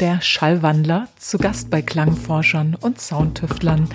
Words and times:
der 0.00 0.20
Schallwandler, 0.20 1.08
zu 1.18 1.38
Gast 1.38 1.70
bei 1.70 1.82
Klangforschern 1.82 2.76
und 2.80 3.00
Soundtüftlern. 3.00 3.88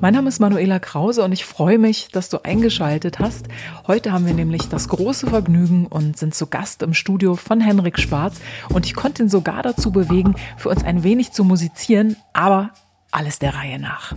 Mein 0.00 0.14
Name 0.14 0.28
ist 0.28 0.40
Manuela 0.40 0.78
Krause 0.78 1.22
und 1.22 1.32
ich 1.32 1.44
freue 1.44 1.78
mich, 1.78 2.08
dass 2.12 2.28
du 2.28 2.44
eingeschaltet 2.44 3.20
hast. 3.20 3.46
Heute 3.86 4.12
haben 4.12 4.26
wir 4.26 4.34
nämlich 4.34 4.68
das 4.68 4.88
große 4.88 5.28
Vergnügen 5.28 5.86
und 5.86 6.18
sind 6.18 6.34
zu 6.34 6.48
Gast 6.48 6.82
im 6.82 6.94
Studio 6.94 7.36
von 7.36 7.60
Henrik 7.60 8.00
Schwarz 8.00 8.40
und 8.70 8.86
ich 8.86 8.94
konnte 8.94 9.22
ihn 9.22 9.28
sogar 9.28 9.62
dazu 9.62 9.92
bewegen, 9.92 10.34
für 10.56 10.70
uns 10.70 10.82
ein 10.82 11.04
wenig 11.04 11.32
zu 11.32 11.44
musizieren, 11.44 12.16
aber 12.32 12.70
alles 13.12 13.38
der 13.38 13.54
Reihe 13.54 13.78
nach. 13.78 14.14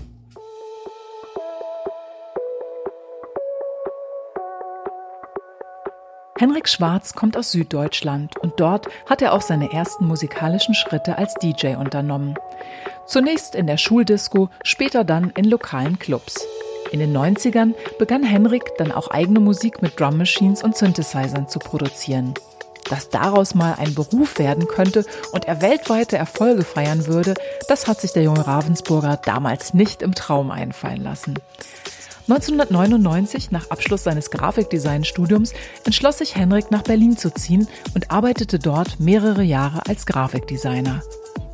Henrik 6.39 6.69
Schwarz 6.69 7.13
kommt 7.13 7.35
aus 7.35 7.51
Süddeutschland 7.51 8.37
und 8.37 8.59
dort 8.59 8.87
hat 9.07 9.23
er 9.23 9.33
auch 9.33 9.41
seine 9.41 9.73
ersten 9.73 10.05
musikalischen 10.05 10.75
Schritte 10.75 11.17
als 11.17 11.33
DJ 11.33 11.75
unternommen. 11.77 12.35
Zunächst 13.07 13.55
in 13.55 13.65
der 13.65 13.77
Schuldisco, 13.77 14.49
später 14.63 15.03
dann 15.03 15.31
in 15.31 15.45
lokalen 15.45 15.97
Clubs. 15.97 16.45
In 16.91 16.99
den 16.99 17.15
90ern 17.15 17.73
begann 17.97 18.21
Henrik 18.21 18.77
dann 18.77 18.91
auch 18.91 19.09
eigene 19.09 19.39
Musik 19.39 19.81
mit 19.81 19.99
Drum 19.99 20.17
Machines 20.17 20.61
und 20.61 20.77
Synthesizern 20.77 21.47
zu 21.47 21.57
produzieren. 21.57 22.35
Dass 22.87 23.09
daraus 23.09 23.55
mal 23.55 23.73
ein 23.79 23.95
Beruf 23.95 24.37
werden 24.37 24.67
könnte 24.67 25.05
und 25.31 25.45
er 25.45 25.63
weltweite 25.63 26.17
Erfolge 26.17 26.63
feiern 26.63 27.07
würde, 27.07 27.33
das 27.67 27.87
hat 27.87 27.99
sich 27.99 28.13
der 28.13 28.23
junge 28.23 28.45
Ravensburger 28.45 29.19
damals 29.25 29.73
nicht 29.73 30.03
im 30.03 30.13
Traum 30.13 30.51
einfallen 30.51 31.03
lassen. 31.03 31.33
1999, 32.29 33.51
nach 33.51 33.69
Abschluss 33.69 34.03
seines 34.03 34.31
Grafikdesignstudiums, 34.31 35.53
entschloss 35.85 36.17
sich 36.17 36.35
Henrik 36.35 36.71
nach 36.71 36.81
Berlin 36.81 37.17
zu 37.17 37.33
ziehen 37.33 37.69
und 37.95 38.11
arbeitete 38.11 38.59
dort 38.59 38.99
mehrere 38.99 39.43
Jahre 39.43 39.85
als 39.87 40.05
Grafikdesigner. 40.05 41.01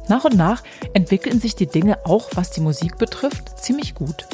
Nach 0.10 0.26
und 0.26 0.36
nach 0.36 0.64
entwickelten 0.94 1.40
sich 1.40 1.56
die 1.56 1.68
Dinge 1.68 2.06
auch, 2.06 2.32
was 2.34 2.50
die 2.50 2.62
Musik 2.62 2.98
betrifft, 2.98 3.60
ziemlich 3.62 3.94
gut. 3.94 4.26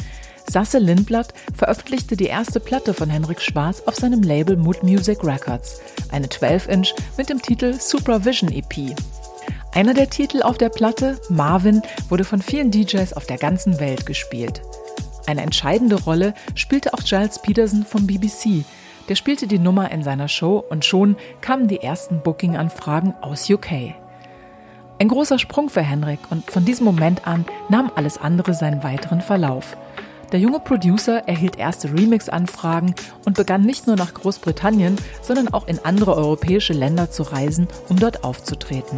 Sasse 0.49 0.79
Lindblad 0.79 1.33
veröffentlichte 1.55 2.15
die 2.15 2.25
erste 2.25 2.61
Platte 2.61 2.93
von 2.93 3.09
Henrik 3.09 3.41
Schwarz 3.41 3.83
auf 3.85 3.95
seinem 3.95 4.23
Label 4.23 4.55
Mood 4.55 4.81
Music 4.81 5.23
Records, 5.23 5.81
eine 6.09 6.27
12-Inch 6.27 6.95
mit 7.17 7.29
dem 7.29 7.41
Titel 7.41 7.73
Supervision 7.73 8.51
EP. 8.51 8.95
Einer 9.73 9.93
der 9.93 10.09
Titel 10.09 10.41
auf 10.41 10.57
der 10.57 10.69
Platte, 10.69 11.19
Marvin, 11.29 11.83
wurde 12.07 12.23
von 12.23 12.41
vielen 12.41 12.71
DJs 12.71 13.13
auf 13.13 13.27
der 13.27 13.37
ganzen 13.37 13.79
Welt 13.79 14.05
gespielt. 14.05 14.61
Eine 15.29 15.43
entscheidende 15.43 16.01
Rolle 16.01 16.33
spielte 16.55 16.95
auch 16.95 17.03
Giles 17.03 17.39
Peterson 17.39 17.85
vom 17.85 18.07
BBC. 18.07 18.65
Der 19.09 19.13
spielte 19.13 19.45
die 19.45 19.59
Nummer 19.59 19.91
in 19.91 20.01
seiner 20.01 20.27
Show 20.27 20.57
und 20.71 20.85
schon 20.85 21.17
kamen 21.39 21.67
die 21.67 21.81
ersten 21.81 22.21
Booking-Anfragen 22.21 23.13
aus 23.21 23.47
UK. 23.47 23.93
Ein 24.97 25.07
großer 25.07 25.37
Sprung 25.37 25.69
für 25.69 25.83
Henrik 25.83 26.17
und 26.31 26.49
von 26.49 26.65
diesem 26.65 26.85
Moment 26.85 27.27
an 27.27 27.45
nahm 27.69 27.91
alles 27.95 28.17
andere 28.17 28.55
seinen 28.55 28.81
weiteren 28.81 29.21
Verlauf. 29.21 29.77
Der 30.31 30.39
junge 30.39 30.59
Producer 30.61 31.27
erhielt 31.27 31.59
erste 31.59 31.93
Remix-Anfragen 31.93 32.95
und 33.23 33.37
begann 33.37 33.61
nicht 33.61 33.85
nur 33.85 33.97
nach 33.97 34.15
Großbritannien, 34.15 34.95
sondern 35.21 35.49
auch 35.49 35.67
in 35.67 35.77
andere 35.85 36.15
europäische 36.15 36.73
Länder 36.73 37.11
zu 37.11 37.21
reisen, 37.21 37.67
um 37.87 37.99
dort 37.99 38.23
aufzutreten. 38.23 38.97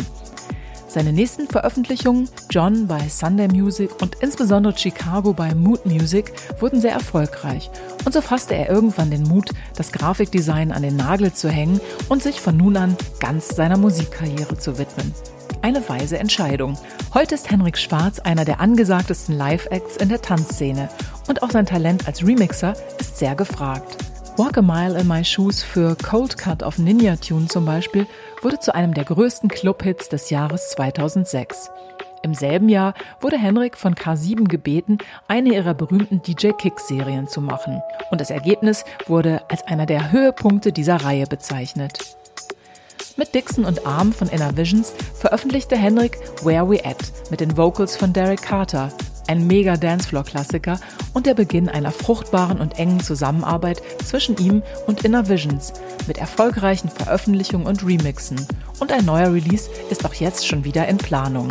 Seine 0.94 1.14
nächsten 1.14 1.48
Veröffentlichungen, 1.48 2.28
John 2.50 2.86
bei 2.86 3.08
Sunday 3.08 3.48
Music 3.48 4.02
und 4.02 4.16
insbesondere 4.16 4.78
Chicago 4.78 5.32
bei 5.32 5.56
Mood 5.56 5.86
Music, 5.86 6.34
wurden 6.60 6.82
sehr 6.82 6.92
erfolgreich. 6.92 7.72
Und 8.04 8.14
so 8.14 8.20
fasste 8.20 8.56
er 8.56 8.70
irgendwann 8.70 9.10
den 9.10 9.24
Mut, 9.24 9.52
das 9.78 9.94
Grafikdesign 9.94 10.74
an 10.74 10.82
den 10.82 10.98
Nagel 10.98 11.32
zu 11.32 11.50
hängen 11.50 11.80
und 12.10 12.22
sich 12.22 12.42
von 12.42 12.58
nun 12.58 12.76
an 12.76 12.98
ganz 13.22 13.56
seiner 13.56 13.78
Musikkarriere 13.78 14.58
zu 14.58 14.78
widmen. 14.78 15.16
Eine 15.62 15.88
weise 15.88 16.20
Entscheidung. 16.20 16.78
Heute 17.14 17.36
ist 17.36 17.50
Henrik 17.50 17.78
Schwarz 17.78 18.20
einer 18.20 18.44
der 18.44 18.60
angesagtesten 18.60 19.38
Live-Acts 19.38 19.96
in 19.96 20.10
der 20.10 20.22
Tanzszene 20.22 20.90
und 21.30 21.42
auch 21.42 21.52
sein 21.52 21.66
Talent 21.66 22.06
als 22.06 22.28
Remixer 22.28 22.74
ist 23.00 23.18
sehr 23.18 23.36
gefragt. 23.36 23.96
Walk 24.38 24.58
a 24.58 24.62
Mile 24.62 25.00
in 25.00 25.08
My 25.08 25.24
Shoes 25.24 25.62
für 25.62 25.96
Cold 25.96 26.38
Cut 26.38 26.64
auf 26.64 26.78
Ninja 26.78 27.16
Tune 27.16 27.48
zum 27.48 27.66
Beispiel 27.66 28.08
wurde 28.42 28.60
zu 28.60 28.74
einem 28.74 28.94
der 28.94 29.06
größten 29.06 29.50
Clubhits 29.50 30.10
des 30.10 30.30
Jahres 30.30 30.72
2006. 30.72 31.70
Im 32.24 32.34
selben 32.34 32.70
Jahr 32.70 32.94
wurde 33.20 33.38
Henrik 33.38 33.78
von 33.78 33.96
K7 33.96 34.48
gebeten, 34.48 35.00
eine 35.28 35.54
ihrer 35.54 35.74
berühmten 35.74 36.22
DJ 36.22 36.50
Kick-Serien 36.52 37.28
zu 37.28 37.42
machen. 37.42 37.82
Und 38.12 38.22
das 38.22 38.30
Ergebnis 38.30 38.86
wurde 39.08 39.42
als 39.50 39.64
einer 39.64 39.86
der 39.86 40.12
Höhepunkte 40.12 40.72
dieser 40.72 40.98
Reihe 40.98 41.26
bezeichnet. 41.26 42.18
Mit 43.18 43.34
Dixon 43.36 43.66
und 43.66 43.86
Arm 43.86 44.14
von 44.14 44.30
Inner 44.30 44.56
Visions 44.56 44.94
veröffentlichte 45.16 45.76
Henrik 45.76 46.18
Where 46.44 46.70
We 46.70 46.86
At 46.86 47.12
mit 47.30 47.40
den 47.40 47.58
Vocals 47.58 47.98
von 47.98 48.14
Derek 48.14 48.42
Carter, 48.42 48.90
ein 49.28 49.48
mega 49.48 49.78
Dancefloor-Klassiker 49.78 50.80
und 51.14 51.26
der 51.26 51.34
Beginn 51.34 51.70
einer 51.70 51.92
fruchtbaren 51.92 52.60
und 52.60 52.80
engen 52.80 53.00
Zusammenarbeit 53.00 53.82
zwischen 54.06 54.38
ihm 54.38 54.64
und 54.88 55.04
Inner 55.04 55.30
Visions 55.30 55.74
mit 56.08 56.18
erfolgreichen 56.18 56.90
Veröffentlichungen 56.90 57.68
und 57.68 57.86
Remixen. 57.86 58.46
Und 58.80 58.92
ein 58.92 59.06
neuer 59.06 59.34
Release 59.34 59.70
ist 59.90 60.06
auch 60.06 60.14
jetzt 60.14 60.48
schon 60.48 60.64
wieder 60.64 60.88
in 60.88 60.98
Planung. 60.98 61.50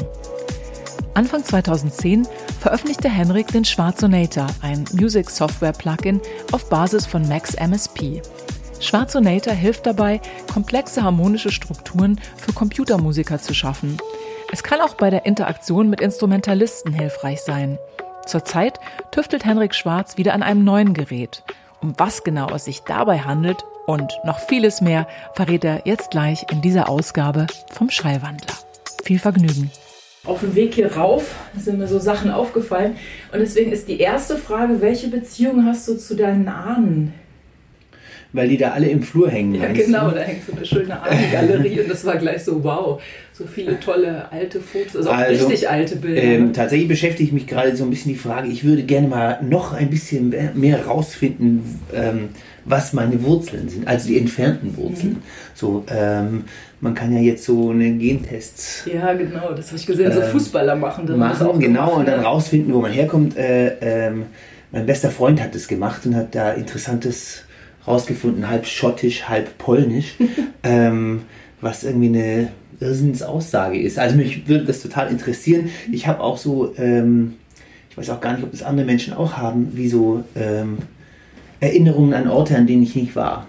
Anfang 1.14 1.44
2010 1.44 2.26
veröffentlichte 2.60 3.08
Henrik 3.08 3.48
den 3.48 3.64
Schwarzonator, 3.64 4.47
ein 4.62 4.84
Music 4.92 5.28
Software 5.28 5.72
Plugin 5.72 6.20
auf 6.52 6.69
Basis 6.69 7.06
von 7.06 7.26
Max 7.28 7.54
MSP. 7.54 8.22
Schwarzonator 8.81 9.52
hilft 9.52 9.87
dabei, 9.87 10.20
komplexe 10.52 11.02
harmonische 11.02 11.50
Strukturen 11.50 12.20
für 12.37 12.52
Computermusiker 12.52 13.38
zu 13.38 13.54
schaffen 13.54 13.98
es 14.53 14.62
kann 14.62 14.81
auch 14.81 14.94
bei 14.94 15.11
der 15.11 15.27
Interaktion 15.27 15.88
mit 15.88 16.00
Instrumentalisten 16.00 16.93
hilfreich 16.93 17.41
sein. 17.41 17.78
Zurzeit 18.27 18.81
tüftelt 19.12 19.44
Henrik 19.44 19.75
Schwarz 19.75 20.16
wieder 20.16 20.34
an 20.34 20.43
einem 20.43 20.65
neuen 20.65 20.93
Gerät. 20.93 21.44
Um 21.81 21.94
was 21.99 22.25
genau 22.25 22.50
es 22.50 22.65
sich 22.65 22.81
dabei 22.83 23.21
handelt 23.21 23.65
und 23.87 24.12
noch 24.25 24.38
vieles 24.38 24.81
mehr 24.81 25.06
verrät 25.34 25.65
er 25.65 25.83
jetzt 25.84 26.11
gleich 26.11 26.47
in 26.50 26.62
dieser 26.62 26.88
Ausgabe 26.88 27.47
vom 27.71 27.91
Schallwandler. 27.91 28.55
Viel 29.05 29.19
Vergnügen. 29.19 29.71
Auf 30.25 30.41
dem 30.41 30.55
Weg 30.55 30.75
hier 30.75 30.97
rauf 30.97 31.34
sind 31.56 31.78
mir 31.78 31.88
so 31.88 31.99
Sachen 31.99 32.31
aufgefallen 32.31 32.97
und 33.32 33.38
deswegen 33.38 33.72
ist 33.72 33.88
die 33.88 34.00
erste 34.00 34.37
Frage, 34.37 34.81
welche 34.81 35.09
Beziehung 35.09 35.65
hast 35.65 35.88
du 35.88 35.97
zu 35.97 36.15
deinen 36.15 36.49
Ahnen? 36.49 37.15
Weil 38.33 38.49
die 38.49 38.57
da 38.57 38.71
alle 38.71 38.89
im 38.89 39.03
Flur 39.03 39.29
hängen. 39.31 39.55
Ja, 39.55 39.73
genau, 39.73 40.11
da 40.11 40.21
hängt 40.21 40.47
so 40.47 40.53
eine 40.53 40.65
schöne 40.65 41.03
Ahnengalerie 41.03 41.81
und 41.81 41.91
das 41.91 42.05
war 42.05 42.17
gleich 42.17 42.45
so, 42.45 42.63
wow, 42.63 43.01
so 43.33 43.45
viele 43.47 43.81
tolle 43.81 44.31
alte 44.31 44.61
Fotos, 44.61 45.07
also, 45.07 45.11
also 45.11 45.47
richtig 45.47 45.69
alte 45.69 45.97
Bilder. 45.97 46.23
Ähm, 46.23 46.47
ne? 46.47 46.53
Tatsächlich 46.53 46.89
beschäftige 46.89 47.25
ich 47.25 47.33
mich 47.33 47.47
gerade 47.47 47.75
so 47.75 47.85
ein 47.85 47.91
bisschen 47.91 48.13
die 48.13 48.19
Frage, 48.19 48.49
ich 48.49 48.65
würde 48.65 48.83
gerne 48.83 49.09
mal 49.09 49.39
noch 49.43 49.73
ein 49.73 49.91
bisschen 49.91 50.35
mehr 50.55 50.87
rausfinden, 50.87 51.81
ähm, 51.93 52.29
was 52.65 52.93
meine 52.93 53.23
Wurzeln 53.25 53.69
sind, 53.69 53.89
also 53.89 54.09
die 54.09 54.19
entfernten 54.19 54.77
Wurzeln. 54.77 55.12
Mhm. 55.12 55.23
So, 55.55 55.85
ähm, 55.89 56.45
man 56.81 56.95
kann 56.95 57.12
ja 57.12 57.21
jetzt 57.21 57.45
so 57.45 57.71
eine 57.71 57.91
Gentests. 57.93 58.85
Ja, 58.93 59.12
genau, 59.15 59.53
das 59.53 59.69
habe 59.69 59.77
ich 59.77 59.87
gesehen, 59.87 60.12
so 60.12 60.21
äh, 60.21 60.25
Fußballer 60.25 60.77
machen 60.77 61.07
das. 61.07 61.17
Machen, 61.17 61.47
auch 61.47 61.59
genau, 61.59 61.87
gemacht, 61.87 61.99
und 61.99 62.09
dann 62.09 62.21
rausfinden, 62.21 62.73
wo 62.73 62.81
man 62.81 62.93
herkommt. 62.93 63.37
Äh, 63.37 63.77
ähm, 63.81 64.27
mein 64.73 64.87
bester 64.87 65.11
Freund 65.11 65.43
hat 65.43 65.55
das 65.55 65.67
gemacht 65.67 66.07
und 66.07 66.15
hat 66.15 66.35
da 66.35 66.53
interessantes 66.53 67.45
rausgefunden, 67.87 68.49
halb 68.49 68.67
schottisch, 68.67 69.29
halb 69.29 69.59
polnisch, 69.59 70.15
ähm, 70.63 71.23
was 71.61 71.85
irgendwie 71.85 72.09
eine 72.09 72.49
Irrsinnsaussage 72.81 73.81
ist. 73.81 73.99
Also 73.99 74.17
mich 74.17 74.49
würde 74.49 74.65
das 74.65 74.83
total 74.83 75.11
interessieren. 75.11 75.71
Ich 75.93 76.07
habe 76.07 76.21
auch 76.21 76.39
so, 76.39 76.75
ähm, 76.79 77.35
ich 77.91 77.97
weiß 77.97 78.11
auch 78.11 78.21
gar 78.21 78.35
nicht, 78.35 78.43
ob 78.43 78.51
das 78.51 78.63
andere 78.63 78.87
Menschen 78.87 79.13
auch 79.13 79.35
haben, 79.37 79.73
wie 79.75 79.89
so 79.89 80.25
ähm, 80.35 80.79
Erinnerungen 81.61 82.15
an 82.15 82.29
Orte, 82.29 82.56
an 82.56 82.67
denen 82.67 82.82
ich 82.82 82.97
nicht 82.97 83.15
war. 83.17 83.47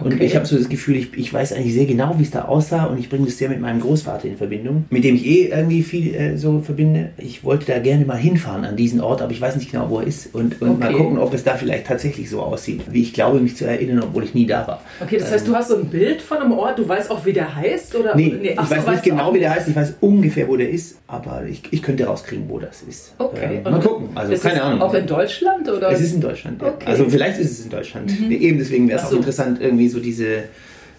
Okay. 0.00 0.14
Und 0.14 0.22
ich 0.22 0.36
habe 0.36 0.46
so 0.46 0.56
das 0.56 0.68
Gefühl, 0.68 0.96
ich, 0.96 1.16
ich 1.16 1.32
weiß 1.32 1.52
eigentlich 1.52 1.74
sehr 1.74 1.86
genau, 1.86 2.14
wie 2.18 2.22
es 2.22 2.30
da 2.30 2.42
aussah 2.42 2.84
und 2.84 2.98
ich 2.98 3.08
bringe 3.08 3.26
das 3.26 3.38
sehr 3.38 3.48
mit 3.48 3.60
meinem 3.60 3.80
Großvater 3.80 4.26
in 4.28 4.36
Verbindung, 4.36 4.84
mit 4.90 5.04
dem 5.04 5.16
ich 5.16 5.26
eh 5.26 5.46
irgendwie 5.46 5.82
viel 5.82 6.14
äh, 6.14 6.36
so 6.36 6.60
verbinde. 6.60 7.10
Ich 7.18 7.44
wollte 7.44 7.66
da 7.66 7.78
gerne 7.78 8.04
mal 8.04 8.16
hinfahren 8.16 8.64
an 8.64 8.76
diesen 8.76 9.00
Ort, 9.00 9.22
aber 9.22 9.32
ich 9.32 9.40
weiß 9.40 9.56
nicht 9.56 9.70
genau, 9.70 9.90
wo 9.90 10.00
er 10.00 10.06
ist 10.06 10.34
und, 10.34 10.60
und 10.60 10.70
okay. 10.70 10.78
mal 10.78 10.92
gucken, 10.92 11.18
ob 11.18 11.34
es 11.34 11.44
da 11.44 11.54
vielleicht 11.54 11.86
tatsächlich 11.86 12.30
so 12.30 12.40
aussieht, 12.40 12.82
wie 12.90 13.02
ich 13.02 13.12
glaube, 13.12 13.40
mich 13.40 13.56
zu 13.56 13.66
erinnern, 13.66 14.00
obwohl 14.02 14.24
ich 14.24 14.34
nie 14.34 14.46
da 14.46 14.66
war. 14.66 14.82
Okay, 15.00 15.18
das 15.18 15.30
heißt, 15.30 15.46
ähm, 15.46 15.52
du 15.52 15.58
hast 15.58 15.68
so 15.68 15.76
ein 15.76 15.86
Bild 15.86 16.22
von 16.22 16.38
einem 16.38 16.52
Ort, 16.52 16.78
du 16.78 16.88
weißt 16.88 17.10
auch, 17.10 17.24
wie 17.24 17.32
der 17.32 17.54
heißt? 17.54 17.94
Oder? 17.96 18.14
Nee, 18.14 18.34
nee 18.40 18.50
ich 18.50 18.70
weiß 18.70 18.86
nicht 18.86 19.02
genau, 19.02 19.34
wie 19.34 19.40
der 19.40 19.54
heißt, 19.54 19.68
ich 19.68 19.76
weiß 19.76 19.94
ungefähr, 20.00 20.48
wo 20.48 20.56
der 20.56 20.70
ist, 20.70 20.98
aber 21.06 21.44
ich, 21.48 21.62
ich 21.70 21.82
könnte 21.82 22.04
rauskriegen, 22.04 22.48
wo 22.48 22.58
das 22.58 22.82
ist. 22.82 23.14
Okay. 23.18 23.62
Äh, 23.64 23.70
mal 23.70 23.80
gucken, 23.80 24.08
also 24.14 24.32
ist 24.32 24.42
keine 24.42 24.62
Ahnung. 24.62 24.82
Auch 24.82 24.94
in 24.94 25.06
Deutschland? 25.06 25.68
Oder? 25.68 25.90
Es 25.90 26.00
ist 26.00 26.14
in 26.14 26.20
Deutschland, 26.20 26.60
ja. 26.60 26.68
Okay. 26.68 26.86
Also 26.86 27.06
vielleicht 27.08 27.38
ist 27.38 27.50
es 27.50 27.64
in 27.64 27.70
Deutschland. 27.70 28.20
Mhm. 28.20 28.30
Eben 28.30 28.58
deswegen 28.58 28.88
wäre 28.88 29.00
es 29.00 29.08
so. 29.08 29.14
auch 29.14 29.20
interessant, 29.20 29.60
irgendwie 29.60 29.87
so 29.88 30.00
diese 30.00 30.44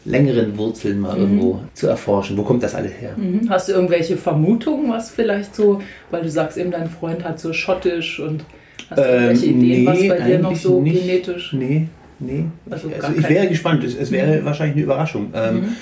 längeren 0.06 0.58
Wurzeln 0.58 1.00
mal 1.00 1.16
mhm. 1.16 1.22
irgendwo 1.22 1.60
zu 1.74 1.88
erforschen. 1.88 2.38
Wo 2.38 2.44
kommt 2.44 2.64
das 2.64 2.76
alles 2.76 2.92
her? 3.00 3.14
Mhm. 3.18 3.50
Hast 3.50 3.70
du 3.70 3.74
irgendwelche 3.74 4.18
Vermutungen, 4.18 4.90
was 4.90 5.12
vielleicht 5.12 5.56
so, 5.56 5.82
weil 6.12 6.24
du 6.24 6.30
sagst 6.30 6.58
eben, 6.58 6.72
dein 6.72 6.90
Freund 6.90 7.24
hat 7.24 7.40
so 7.40 7.54
schottisch 7.54 8.20
und 8.20 8.44
hast 8.90 8.98
du 8.98 9.04
ähm, 9.04 9.14
irgendwelche 9.14 9.46
Ideen, 9.46 9.62
nee, 9.62 9.86
was 9.86 10.18
bei 10.18 10.26
dir 10.26 10.40
noch 10.40 10.56
so 10.56 10.82
nicht, 10.82 11.02
genetisch? 11.02 11.54
Nee, 11.54 11.88
nee. 12.20 12.46
Also, 12.70 12.90
also 12.90 13.14
ich 13.18 13.30
wäre 13.30 13.48
gespannt. 13.48 13.84
Es, 13.84 13.96
es 13.96 14.12
wäre 14.12 14.40
mhm. 14.40 14.46
wahrscheinlich 14.46 14.76
eine 14.76 14.84
Überraschung. 14.84 15.32
Ähm, 15.36 15.56
mhm. 15.56 15.64
ähm, 15.64 15.76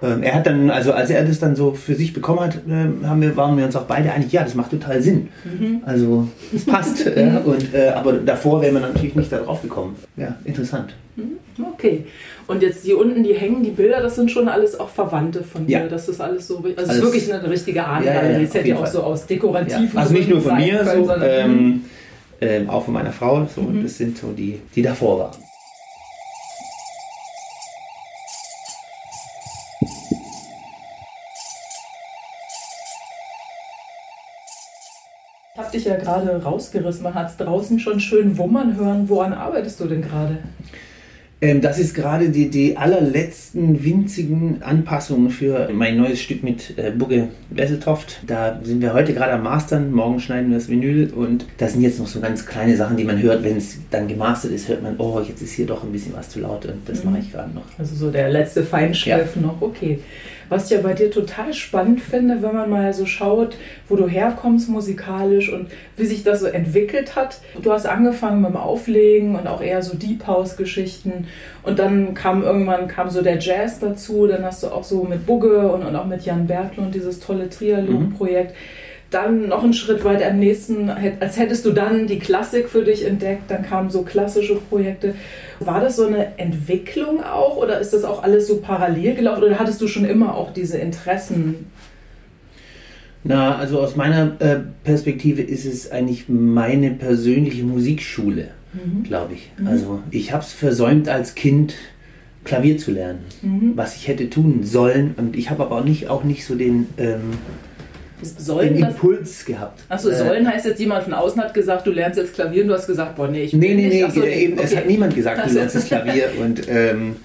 er 0.00 0.34
hat 0.34 0.46
dann, 0.46 0.70
also 0.70 0.92
als 0.92 1.08
er 1.08 1.24
das 1.24 1.38
dann 1.40 1.56
so 1.56 1.72
für 1.72 1.94
sich 1.94 2.12
bekommen 2.12 2.40
hat, 2.40 2.56
äh, 2.68 3.06
haben 3.06 3.22
wir, 3.22 3.34
waren 3.36 3.56
wir 3.56 3.64
uns 3.64 3.76
auch 3.76 3.84
beide 3.84 4.12
einig, 4.12 4.30
ja, 4.30 4.42
das 4.44 4.54
macht 4.54 4.70
total 4.70 5.00
Sinn. 5.00 5.28
Mhm. 5.44 5.82
Also 5.86 6.28
es 6.54 6.66
passt. 6.66 7.06
äh, 7.06 7.40
und, 7.44 7.72
äh, 7.74 7.88
aber 7.88 8.14
davor 8.14 8.60
wäre 8.60 8.72
man 8.72 8.82
natürlich 8.82 9.14
nicht 9.14 9.32
darauf 9.32 9.62
gekommen. 9.62 9.96
Ja, 10.16 10.36
interessant. 10.44 10.94
Mhm. 11.16 11.38
Okay. 11.72 12.04
Und 12.46 12.62
jetzt 12.62 12.84
hier 12.84 12.98
unten, 12.98 13.24
die 13.24 13.32
hängen, 13.32 13.62
die 13.62 13.70
Bilder, 13.70 14.02
das 14.02 14.16
sind 14.16 14.30
schon 14.30 14.48
alles 14.48 14.78
auch 14.78 14.90
Verwandte 14.90 15.42
von 15.42 15.66
dir. 15.66 15.80
Ja. 15.80 15.88
Das 15.88 16.08
ist 16.08 16.20
alles 16.20 16.46
so, 16.46 16.58
also 16.58 16.74
alles, 16.76 16.96
ist 16.96 17.02
wirklich 17.02 17.32
eine 17.32 17.50
richtige 17.50 17.84
Ahnenreihe. 17.84 18.32
Ja, 18.32 18.38
ja, 18.38 18.44
das 18.44 18.54
hätte 18.54 18.68
ja 18.68 18.76
auch 18.76 18.86
so 18.86 19.02
aus 19.02 19.26
dekorativen 19.26 19.90
ja. 19.92 20.00
Also 20.00 20.12
nicht 20.12 20.28
nur 20.28 20.40
von 20.42 20.56
mir, 20.56 20.78
können, 20.78 21.04
so, 21.06 21.12
ähm, 21.14 21.84
ähm, 22.40 22.70
auch 22.70 22.84
von 22.84 22.94
meiner 22.94 23.12
Frau. 23.12 23.48
So, 23.54 23.62
mhm. 23.62 23.82
Das 23.82 23.96
sind 23.96 24.18
so 24.18 24.32
die, 24.32 24.60
die 24.74 24.82
davor 24.82 25.18
waren. 25.18 25.36
Ja 35.86 35.96
gerade 35.96 36.42
rausgerissen. 36.42 37.02
Man 37.02 37.14
hat 37.14 37.30
es 37.30 37.36
draußen 37.36 37.78
schon 37.78 38.00
schön 38.00 38.36
wummern 38.36 38.76
hören. 38.76 39.08
Woran 39.08 39.32
arbeitest 39.32 39.80
du 39.80 39.86
denn 39.86 40.02
gerade? 40.02 40.38
Ähm, 41.42 41.60
das 41.60 41.78
ist 41.78 41.94
gerade 41.94 42.30
die, 42.30 42.48
die 42.48 42.78
allerletzten 42.78 43.84
winzigen 43.84 44.62
Anpassungen 44.62 45.28
für 45.28 45.68
mein 45.70 45.98
neues 45.98 46.20
Stück 46.20 46.42
mit 46.42 46.78
äh, 46.78 46.90
Bugge 46.92 47.28
Wesseltoft. 47.50 48.20
Da 48.26 48.58
sind 48.62 48.80
wir 48.80 48.94
heute 48.94 49.12
gerade 49.12 49.32
am 49.32 49.42
Mastern, 49.42 49.92
morgen 49.92 50.18
schneiden 50.18 50.50
wir 50.50 50.56
das 50.56 50.70
Vinyl 50.70 51.12
und 51.12 51.44
das 51.58 51.74
sind 51.74 51.82
jetzt 51.82 51.98
noch 51.98 52.06
so 52.06 52.20
ganz 52.20 52.46
kleine 52.46 52.74
Sachen, 52.74 52.96
die 52.96 53.04
man 53.04 53.20
hört, 53.20 53.44
wenn 53.44 53.58
es 53.58 53.76
dann 53.90 54.08
gemastert 54.08 54.52
ist, 54.52 54.68
hört 54.68 54.82
man, 54.82 54.94
oh, 54.96 55.20
jetzt 55.20 55.42
ist 55.42 55.52
hier 55.52 55.66
doch 55.66 55.82
ein 55.82 55.92
bisschen 55.92 56.14
was 56.14 56.30
zu 56.30 56.40
laut 56.40 56.64
und 56.64 56.88
das 56.88 57.04
mhm. 57.04 57.10
mache 57.10 57.20
ich 57.20 57.32
gerade 57.32 57.54
noch. 57.54 57.64
Also 57.78 57.94
so 57.94 58.10
der 58.10 58.30
letzte 58.30 58.62
Feinschliff 58.62 59.36
ja. 59.36 59.42
noch, 59.42 59.60
okay. 59.60 59.98
Was 60.48 60.66
ich 60.66 60.70
ja 60.70 60.80
bei 60.80 60.94
dir 60.94 61.10
total 61.10 61.52
spannend 61.52 62.00
finde, 62.00 62.42
wenn 62.42 62.54
man 62.54 62.70
mal 62.70 62.92
so 62.92 63.06
schaut, 63.06 63.56
wo 63.88 63.96
du 63.96 64.06
herkommst 64.06 64.68
musikalisch 64.68 65.52
und 65.52 65.68
wie 65.96 66.06
sich 66.06 66.22
das 66.22 66.40
so 66.40 66.46
entwickelt 66.46 67.16
hat. 67.16 67.40
Du 67.62 67.72
hast 67.72 67.86
angefangen 67.86 68.40
mit 68.40 68.50
dem 68.50 68.56
Auflegen 68.56 69.36
und 69.36 69.46
auch 69.46 69.60
eher 69.60 69.82
so 69.82 69.96
Deep 69.96 70.26
House 70.26 70.56
Geschichten 70.56 71.26
und 71.62 71.78
dann 71.78 72.14
kam 72.14 72.42
irgendwann 72.42 72.88
kam 72.88 73.10
so 73.10 73.22
der 73.22 73.38
Jazz 73.38 73.80
dazu, 73.80 74.26
dann 74.26 74.44
hast 74.44 74.62
du 74.62 74.68
auch 74.68 74.84
so 74.84 75.04
mit 75.04 75.26
Bugge 75.26 75.68
und, 75.68 75.84
und 75.84 75.96
auch 75.96 76.06
mit 76.06 76.22
Jan 76.22 76.46
Berglund 76.46 76.94
dieses 76.94 77.20
tolle 77.20 77.50
Trialog-Projekt. 77.50 78.50
Mhm 78.50 78.85
dann 79.10 79.48
noch 79.48 79.62
einen 79.62 79.72
Schritt 79.72 80.04
weiter 80.04 80.28
im 80.28 80.40
nächsten, 80.40 80.90
als 80.90 81.38
hättest 81.38 81.64
du 81.64 81.70
dann 81.70 82.06
die 82.06 82.18
Klassik 82.18 82.68
für 82.68 82.82
dich 82.82 83.06
entdeckt, 83.06 83.50
dann 83.50 83.62
kamen 83.62 83.90
so 83.90 84.02
klassische 84.02 84.56
Projekte. 84.56 85.14
War 85.60 85.80
das 85.80 85.96
so 85.96 86.06
eine 86.06 86.38
Entwicklung 86.38 87.22
auch 87.22 87.56
oder 87.56 87.80
ist 87.80 87.92
das 87.92 88.04
auch 88.04 88.22
alles 88.22 88.48
so 88.48 88.58
parallel 88.58 89.14
gelaufen 89.14 89.44
oder 89.44 89.58
hattest 89.58 89.80
du 89.80 89.86
schon 89.86 90.04
immer 90.04 90.34
auch 90.34 90.52
diese 90.52 90.78
Interessen? 90.78 91.66
Na, 93.22 93.56
also 93.56 93.80
aus 93.80 93.96
meiner 93.96 94.40
äh, 94.40 94.60
Perspektive 94.84 95.42
ist 95.42 95.66
es 95.66 95.90
eigentlich 95.90 96.28
meine 96.28 96.90
persönliche 96.90 97.64
Musikschule, 97.64 98.48
mhm. 98.72 99.02
glaube 99.04 99.34
ich. 99.34 99.50
Mhm. 99.56 99.66
Also 99.66 100.00
ich 100.10 100.32
habe 100.32 100.42
es 100.42 100.52
versäumt 100.52 101.08
als 101.08 101.34
Kind 101.34 101.74
Klavier 102.44 102.78
zu 102.78 102.92
lernen, 102.92 103.24
mhm. 103.42 103.72
was 103.74 103.96
ich 103.96 104.06
hätte 104.06 104.30
tun 104.30 104.60
sollen 104.62 105.14
und 105.16 105.36
ich 105.36 105.50
habe 105.50 105.64
aber 105.64 105.78
auch 105.78 105.84
nicht, 105.84 106.08
auch 106.08 106.24
nicht 106.24 106.44
so 106.44 106.56
den... 106.56 106.86
Ähm, 106.98 107.38
sollen 108.22 108.74
den 108.74 108.86
Impuls 108.86 109.44
gehabt. 109.44 109.82
Achso, 109.88 110.10
sollen 110.10 110.46
äh, 110.46 110.50
heißt 110.50 110.66
jetzt 110.66 110.80
jemand 110.80 111.04
von 111.04 111.12
außen 111.12 111.40
hat 111.42 111.54
gesagt, 111.54 111.86
du 111.86 111.90
lernst 111.90 112.18
jetzt 112.18 112.34
Klavier 112.34 112.62
und 112.62 112.68
du 112.68 112.74
hast 112.74 112.86
gesagt, 112.86 113.16
boah, 113.16 113.28
nee, 113.28 113.42
ich 113.42 113.50
bin 113.52 113.60
nee, 113.60 113.74
nee, 113.74 113.88
nicht. 113.88 114.16
Nee, 114.16 114.20
nee, 114.20 114.44
eben, 114.44 114.52
okay. 114.54 114.62
es 114.64 114.76
hat 114.76 114.86
niemand 114.86 115.14
gesagt, 115.14 115.48
du 115.48 115.52
lernst 115.52 115.74
jetzt 115.74 115.88
Klavier 115.88 116.30
und, 116.40 116.62
ähm, 116.68 117.16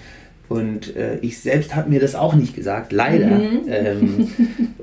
und 0.48 0.94
äh, 0.96 1.16
ich 1.22 1.40
selbst 1.40 1.74
habe 1.74 1.88
mir 1.88 2.00
das 2.00 2.14
auch 2.14 2.34
nicht 2.34 2.54
gesagt, 2.54 2.92
leider. 2.92 3.26
Mhm. 3.26 3.60
Ähm, 3.68 4.28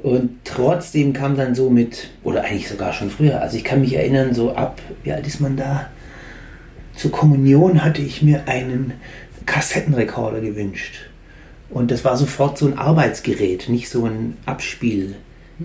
und 0.02 0.32
trotzdem 0.46 1.14
kam 1.14 1.38
dann 1.38 1.54
so 1.54 1.70
mit, 1.70 2.10
oder 2.24 2.44
eigentlich 2.44 2.70
sogar 2.70 2.94
schon 2.94 3.10
früher, 3.10 3.42
also 3.42 3.58
ich 3.58 3.64
kann 3.64 3.82
mich 3.82 3.94
erinnern, 3.94 4.34
so 4.34 4.54
ab, 4.56 4.82
wie 5.04 5.12
alt 5.12 5.28
ist 5.28 5.40
man 5.40 5.58
da? 5.58 5.90
Zur 6.96 7.12
Kommunion 7.12 7.84
hatte 7.84 8.02
ich 8.02 8.22
mir 8.24 8.48
einen 8.48 8.94
Kassettenrekorder 9.46 10.42
gewünscht. 10.42 11.10
Und 11.70 11.92
das 11.92 12.04
war 12.04 12.18
sofort 12.18 12.58
so 12.58 12.66
ein 12.66 12.78
Arbeitsgerät, 12.78 13.70
nicht 13.70 13.90
so 13.90 14.06
ein 14.06 14.38
Abspiel. 14.46 15.16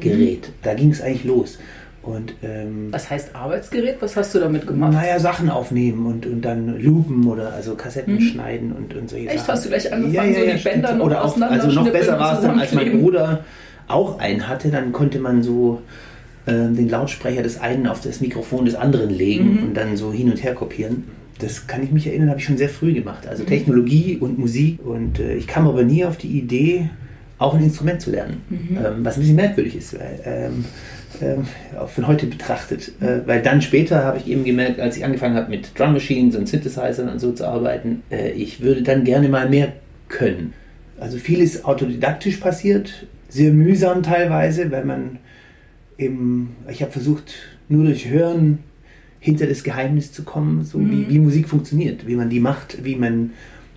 Gerät. 0.00 0.48
Mhm. 0.48 0.52
Da 0.62 0.74
ging 0.74 0.90
es 0.90 1.00
eigentlich 1.00 1.24
los. 1.24 1.58
Und, 2.04 2.34
ähm, 2.42 2.88
Was 2.90 3.08
heißt 3.08 3.34
Arbeitsgerät? 3.34 3.96
Was 4.00 4.14
hast 4.16 4.34
du 4.34 4.38
damit 4.38 4.66
gemacht? 4.66 4.92
Naja, 4.92 5.18
Sachen 5.18 5.48
aufnehmen 5.48 6.04
und, 6.06 6.26
und 6.26 6.42
dann 6.42 6.78
loopen 6.78 7.26
oder 7.26 7.54
also 7.54 7.76
Kassetten 7.76 8.16
mhm. 8.16 8.20
schneiden 8.20 8.72
und, 8.72 8.94
und 8.94 9.08
solche 9.08 9.28
Echt? 9.28 9.38
Sachen. 9.40 9.52
Hast 9.54 9.64
du 9.64 9.68
gleich 9.70 9.92
angefangen, 9.92 10.32
ja, 10.34 10.38
ja, 10.38 10.44
ja, 10.44 10.50
so 10.50 10.56
die 10.58 10.64
Bänder 10.64 10.94
noch 10.94 11.06
oder 11.06 11.24
auch, 11.24 11.40
Also 11.40 11.68
noch 11.68 11.90
besser 11.90 12.18
war 12.18 12.34
es 12.34 12.42
dann, 12.42 12.58
als 12.60 12.72
mein 12.72 13.00
Bruder 13.00 13.44
auch 13.88 14.18
einen 14.18 14.48
hatte, 14.48 14.68
dann 14.68 14.92
konnte 14.92 15.18
man 15.18 15.42
so 15.42 15.80
äh, 16.46 16.52
den 16.52 16.88
Lautsprecher 16.90 17.42
des 17.42 17.60
einen 17.60 17.86
auf 17.86 18.02
das 18.02 18.20
Mikrofon 18.20 18.66
des 18.66 18.74
anderen 18.74 19.10
legen 19.10 19.52
mhm. 19.52 19.68
und 19.68 19.74
dann 19.74 19.96
so 19.96 20.12
hin 20.12 20.30
und 20.30 20.42
her 20.42 20.54
kopieren. 20.54 21.04
Das 21.38 21.66
kann 21.66 21.82
ich 21.82 21.90
mich 21.90 22.06
erinnern, 22.06 22.28
habe 22.28 22.38
ich 22.38 22.44
schon 22.44 22.58
sehr 22.58 22.68
früh 22.68 22.92
gemacht. 22.92 23.26
Also 23.26 23.44
mhm. 23.44 23.48
Technologie 23.48 24.18
und 24.20 24.38
Musik. 24.38 24.78
Und 24.84 25.20
äh, 25.20 25.36
ich 25.36 25.46
kam 25.46 25.66
aber 25.66 25.82
nie 25.84 26.04
auf 26.04 26.18
die 26.18 26.28
Idee, 26.28 26.90
auch 27.38 27.54
ein 27.54 27.62
Instrument 27.62 28.00
zu 28.00 28.10
lernen. 28.10 28.42
Mhm. 28.48 28.76
Ähm, 28.76 29.04
was 29.04 29.16
ein 29.16 29.20
bisschen 29.20 29.36
merkwürdig 29.36 29.76
ist, 29.76 29.98
weil, 29.98 30.20
ähm, 30.24 30.64
ähm, 31.20 31.46
auch 31.78 31.88
von 31.88 32.06
heute 32.06 32.26
betrachtet. 32.26 32.92
Äh, 33.00 33.26
weil 33.26 33.42
dann 33.42 33.62
später 33.62 34.04
habe 34.04 34.18
ich 34.18 34.26
eben 34.26 34.44
gemerkt, 34.44 34.80
als 34.80 34.96
ich 34.96 35.04
angefangen 35.04 35.36
habe 35.36 35.50
mit 35.50 35.78
Drum 35.78 35.92
Machines 35.92 36.36
und 36.36 36.48
Synthesizern 36.48 37.08
und 37.08 37.18
so 37.18 37.32
zu 37.32 37.46
arbeiten, 37.46 38.02
äh, 38.10 38.30
ich 38.30 38.60
würde 38.60 38.82
dann 38.82 39.04
gerne 39.04 39.28
mal 39.28 39.48
mehr 39.48 39.72
können. 40.08 40.52
Also 40.98 41.18
vieles 41.18 41.64
autodidaktisch 41.64 42.36
passiert, 42.36 43.06
sehr 43.28 43.52
mühsam 43.52 44.02
teilweise, 44.02 44.70
weil 44.70 44.84
man 44.84 45.18
eben, 45.98 46.56
ich 46.68 46.82
habe 46.82 46.92
versucht, 46.92 47.34
nur 47.68 47.84
durch 47.84 48.08
Hören 48.08 48.58
hinter 49.18 49.46
das 49.46 49.64
Geheimnis 49.64 50.12
zu 50.12 50.22
kommen, 50.22 50.64
so 50.64 50.78
mhm. 50.78 51.08
wie, 51.08 51.14
wie 51.14 51.18
Musik 51.18 51.48
funktioniert, 51.48 52.06
wie 52.06 52.14
man 52.14 52.28
die 52.28 52.40
macht, 52.40 52.84
wie 52.84 52.96
man 52.96 53.30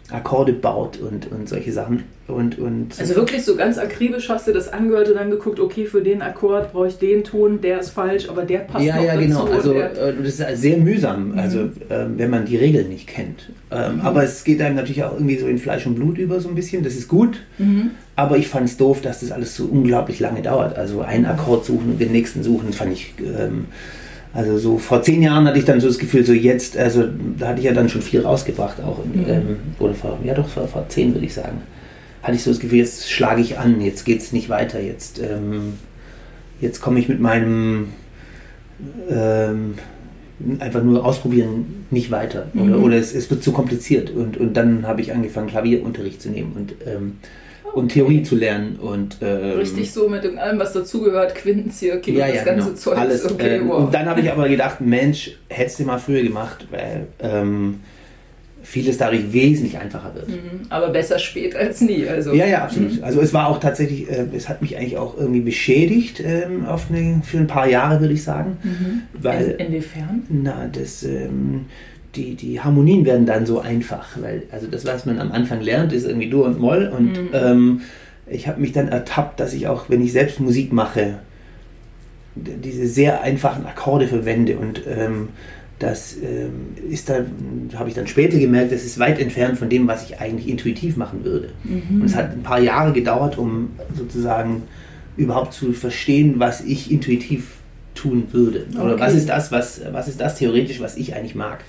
Akkorde 0.10 0.54
baut 0.54 0.98
und, 1.00 1.30
und 1.32 1.50
solche 1.50 1.72
Sachen. 1.74 2.04
Und, 2.28 2.60
und 2.60 3.00
also 3.00 3.16
wirklich 3.16 3.44
so 3.44 3.56
ganz 3.56 3.78
akribisch 3.78 4.30
hast 4.30 4.48
du 4.48 4.54
das 4.54 4.72
angehört 4.72 5.10
und 5.10 5.16
dann 5.16 5.30
geguckt, 5.30 5.60
okay, 5.60 5.86
für 5.86 6.02
den 6.02 6.22
Akkord 6.22 6.74
brauche 6.74 6.88
ich 6.88 6.98
den 6.98 7.24
Ton, 7.24 7.62
der 7.62 7.80
ist 7.80 7.90
falsch, 7.90 8.30
aber 8.30 8.44
der 8.44 8.60
passt 8.60 8.86
ja, 8.86 8.98
noch 8.98 9.04
ja, 9.04 9.16
dazu. 9.16 9.28
genau. 9.28 9.46
Also 9.46 9.74
äh, 9.74 10.14
das 10.22 10.40
ist 10.40 10.62
sehr 10.62 10.78
mühsam, 10.78 11.32
mhm. 11.32 11.40
also 11.40 11.70
wenn 11.90 12.30
man 12.30 12.46
die 12.46 12.58
Regeln 12.58 12.90
nicht 12.90 13.08
kennt. 13.08 13.50
Ähm, 13.72 13.96
mhm. 13.96 14.02
Aber 14.02 14.24
es 14.24 14.44
geht 14.44 14.62
einem 14.62 14.76
natürlich 14.76 15.04
auch 15.04 15.14
irgendwie 15.14 15.38
so 15.38 15.48
in 15.48 15.58
Fleisch 15.58 15.86
und 15.86 15.96
Blut 15.96 16.18
über 16.18 16.40
so 16.40 16.50
ein 16.50 16.56
bisschen. 16.56 16.84
Das 16.84 16.96
ist 16.96 17.08
gut. 17.08 17.40
Mhm. 17.58 17.92
Aber 18.16 18.38
ich 18.38 18.48
fand 18.48 18.68
es 18.68 18.78
doof, 18.78 19.02
dass 19.02 19.20
das 19.20 19.32
alles 19.32 19.56
so 19.56 19.66
unglaublich 19.66 20.20
lange 20.20 20.42
dauert. 20.42 20.78
Also 20.78 21.02
einen 21.02 21.26
Akkord 21.26 21.66
suchen 21.66 21.92
und 21.92 22.02
den 22.02 22.12
nächsten 22.12 22.44
suchen, 22.44 22.74
fand 22.74 22.94
ich 22.94 23.14
ähm, 23.20 23.66
also 24.38 24.60
so 24.60 24.78
vor 24.78 25.02
zehn 25.02 25.24
Jahren 25.24 25.48
hatte 25.48 25.58
ich 25.58 25.66
dann 25.66 25.82
so 25.82 25.88
das 25.88 25.98
Gefühl, 25.98 26.24
so 26.24 26.32
jetzt, 26.32 26.78
also 26.78 27.06
da 27.40 27.48
hatte 27.48 27.60
ich 27.60 27.66
ja 27.66 27.74
dann 27.74 27.90
schon 27.90 28.04
viel 28.04 28.22
rausgebracht 28.22 28.80
auch. 28.84 29.04
Mhm. 29.04 29.26
Ähm, 29.28 29.58
oder 29.80 29.96
vor, 29.96 30.20
ja 30.24 30.36
doch, 30.36 30.48
vor, 30.48 30.68
vor 30.68 30.88
zehn 30.90 31.16
würde 31.16 31.26
ich 31.26 31.34
sagen. 31.34 31.64
Hatte 32.22 32.36
ich 32.36 32.44
so 32.44 32.52
das 32.52 32.60
Gefühl, 32.60 32.78
jetzt 32.78 33.10
schlage 33.10 33.42
ich 33.42 33.58
an, 33.58 33.82
jetzt 33.82 34.06
geht 34.06 34.20
es 34.22 34.34
nicht 34.34 34.48
weiter, 34.48 34.80
jetzt, 34.80 35.20
ähm, 35.20 35.74
jetzt 36.62 36.82
komme 36.82 37.00
ich 37.00 37.10
mit 37.10 37.20
meinem 37.20 37.88
ähm, 39.10 39.74
einfach 40.60 40.84
nur 40.84 41.04
ausprobieren 41.04 41.86
nicht 41.90 42.12
weiter. 42.12 42.46
Mhm. 42.54 42.62
Oder, 42.62 42.80
oder 42.84 42.96
es, 42.98 43.16
es, 43.16 43.32
wird 43.32 43.42
zu 43.42 43.52
kompliziert. 43.52 44.12
Und, 44.12 44.38
und 44.38 44.54
dann 44.54 44.86
habe 44.86 45.02
ich 45.02 45.14
angefangen, 45.14 45.48
Klavierunterricht 45.48 46.22
zu 46.22 46.30
nehmen. 46.30 46.52
Und 46.56 46.76
ähm, 46.86 47.14
und 47.78 47.90
Theorie 47.90 48.24
zu 48.24 48.36
lernen. 48.36 48.78
Und, 48.78 49.18
ähm, 49.22 49.60
Richtig 49.60 49.92
so 49.92 50.10
mit 50.10 50.26
allem, 50.38 50.58
was 50.58 50.74
dazugehört, 50.74 51.36
Quintenzirkel 51.36 52.16
ja, 52.16 52.28
das 52.28 52.44
ganze 52.44 52.70
genau. 52.70 52.76
Zeug. 52.76 52.98
Alles, 52.98 53.32
okay, 53.32 53.58
ähm, 53.58 53.70
wow. 53.70 53.86
Und 53.86 53.94
dann 53.94 54.08
habe 54.08 54.20
ich 54.20 54.32
aber 54.32 54.50
gedacht, 54.50 54.82
Mensch, 54.82 55.32
hättest 55.48 55.80
du 55.80 55.84
mal 55.84 56.00
früher 56.00 56.24
gemacht, 56.24 56.68
weil 56.72 57.08
ähm, 57.20 57.82
vieles 58.64 58.98
dadurch 58.98 59.32
wesentlich 59.32 59.78
einfacher 59.78 60.16
wird. 60.16 60.28
Mhm, 60.28 60.62
aber 60.70 60.90
besser 60.90 61.20
spät 61.20 61.56
als 61.56 61.80
nie. 61.82 62.08
Also. 62.08 62.34
Ja, 62.34 62.48
ja, 62.48 62.64
absolut. 62.64 62.98
Mhm. 62.98 63.04
Also 63.04 63.22
es 63.22 63.32
war 63.34 63.48
auch 63.48 63.60
tatsächlich, 63.60 64.10
äh, 64.10 64.26
es 64.36 64.50
hat 64.50 64.64
mich 64.64 64.76
eigentlich 64.76 64.98
auch 64.98 65.16
irgendwie 65.16 65.42
beschädigt 65.42 66.20
ähm, 66.26 66.66
auf 66.66 66.88
eine, 66.90 67.22
für 67.24 67.38
ein 67.38 67.48
paar 67.48 67.70
Jahre, 67.70 68.02
würde 68.02 68.16
ich 68.16 68.24
sagen. 68.24 68.58
Mhm. 68.64 69.02
Weil, 69.22 69.52
In, 69.52 69.68
inwiefern? 69.68 70.24
Na, 70.30 70.68
das 70.72 71.04
ähm, 71.04 71.68
die, 72.16 72.36
die 72.36 72.62
Harmonien 72.62 73.06
werden 73.06 73.26
dann 73.26 73.46
so 73.46 73.60
einfach, 73.60 74.08
weil 74.22 74.44
also 74.52 74.68
das, 74.68 74.86
was 74.86 75.06
man 75.06 75.20
am 75.20 75.32
Anfang 75.32 75.62
lernt, 75.62 75.94
ist 75.94 76.06
irgendwie 76.06 76.30
Dur 76.30 76.46
und 76.46 76.60
Moll 76.60 76.92
und 76.96 77.12
mhm. 77.12 77.30
ähm, 77.34 77.82
ich 78.30 78.48
habe 78.48 78.60
mich 78.60 78.72
dann 78.72 78.88
ertappt, 78.88 79.40
dass 79.40 79.54
ich 79.54 79.68
auch, 79.68 79.90
wenn 79.90 80.02
ich 80.02 80.12
selbst 80.12 80.40
Musik 80.40 80.74
mache, 80.74 81.20
diese 82.36 82.88
sehr 82.88 83.22
einfachen 83.22 83.66
Akkorde 83.66 84.08
verwende 84.08 84.58
und 84.58 84.82
ähm, 84.88 85.30
das 85.80 86.18
ähm, 86.18 86.76
ist 86.90 87.10
dann, 87.10 87.70
habe 87.76 87.90
ich 87.90 87.96
dann 87.96 88.08
später 88.08 88.40
gemerkt, 88.40 88.72
das 88.72 88.84
ist 88.84 88.98
weit 88.98 89.20
entfernt 89.20 89.60
von 89.60 89.70
dem, 89.70 89.88
was 89.88 90.10
ich 90.10 90.20
eigentlich 90.20 90.50
intuitiv 90.50 90.98
machen 90.98 91.24
würde. 91.24 91.50
Mhm. 91.64 92.02
Und 92.02 92.06
es 92.06 92.16
hat 92.16 92.32
ein 92.32 92.42
paar 92.42 92.60
Jahre 92.60 92.94
gedauert, 92.94 93.38
um 93.38 93.70
sozusagen 93.96 94.64
überhaupt 95.18 95.54
zu 95.54 95.74
verstehen, 95.74 96.36
was 96.38 96.62
ich 96.62 96.92
intuitiv 96.92 97.57
tun 97.98 98.28
würde. 98.32 98.66
Oder 98.76 98.94
Okay. 98.94 99.02
was 99.02 99.14
ist 99.16 99.28
das, 99.30 99.52
was, 99.52 99.82
was 99.92 100.08
ist 100.08 100.22
das 100.22 100.36
theoretisch, 100.36 100.80
was 100.80 100.96
ich 100.96 101.16
eigentlich 101.16 101.36
mag? 101.36 101.60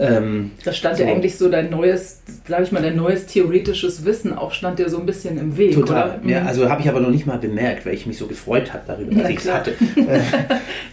Ähm, 0.00 0.52
Das 0.64 0.76
stand 0.76 0.96
So. 0.96 1.02
ja 1.04 1.10
eigentlich 1.10 1.36
so 1.36 1.48
dein 1.50 1.70
neues, 1.70 2.20
sag 2.48 2.62
ich 2.62 2.72
mal, 2.72 2.80
dein 2.82 2.96
neues 2.96 3.26
theoretisches 3.26 4.04
Wissen 4.04 4.32
auch 4.36 4.52
stand 4.52 4.78
dir 4.78 4.88
so 4.88 4.98
ein 4.98 5.06
bisschen 5.06 5.38
im 5.38 5.56
Weg, 5.58 5.74
Total. 5.74 6.20
oder? 6.20 6.30
Ja, 6.30 6.40
Mhm. 6.40 6.46
also 6.46 6.68
habe 6.70 6.80
ich 6.82 6.88
aber 6.88 7.00
noch 7.00 7.10
nicht 7.10 7.26
mal 7.26 7.38
bemerkt, 7.38 7.84
weil 7.84 7.94
ich 7.94 8.06
mich 8.06 8.16
so 8.16 8.26
gefreut 8.26 8.72
habe 8.72 8.84
darüber, 8.86 9.14
dass 9.14 9.30
ich 9.30 9.38
es 9.38 9.52
hatte. 9.52 9.72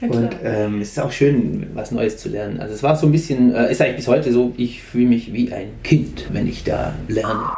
Ja, 0.02 0.08
klar. 0.08 0.20
Und 0.24 0.30
ähm, 0.44 0.82
es 0.82 0.90
ist 0.90 1.00
auch 1.00 1.12
schön, 1.12 1.68
was 1.74 1.92
Neues 1.92 2.18
zu 2.18 2.30
lernen. 2.30 2.60
Also 2.60 2.74
es 2.74 2.84
war 2.84 2.96
so 2.96 3.06
ein 3.08 3.12
bisschen, 3.12 3.54
äh, 3.54 3.72
ist 3.72 3.82
eigentlich 3.82 3.98
bis 3.98 4.08
heute 4.08 4.32
so, 4.32 4.54
ich 4.58 4.82
fühle 4.82 5.08
mich 5.08 5.34
wie 5.34 5.52
ein 5.52 5.68
Kind, 5.84 6.26
wenn 6.32 6.48
ich 6.48 6.64
da 6.64 6.94
lerne. 7.08 7.50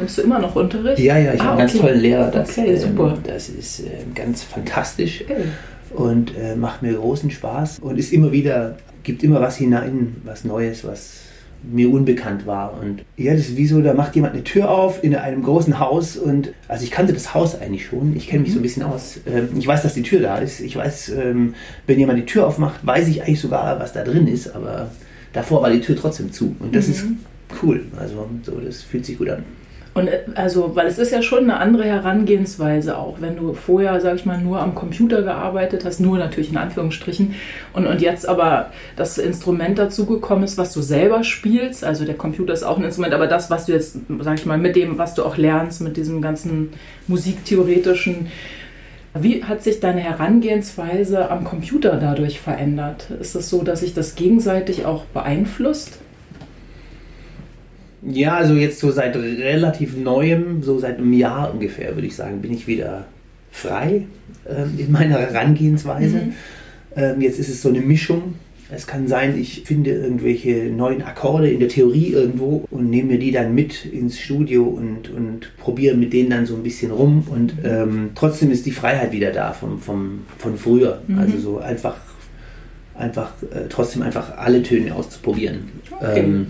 Nimmst 0.00 0.18
du 0.18 0.22
immer 0.22 0.38
noch 0.38 0.56
Unterricht? 0.56 0.98
Ja, 1.00 1.16
ja, 1.18 1.34
ich 1.34 1.40
Ah, 1.40 1.44
habe 1.44 1.50
einen 1.52 1.58
ganz 1.60 1.74
okay. 1.74 1.80
tollen 1.86 2.00
Lehrer. 2.00 2.30
Das, 2.30 2.50
Okay, 2.58 2.70
ähm, 2.72 2.78
super. 2.78 3.18
das 3.24 3.48
ist 3.48 3.80
ähm, 3.80 4.14
ganz 4.14 4.42
fantastisch 4.42 5.22
Okay. 5.24 5.44
und 5.94 6.32
äh, 6.36 6.56
macht 6.56 6.82
mir 6.82 6.94
großen 6.94 7.30
Spaß 7.30 7.78
und 7.80 7.98
ist 7.98 8.12
immer 8.12 8.32
wieder, 8.32 8.76
gibt 9.02 9.22
immer 9.22 9.40
was 9.40 9.56
hinein, 9.56 10.16
was 10.24 10.44
Neues, 10.44 10.84
was 10.84 11.20
mir 11.62 11.90
unbekannt 11.92 12.46
war. 12.46 12.78
Und 12.80 13.04
ja, 13.18 13.32
das 13.34 13.42
ist 13.50 13.56
wie 13.58 13.66
so, 13.66 13.82
da 13.82 13.92
macht 13.92 14.14
jemand 14.16 14.32
eine 14.32 14.42
Tür 14.44 14.70
auf 14.70 15.04
in 15.04 15.14
einem 15.14 15.42
großen 15.42 15.78
Haus 15.78 16.16
und 16.16 16.54
also 16.68 16.84
ich 16.84 16.90
kannte 16.90 17.12
das 17.12 17.34
Haus 17.34 17.60
eigentlich 17.60 17.84
schon, 17.84 18.16
ich 18.16 18.28
kenne 18.28 18.42
mich 18.44 18.52
so 18.54 18.58
ein 18.60 18.62
bisschen 18.62 18.82
aus. 18.82 19.20
Ähm, 19.26 19.50
ich 19.58 19.66
weiß, 19.66 19.82
dass 19.82 19.92
die 19.92 20.02
Tür 20.02 20.20
da 20.20 20.38
ist. 20.38 20.60
Ich 20.60 20.74
weiß, 20.76 21.10
ähm, 21.22 21.54
wenn 21.86 21.98
jemand 21.98 22.18
die 22.18 22.24
Tür 22.24 22.46
aufmacht, 22.46 22.80
weiß 22.86 23.08
ich 23.08 23.22
eigentlich 23.22 23.40
sogar, 23.40 23.78
was 23.78 23.92
da 23.92 24.02
drin 24.04 24.26
ist, 24.26 24.54
aber 24.54 24.90
davor 25.34 25.60
war 25.62 25.70
die 25.70 25.80
Tür 25.82 25.96
trotzdem 25.96 26.32
zu. 26.32 26.56
Und 26.60 26.74
das 26.74 26.88
ist 26.88 27.04
cool. 27.62 27.84
Also 27.98 28.26
so, 28.42 28.52
das 28.52 28.80
fühlt 28.82 29.04
sich 29.04 29.18
gut 29.18 29.28
an. 29.28 29.44
Und 30.00 30.08
äh, 30.08 30.20
also, 30.34 30.74
weil 30.74 30.86
es 30.86 30.98
ist 30.98 31.12
ja 31.12 31.22
schon 31.22 31.44
eine 31.44 31.58
andere 31.58 31.84
Herangehensweise 31.84 32.96
auch, 32.96 33.20
wenn 33.20 33.36
du 33.36 33.54
vorher, 33.54 34.00
sag 34.00 34.16
ich 34.16 34.24
mal, 34.24 34.38
nur 34.38 34.60
am 34.60 34.74
Computer 34.74 35.22
gearbeitet 35.22 35.84
hast, 35.84 36.00
nur 36.00 36.18
natürlich 36.18 36.50
in 36.50 36.56
Anführungsstrichen, 36.56 37.34
und, 37.72 37.86
und 37.86 38.00
jetzt 38.00 38.28
aber 38.28 38.70
das 38.96 39.18
Instrument 39.18 39.78
dazugekommen 39.78 40.44
ist, 40.44 40.58
was 40.58 40.72
du 40.72 40.80
selber 40.80 41.22
spielst, 41.22 41.84
also 41.84 42.04
der 42.04 42.16
Computer 42.16 42.52
ist 42.52 42.62
auch 42.62 42.78
ein 42.78 42.84
Instrument, 42.84 43.14
aber 43.14 43.26
das, 43.26 43.50
was 43.50 43.66
du 43.66 43.72
jetzt, 43.72 43.96
sag 44.20 44.38
ich 44.38 44.46
mal, 44.46 44.58
mit 44.58 44.76
dem, 44.76 44.98
was 44.98 45.14
du 45.14 45.24
auch 45.24 45.36
lernst, 45.36 45.80
mit 45.82 45.96
diesem 45.96 46.22
ganzen 46.22 46.70
musiktheoretischen, 47.06 48.28
wie 49.12 49.42
hat 49.42 49.62
sich 49.62 49.80
deine 49.80 50.00
Herangehensweise 50.00 51.30
am 51.30 51.44
Computer 51.44 51.96
dadurch 51.96 52.40
verändert? 52.40 53.10
Ist 53.20 53.34
es 53.34 53.50
so, 53.50 53.62
dass 53.62 53.80
sich 53.80 53.92
das 53.92 54.14
gegenseitig 54.14 54.86
auch 54.86 55.04
beeinflusst? 55.06 55.98
Ja, 58.02 58.36
also 58.36 58.54
jetzt 58.54 58.80
so 58.80 58.90
seit 58.90 59.14
relativ 59.16 59.96
neuem, 59.96 60.62
so 60.62 60.78
seit 60.78 60.98
einem 60.98 61.12
Jahr 61.12 61.52
ungefähr, 61.52 61.94
würde 61.94 62.06
ich 62.06 62.16
sagen, 62.16 62.40
bin 62.40 62.52
ich 62.52 62.66
wieder 62.66 63.04
frei 63.50 64.06
ähm, 64.48 64.74
in 64.78 64.90
meiner 64.90 65.18
Herangehensweise. 65.18 66.28
Ähm, 66.96 67.20
jetzt 67.20 67.38
ist 67.38 67.48
es 67.48 67.62
so 67.62 67.68
eine 67.68 67.80
Mischung. 67.80 68.34
Es 68.72 68.86
kann 68.86 69.08
sein, 69.08 69.36
ich 69.38 69.62
finde 69.64 69.90
irgendwelche 69.90 70.66
neuen 70.66 71.02
Akkorde 71.02 71.50
in 71.50 71.58
der 71.58 71.68
Theorie 71.68 72.12
irgendwo 72.12 72.64
und 72.70 72.88
nehme 72.88 73.12
mir 73.12 73.18
die 73.18 73.32
dann 73.32 73.52
mit 73.54 73.84
ins 73.84 74.18
Studio 74.18 74.62
und, 74.62 75.10
und 75.10 75.56
probiere 75.56 75.96
mit 75.96 76.12
denen 76.12 76.30
dann 76.30 76.46
so 76.46 76.54
ein 76.54 76.62
bisschen 76.62 76.92
rum. 76.92 77.26
Und 77.28 77.54
ähm, 77.64 78.10
trotzdem 78.14 78.50
ist 78.52 78.66
die 78.66 78.70
Freiheit 78.70 79.10
wieder 79.10 79.32
da 79.32 79.52
vom, 79.52 79.80
vom, 79.80 80.20
von 80.38 80.56
früher. 80.56 81.02
Also 81.18 81.38
so 81.38 81.58
einfach, 81.58 81.96
einfach 82.94 83.32
äh, 83.42 83.68
trotzdem 83.68 84.02
einfach 84.02 84.38
alle 84.38 84.62
Töne 84.62 84.94
auszuprobieren. 84.94 85.70
Okay. 85.90 86.46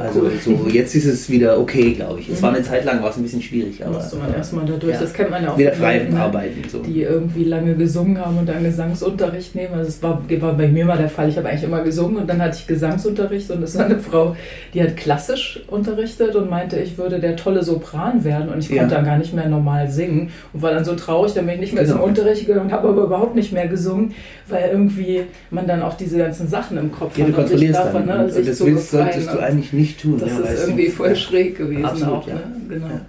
Also 0.00 0.20
cool. 0.22 0.30
so, 0.44 0.68
jetzt 0.68 0.94
ist 0.94 1.06
es 1.06 1.28
wieder 1.28 1.58
okay, 1.58 1.92
glaube 1.92 2.20
ich. 2.20 2.28
Es 2.28 2.40
war 2.42 2.54
eine 2.54 2.62
Zeit 2.62 2.84
lang 2.84 3.02
war 3.02 3.10
es 3.10 3.16
ein 3.16 3.22
bisschen 3.24 3.42
schwierig, 3.42 3.84
aber 3.84 3.94
musste 3.94 4.16
man 4.16 4.32
erstmal 4.32 4.64
dadurch. 4.64 4.94
ja. 4.94 5.00
Das 5.00 5.12
kennt 5.12 5.30
man 5.30 5.42
ja 5.42 5.52
auch 5.52 5.58
wieder 5.58 5.72
frei 5.72 5.98
Leuten, 5.98 6.14
ne, 6.14 6.20
arbeiten. 6.20 6.62
So. 6.70 6.78
Die 6.78 7.02
irgendwie 7.02 7.44
lange 7.44 7.74
gesungen 7.74 8.18
haben 8.24 8.38
und 8.38 8.48
dann 8.48 8.62
Gesangsunterricht 8.62 9.54
nehmen. 9.54 9.74
Also 9.74 9.88
es 9.88 10.02
war, 10.02 10.22
war 10.40 10.52
bei 10.54 10.68
mir 10.68 10.84
mal 10.84 10.98
der 10.98 11.08
Fall. 11.08 11.28
Ich 11.28 11.36
habe 11.36 11.48
eigentlich 11.48 11.64
immer 11.64 11.82
gesungen 11.82 12.16
und 12.18 12.28
dann 12.30 12.40
hatte 12.40 12.56
ich 12.60 12.66
Gesangsunterricht 12.66 13.50
und 13.50 13.62
es 13.62 13.76
war 13.76 13.86
eine 13.86 13.98
Frau, 13.98 14.36
die 14.72 14.82
hat 14.82 14.96
klassisch 14.96 15.62
unterrichtet 15.66 16.36
und 16.36 16.48
meinte, 16.48 16.78
ich 16.78 16.96
würde 16.96 17.18
der 17.18 17.34
tolle 17.36 17.62
Sopran 17.62 18.22
werden 18.24 18.48
und 18.48 18.58
ich 18.60 18.68
Ja. 18.68 18.78
konnte 18.82 18.94
dann 18.94 19.04
gar 19.04 19.18
nicht 19.18 19.34
mehr 19.34 19.48
normal 19.48 19.88
singen 19.90 20.30
und 20.52 20.62
war 20.62 20.70
dann 20.72 20.84
so 20.84 20.94
traurig, 20.94 21.32
dann 21.34 21.46
bin 21.46 21.54
ich 21.56 21.60
nicht 21.60 21.74
mehr 21.74 21.82
Genau. 21.84 21.96
zum 21.96 22.04
Unterricht 22.04 22.46
gegangen 22.46 22.66
und 22.66 22.72
habe 22.72 22.88
aber 22.88 23.02
überhaupt 23.04 23.34
nicht 23.34 23.52
mehr 23.52 23.66
gesungen, 23.68 24.12
weil 24.48 24.70
irgendwie 24.70 25.22
man 25.50 25.66
dann 25.66 25.82
auch 25.82 25.94
diese 25.94 26.18
ganzen 26.18 26.46
Sachen 26.48 26.76
im 26.78 26.92
Kopf 26.92 27.16
ja, 27.18 27.24
du 27.26 27.32
hat 27.32 27.48
sich 27.48 27.50
kontrollierst 27.50 27.78
davon, 27.80 28.06
dann. 28.06 28.18
ne, 28.18 28.24
und, 28.34 28.46
das 28.48 28.64
willst, 28.64 28.90
solltest 28.90 29.32
du 29.32 29.38
eigentlich 29.56 29.72
nicht 29.72 30.00
tun. 30.02 30.18
das 30.18 30.30
ja, 30.30 30.36
ist 30.38 30.42
weißt 30.44 30.58
du? 30.58 30.70
irgendwie 30.70 30.88
voll 30.88 31.08
Ja. 31.10 31.14
schräg 31.16 31.58
gewesen 31.58 31.84
Absolut, 31.84 32.14
auch. 32.14 32.28
ja. 32.28 32.34
Ne? 32.34 32.42
Genau. 32.68 32.86
Ja. 32.86 33.00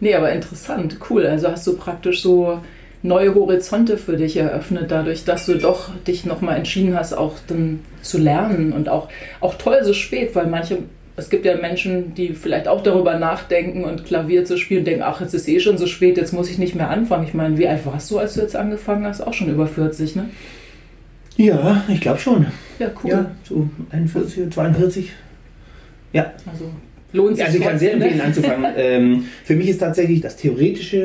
Nee, 0.00 0.14
aber 0.14 0.32
interessant, 0.32 0.96
cool. 1.10 1.26
Also 1.26 1.48
hast 1.48 1.66
du 1.66 1.76
praktisch 1.76 2.22
so 2.22 2.58
neue 3.02 3.34
Horizonte 3.34 3.96
für 3.98 4.16
dich 4.16 4.36
eröffnet, 4.36 4.90
dadurch, 4.90 5.24
dass 5.24 5.46
du 5.46 5.54
doch 5.56 5.90
dich 6.06 6.24
nochmal 6.24 6.56
entschieden 6.56 6.94
hast, 6.98 7.12
auch 7.12 7.34
dann 7.46 7.80
zu 8.02 8.18
lernen 8.18 8.72
und 8.72 8.88
auch, 8.88 9.08
auch 9.40 9.54
toll 9.54 9.78
so 9.82 9.92
spät, 9.92 10.34
weil 10.34 10.46
manche, 10.46 10.78
es 11.16 11.28
gibt 11.28 11.44
ja 11.44 11.56
Menschen, 11.56 12.14
die 12.14 12.34
vielleicht 12.34 12.66
auch 12.68 12.82
darüber 12.82 13.18
nachdenken 13.18 13.84
und 13.84 14.04
Klavier 14.06 14.44
zu 14.46 14.56
spielen 14.56 14.80
und 14.80 14.86
denken, 14.86 15.02
ach, 15.02 15.20
jetzt 15.20 15.34
ist 15.34 15.48
eh 15.48 15.60
schon 15.60 15.76
so 15.78 15.86
spät, 15.86 16.16
jetzt 16.16 16.32
muss 16.32 16.50
ich 16.50 16.56
nicht 16.58 16.74
mehr 16.74 16.88
anfangen. 16.90 17.24
Ich 17.26 17.34
meine, 17.34 17.58
wie 17.58 17.68
alt 17.68 17.84
warst 17.84 18.10
du, 18.10 18.18
als 18.18 18.34
du 18.34 18.40
jetzt 18.40 18.56
angefangen 18.56 19.04
hast? 19.06 19.20
Auch 19.26 19.34
schon 19.34 19.50
über 19.50 19.66
40, 19.66 20.16
ne? 20.16 20.30
Ja, 21.36 21.84
ich 21.88 22.00
glaube 22.00 22.18
schon. 22.18 22.46
Ja, 22.78 22.88
cool. 23.02 23.10
Ja, 23.10 23.30
so 23.48 23.68
41, 23.90 24.50
42. 24.52 25.10
Ja, 26.12 26.32
Also 26.50 26.64
lohnt 27.12 27.36
sich 27.36 27.44
also 27.44 27.58
ich 27.58 27.64
kann 27.64 27.78
sehr 27.78 27.92
trotzdem, 27.92 27.98
ne? 27.98 28.04
empfehlen 28.14 28.26
anzufangen. 28.26 28.72
ähm, 28.76 29.24
für 29.44 29.54
mich 29.56 29.68
ist 29.68 29.78
tatsächlich 29.78 30.20
das 30.20 30.36
Theoretische 30.36 30.98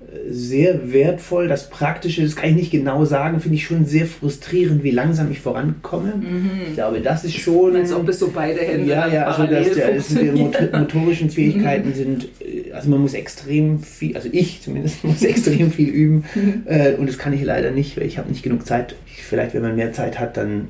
äh, 0.00 0.32
sehr 0.32 0.92
wertvoll, 0.92 1.48
das 1.48 1.70
Praktische, 1.70 2.22
das 2.22 2.36
kann 2.36 2.50
ich 2.50 2.56
nicht 2.56 2.70
genau 2.70 3.04
sagen, 3.04 3.40
finde 3.40 3.56
ich 3.56 3.64
schon 3.66 3.84
sehr 3.84 4.06
frustrierend, 4.06 4.82
wie 4.84 4.90
langsam 4.90 5.30
ich 5.32 5.40
vorankomme. 5.40 6.12
Ich 6.68 6.74
glaube, 6.74 7.00
das 7.00 7.24
ist 7.24 7.34
schon... 7.36 7.74
Als 7.76 7.92
ob 7.92 8.08
es 8.08 8.18
so 8.20 8.30
beide 8.34 8.60
Hände 8.60 8.86
Ja, 8.88 9.06
ja, 9.08 9.24
also 9.26 9.42
parallel 9.44 9.64
das, 9.64 9.74
der, 9.74 9.94
das 9.94 10.08
die 10.08 10.76
motorischen 10.78 11.30
Fähigkeiten 11.38 11.88
Mhm. 11.90 11.94
sind, 11.94 12.24
äh, 12.40 12.72
also 12.72 12.90
man 12.90 13.00
muss 13.00 13.14
extrem 13.14 13.80
viel, 13.80 14.14
also 14.16 14.28
ich 14.32 14.60
zumindest 14.62 15.02
muss 15.04 15.22
extrem 15.22 15.70
viel 15.72 15.88
üben 15.88 16.24
Mhm. 16.34 16.62
äh, 16.66 16.92
und 16.94 17.08
das 17.08 17.18
kann 17.18 17.32
ich 17.32 17.42
leider 17.42 17.70
nicht, 17.70 17.96
weil 17.96 18.06
ich 18.06 18.18
habe 18.18 18.28
nicht 18.28 18.42
genug 18.42 18.66
Zeit. 18.66 18.94
Ich, 19.06 19.22
vielleicht, 19.24 19.54
wenn 19.54 19.62
man 19.62 19.74
mehr 19.76 19.92
Zeit 19.92 20.18
hat, 20.20 20.36
dann 20.36 20.68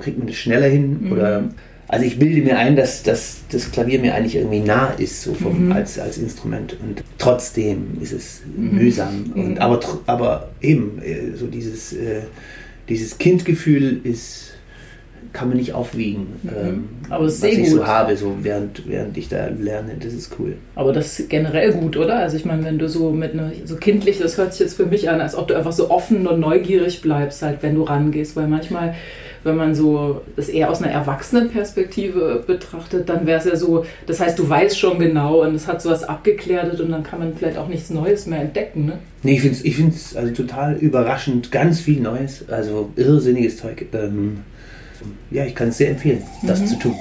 kriegt 0.00 0.16
man 0.16 0.26
das 0.26 0.36
schneller 0.36 0.68
hin 0.68 0.98
Mhm. 1.02 1.12
oder 1.12 1.44
also 1.88 2.04
ich 2.04 2.18
bilde 2.18 2.42
mir 2.42 2.58
ein, 2.58 2.76
dass, 2.76 3.02
dass 3.02 3.38
das 3.50 3.70
Klavier 3.70 3.98
mir 4.00 4.14
eigentlich 4.14 4.36
irgendwie 4.36 4.60
nah 4.60 4.92
ist, 4.98 5.22
so 5.22 5.34
vom, 5.34 5.66
Mhm. 5.66 5.72
als, 5.72 5.98
als 5.98 6.18
Instrument. 6.18 6.76
Und 6.82 7.02
trotzdem 7.18 7.98
ist 8.00 8.12
es 8.12 8.42
Mhm. 8.56 8.76
mühsam. 8.76 9.32
Und, 9.34 9.50
Mhm. 9.54 9.58
aber, 9.58 9.76
tr- 9.80 9.98
aber 10.06 10.48
eben, 10.60 11.00
äh, 11.02 11.36
so 11.36 11.46
dieses, 11.46 11.92
äh, 11.92 12.22
dieses 12.88 13.18
Kindgefühl 13.18 14.00
ist, 14.04 14.52
kann 15.32 15.48
man 15.48 15.58
nicht 15.58 15.74
aufwiegen. 15.74 16.28
Ähm, 16.48 16.66
Mhm. 16.72 16.84
Aber 17.10 17.26
es 17.26 17.34
ist 17.34 17.42
was 17.42 17.50
sehr 17.50 17.58
ich 17.60 17.68
gut. 17.68 17.78
so 17.80 17.86
habe, 17.86 18.16
so 18.16 18.36
während, 18.42 18.88
während 18.88 19.16
ich 19.18 19.28
da 19.28 19.48
lerne, 19.48 19.92
das 20.02 20.14
ist 20.14 20.34
cool. 20.38 20.54
Aber 20.76 20.92
das 20.94 21.18
ist 21.20 21.28
generell 21.28 21.72
gut, 21.72 21.96
oder? 21.96 22.16
Also 22.20 22.36
ich 22.38 22.44
meine, 22.46 22.64
wenn 22.64 22.78
du 22.78 22.88
so 22.88 23.10
mit 23.10 23.32
einer, 23.34 23.52
so 23.64 23.76
kindlich, 23.76 24.18
das 24.18 24.38
hört 24.38 24.52
sich 24.54 24.60
jetzt 24.60 24.74
für 24.76 24.86
mich 24.86 25.10
an, 25.10 25.20
als 25.20 25.34
ob 25.34 25.48
du 25.48 25.54
einfach 25.54 25.72
so 25.72 25.90
offen 25.90 26.26
und 26.26 26.40
neugierig 26.40 27.02
bleibst, 27.02 27.42
halt, 27.42 27.62
wenn 27.62 27.74
du 27.74 27.82
rangehst. 27.82 28.34
Weil 28.34 28.48
manchmal, 28.48 28.94
wenn 29.46 29.56
man 29.56 29.74
so 29.74 30.20
das 30.36 30.48
eher 30.50 30.70
aus 30.70 30.82
einer 30.82 30.92
Erwachsenenperspektive 30.92 32.44
betrachtet, 32.46 33.08
dann 33.08 33.26
wäre 33.26 33.38
es 33.38 33.46
ja 33.46 33.56
so, 33.56 33.84
das 34.06 34.20
heißt, 34.20 34.38
du 34.38 34.48
weißt 34.48 34.78
schon 34.78 34.98
genau 34.98 35.42
und 35.42 35.54
es 35.54 35.66
hat 35.66 35.80
sowas 35.80 36.04
abgeklärt 36.04 36.78
und 36.80 36.90
dann 36.90 37.02
kann 37.02 37.20
man 37.20 37.34
vielleicht 37.34 37.56
auch 37.56 37.68
nichts 37.68 37.88
Neues 37.90 38.26
mehr 38.26 38.40
entdecken, 38.40 38.84
ne? 38.86 38.98
Nee, 39.22 39.34
ich 39.34 39.40
finde 39.40 39.56
es 39.56 39.64
ich 39.64 39.76
find's 39.76 40.14
also 40.16 40.32
total 40.34 40.74
überraschend, 40.76 41.50
ganz 41.50 41.80
viel 41.80 42.00
Neues, 42.00 42.44
also 42.48 42.90
irrsinniges 42.96 43.56
Zeug. 43.56 43.86
Ähm, 43.94 44.40
ja, 45.30 45.44
ich 45.44 45.54
kann 45.54 45.68
es 45.68 45.78
sehr 45.78 45.90
empfehlen, 45.90 46.22
das 46.42 46.60
Mhm. 46.60 46.66
zu 46.66 46.78
tun. 46.78 46.94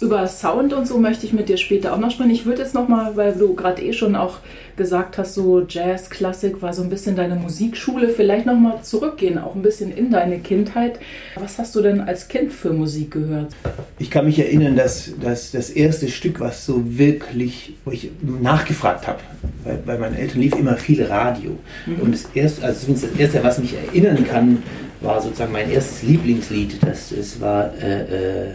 Über 0.00 0.28
Sound 0.28 0.72
und 0.72 0.86
so 0.86 0.98
möchte 0.98 1.26
ich 1.26 1.32
mit 1.32 1.48
dir 1.48 1.56
später 1.56 1.92
auch 1.92 1.98
noch 1.98 2.12
sprechen. 2.12 2.30
Ich 2.30 2.46
würde 2.46 2.62
jetzt 2.62 2.74
noch 2.74 2.86
mal, 2.86 3.16
weil 3.16 3.34
du 3.34 3.54
gerade 3.54 3.82
eh 3.82 3.92
schon 3.92 4.14
auch 4.14 4.38
gesagt 4.76 5.18
hast, 5.18 5.34
so 5.34 5.66
Jazz, 5.68 6.08
Klassik 6.08 6.62
war 6.62 6.72
so 6.72 6.82
ein 6.82 6.88
bisschen 6.88 7.16
deine 7.16 7.34
Musikschule, 7.34 8.08
vielleicht 8.08 8.46
noch 8.46 8.56
mal 8.56 8.80
zurückgehen, 8.82 9.38
auch 9.38 9.56
ein 9.56 9.62
bisschen 9.62 9.90
in 9.90 10.12
deine 10.12 10.38
Kindheit. 10.38 11.00
Was 11.34 11.58
hast 11.58 11.74
du 11.74 11.82
denn 11.82 12.00
als 12.00 12.28
Kind 12.28 12.52
für 12.52 12.72
Musik 12.72 13.10
gehört? 13.10 13.52
Ich 13.98 14.08
kann 14.08 14.24
mich 14.26 14.38
erinnern, 14.38 14.76
dass, 14.76 15.10
dass 15.20 15.50
das 15.50 15.68
erste 15.68 16.06
Stück, 16.08 16.38
was 16.38 16.64
so 16.64 16.96
wirklich, 16.96 17.74
wo 17.84 17.90
ich 17.90 18.12
nachgefragt 18.22 19.08
habe, 19.08 19.18
weil 19.64 19.78
bei 19.84 19.98
meinen 19.98 20.14
Eltern 20.14 20.40
lief 20.40 20.54
immer 20.54 20.76
viel 20.76 21.02
Radio. 21.04 21.58
Und 22.00 22.14
das 22.14 22.28
erste, 22.34 22.64
also 22.64 22.80
zumindest 22.80 23.12
das 23.12 23.20
erste, 23.20 23.42
was 23.42 23.58
mich 23.58 23.74
erinnern 23.74 24.24
kann, 24.24 24.62
war 25.00 25.20
sozusagen 25.20 25.52
mein 25.52 25.70
erstes 25.70 26.02
Lieblingslied. 26.02 26.78
Das, 26.82 27.12
das 27.16 27.40
war 27.40 27.72
äh, 27.82 28.46
äh, 28.46 28.50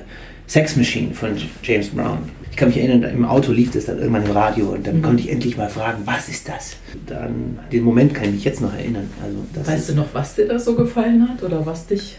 Sex 0.48 0.76
Machine 0.76 1.14
von 1.14 1.32
James 1.64 1.90
Brown. 1.90 2.30
Ich 2.52 2.58
kann 2.58 2.68
mich 2.68 2.78
erinnern, 2.78 3.04
im 3.04 3.26
Auto 3.26 3.52
lief 3.52 3.72
das 3.72 3.86
dann 3.86 3.98
irgendwann 3.98 4.26
im 4.26 4.32
Radio 4.32 4.68
und 4.68 4.86
dann 4.86 4.98
mhm. 4.98 5.02
konnte 5.02 5.24
ich 5.24 5.32
endlich 5.32 5.58
mal 5.58 5.70
fragen, 5.70 6.04
was 6.06 6.30
ist 6.30 6.48
das? 6.48 6.76
Dann, 7.08 7.58
den 7.72 7.84
Moment 7.84 8.14
kann 8.14 8.26
ich 8.26 8.32
mich 8.32 8.44
jetzt 8.44 8.62
noch 8.62 8.74
erinnern. 8.74 9.10
Also, 9.24 9.72
weißt 9.72 9.90
du 9.90 9.96
noch, 9.96 10.14
was 10.14 10.36
dir 10.36 10.48
da 10.48 10.60
so 10.60 10.76
gefallen 10.76 11.28
hat 11.28 11.42
oder 11.42 11.66
was 11.66 11.88
dich 11.88 12.18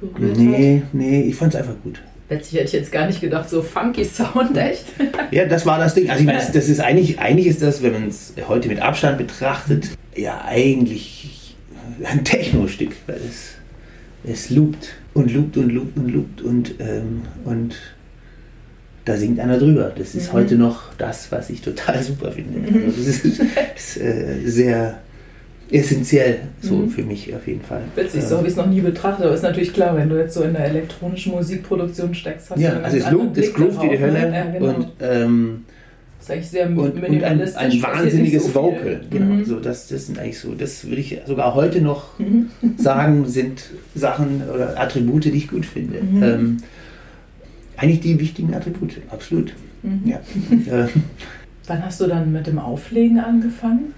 berührt 0.00 0.36
nee, 0.36 0.82
hat? 0.84 0.94
Nee, 0.94 1.22
ich 1.22 1.34
fand 1.34 1.54
es 1.54 1.60
einfach 1.60 1.76
gut. 1.82 2.02
Letztlich 2.28 2.60
hätte 2.60 2.66
ich 2.66 2.72
jetzt 2.72 2.92
gar 2.92 3.06
nicht 3.06 3.20
gedacht, 3.20 3.48
so 3.48 3.62
funky 3.62 4.04
Sound, 4.04 4.56
echt? 4.56 4.84
ja, 5.30 5.46
das 5.46 5.64
war 5.64 5.78
das 5.78 5.94
Ding. 5.94 6.10
Also 6.10 6.20
ich 6.20 6.26
meine, 6.26 6.38
das 6.38 6.68
ist 6.68 6.80
eigentlich, 6.80 7.20
eigentlich 7.20 7.46
ist 7.46 7.62
das, 7.62 7.82
wenn 7.82 7.92
man 7.92 8.08
es 8.08 8.34
heute 8.48 8.68
mit 8.68 8.80
Abstand 8.80 9.16
betrachtet, 9.16 9.90
ja 10.16 10.44
eigentlich 10.44 11.56
ein 12.04 12.24
Techno-Stück, 12.24 12.92
weil 13.06 13.16
es, 13.16 13.52
es 14.26 14.50
loopt 14.50 14.94
und 15.14 15.32
loopt 15.32 15.56
und 15.56 15.72
loopt 15.72 15.96
und 15.96 16.08
loopt 16.08 16.42
und, 16.42 16.74
ähm, 16.80 17.22
und 17.44 17.76
da 19.04 19.16
singt 19.16 19.38
einer 19.38 19.58
drüber. 19.58 19.92
Das 19.96 20.14
ist 20.14 20.32
mhm. 20.32 20.36
heute 20.36 20.56
noch 20.56 20.94
das, 20.98 21.30
was 21.30 21.48
ich 21.48 21.62
total 21.62 22.02
super 22.02 22.32
finde. 22.32 22.58
Mhm. 22.58 22.84
Also 22.86 22.98
das 22.98 23.24
ist, 23.24 23.40
ist 23.76 23.96
äh, 23.98 24.40
sehr 24.44 24.98
essentiell 25.70 26.38
so 26.60 26.76
mhm. 26.76 26.90
für 26.90 27.02
mich 27.02 27.34
auf 27.34 27.46
jeden 27.46 27.62
Fall. 27.62 27.82
Witzig, 27.94 28.22
so 28.22 28.36
habe 28.36 28.46
ich 28.46 28.52
es 28.52 28.56
noch 28.56 28.66
nie 28.66 28.80
betrachtet, 28.80 29.24
aber 29.24 29.34
ist 29.34 29.42
natürlich 29.42 29.72
klar, 29.72 29.96
wenn 29.96 30.08
du 30.08 30.16
jetzt 30.16 30.34
so 30.34 30.42
in 30.42 30.52
der 30.52 30.64
elektronischen 30.66 31.32
Musikproduktion 31.32 32.14
steckst, 32.14 32.50
hast 32.50 32.60
ja, 32.60 32.76
du 32.76 32.84
also 32.84 32.96
es 32.96 33.10
lobt, 33.10 33.38
es 33.38 33.52
groovt 33.52 33.82
wie 33.82 33.88
die 33.88 33.98
Hölle 33.98 34.30
ne? 34.30 34.36
ja, 34.36 34.44
genau. 34.44 34.74
und 34.74 34.86
ähm, 35.00 35.64
das 36.26 36.28
ist 36.28 36.30
eigentlich 36.30 36.50
sehr 36.50 36.68
und, 36.68 36.78
und 36.78 37.24
ein, 37.24 37.40
ein 37.40 37.82
wahnsinniges 37.82 38.46
so 38.46 38.54
Vocal. 38.54 39.00
Genau, 39.10 39.34
mhm. 39.34 39.44
so 39.44 39.60
das, 39.60 39.88
das 39.88 40.06
sind 40.06 40.18
eigentlich 40.18 40.38
so, 40.38 40.54
das 40.54 40.84
würde 40.84 41.00
ich 41.00 41.20
sogar 41.26 41.54
heute 41.54 41.80
noch 41.80 42.18
mhm. 42.18 42.50
sagen, 42.76 43.26
sind 43.26 43.70
Sachen 43.94 44.42
oder 44.52 44.78
Attribute, 44.80 45.26
die 45.26 45.30
ich 45.30 45.48
gut 45.48 45.64
finde. 45.64 46.02
Mhm. 46.02 46.22
Ähm, 46.22 46.56
eigentlich 47.76 48.00
die 48.00 48.18
wichtigen 48.18 48.54
Attribute, 48.54 49.00
absolut. 49.10 49.52
Mhm. 49.82 50.02
Ja. 50.04 50.20
Wann 51.66 51.84
hast 51.84 52.00
du 52.00 52.06
dann 52.06 52.32
mit 52.32 52.46
dem 52.46 52.58
Auflegen 52.58 53.20
angefangen? 53.20 53.94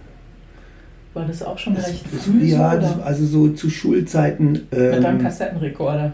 War 1.15 1.25
das 1.25 1.43
auch 1.43 1.59
schon 1.59 1.75
das, 1.75 1.89
recht 1.89 2.07
früh? 2.09 2.45
Ja, 2.45 2.81
so, 2.81 3.03
also 3.03 3.27
so 3.27 3.49
zu 3.49 3.71
Schulzeiten. 3.71 4.67
Ähm, 4.73 4.91
mit 4.91 5.05
deinem 5.05 5.23
Kassettenrekorder. 5.23 6.13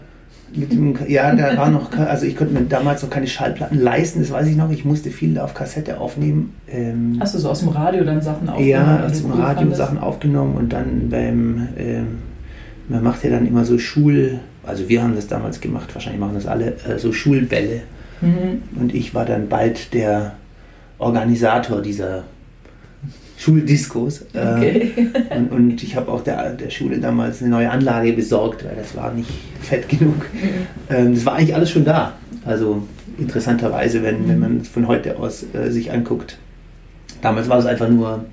Mit 0.57 0.71
dem, 0.71 0.95
ja, 1.07 1.35
da 1.35 1.57
war 1.57 1.69
noch, 1.69 1.91
also 1.97 2.25
ich 2.25 2.35
konnte 2.35 2.53
mir 2.53 2.61
damals 2.61 3.03
noch 3.03 3.09
keine 3.09 3.27
Schallplatten 3.27 3.79
leisten, 3.79 4.19
das 4.19 4.31
weiß 4.31 4.47
ich 4.47 4.55
noch. 4.55 4.71
Ich 4.71 4.85
musste 4.85 5.11
viel 5.11 5.37
auf 5.39 5.53
Kassette 5.53 5.99
aufnehmen. 5.99 6.53
Ähm, 6.69 7.17
Hast 7.19 7.35
du 7.35 7.39
so 7.39 7.49
aus 7.49 7.59
dem 7.59 7.69
Radio 7.69 8.03
dann 8.03 8.21
Sachen 8.21 8.49
aufgenommen? 8.49 8.69
Ja, 8.69 9.05
aus 9.05 9.21
dem 9.21 9.31
Radio 9.31 9.55
fandest? 9.57 9.77
Sachen 9.77 9.97
aufgenommen 9.97 10.55
und 10.55 10.73
dann 10.73 11.09
beim, 11.09 11.67
ähm, 11.77 12.07
man 12.89 13.03
macht 13.03 13.23
ja 13.23 13.31
dann 13.31 13.45
immer 13.47 13.65
so 13.65 13.77
Schul, 13.77 14.39
also 14.63 14.87
wir 14.89 15.03
haben 15.03 15.15
das 15.15 15.27
damals 15.27 15.59
gemacht, 15.61 15.93
wahrscheinlich 15.93 16.19
machen 16.19 16.35
das 16.35 16.47
alle, 16.47 16.75
äh, 16.87 16.97
so 16.97 17.11
Schulbälle. 17.11 17.81
Mhm. 18.21 18.63
Und 18.79 18.93
ich 18.95 19.13
war 19.13 19.25
dann 19.25 19.49
bald 19.49 19.93
der 19.93 20.33
Organisator 20.97 21.81
dieser 21.81 22.23
Schuldiskos. 23.37 24.21
Äh, 24.33 24.39
okay. 24.39 24.91
und, 25.35 25.51
und, 25.51 25.83
ich 25.83 25.95
habe 25.95 26.11
auch 26.11 26.23
der, 26.23 26.51
der 26.51 26.69
Schule 26.69 26.99
damals 26.99 27.41
eine 27.41 27.51
neue 27.51 27.69
Anlage 27.69 28.13
besorgt, 28.13 28.63
weil 28.65 28.75
das 28.75 28.95
war 28.95 29.11
nicht 29.13 29.29
fett 29.61 29.89
genug. 29.89 30.25
Mhm. 30.33 30.95
Ähm, 30.95 31.15
das 31.15 31.25
war 31.25 31.35
eigentlich 31.35 31.55
alles 31.55 31.69
schon 31.69 31.85
da. 31.85 32.13
Also 32.45 32.83
interessanterweise, 33.17 34.03
wenn, 34.03 34.27
wenn 34.27 34.39
man 34.39 34.57
es 34.61 34.67
von 34.67 34.87
heute 34.87 35.17
aus 35.17 35.45
äh, 35.53 35.69
sich 35.69 35.91
anguckt. 35.91 36.37
Damals 37.21 37.49
war 37.49 37.59
es 37.59 37.65
einfach 37.65 37.89
nur 37.89 38.25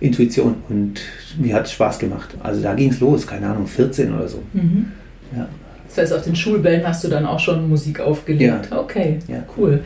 Intuition 0.00 0.56
und 0.68 1.00
mir 1.38 1.54
hat 1.54 1.66
es 1.66 1.72
Spaß 1.72 1.98
gemacht. 1.98 2.36
Also 2.42 2.62
da 2.62 2.74
ging 2.74 2.90
es 2.90 3.00
los, 3.00 3.26
keine 3.26 3.48
Ahnung, 3.48 3.66
14 3.66 4.14
oder 4.14 4.28
so. 4.28 4.42
Mhm. 4.52 4.92
Ja. 5.36 5.48
Das 5.88 5.98
heißt, 5.98 6.12
auf 6.12 6.22
den 6.22 6.36
Schulbällen 6.36 6.86
hast 6.86 7.02
du 7.02 7.08
dann 7.08 7.26
auch 7.26 7.40
schon 7.40 7.68
Musik 7.68 8.00
aufgelegt. 8.00 8.68
Ja. 8.70 8.78
Okay, 8.78 9.18
ja. 9.26 9.42
cool. 9.56 9.82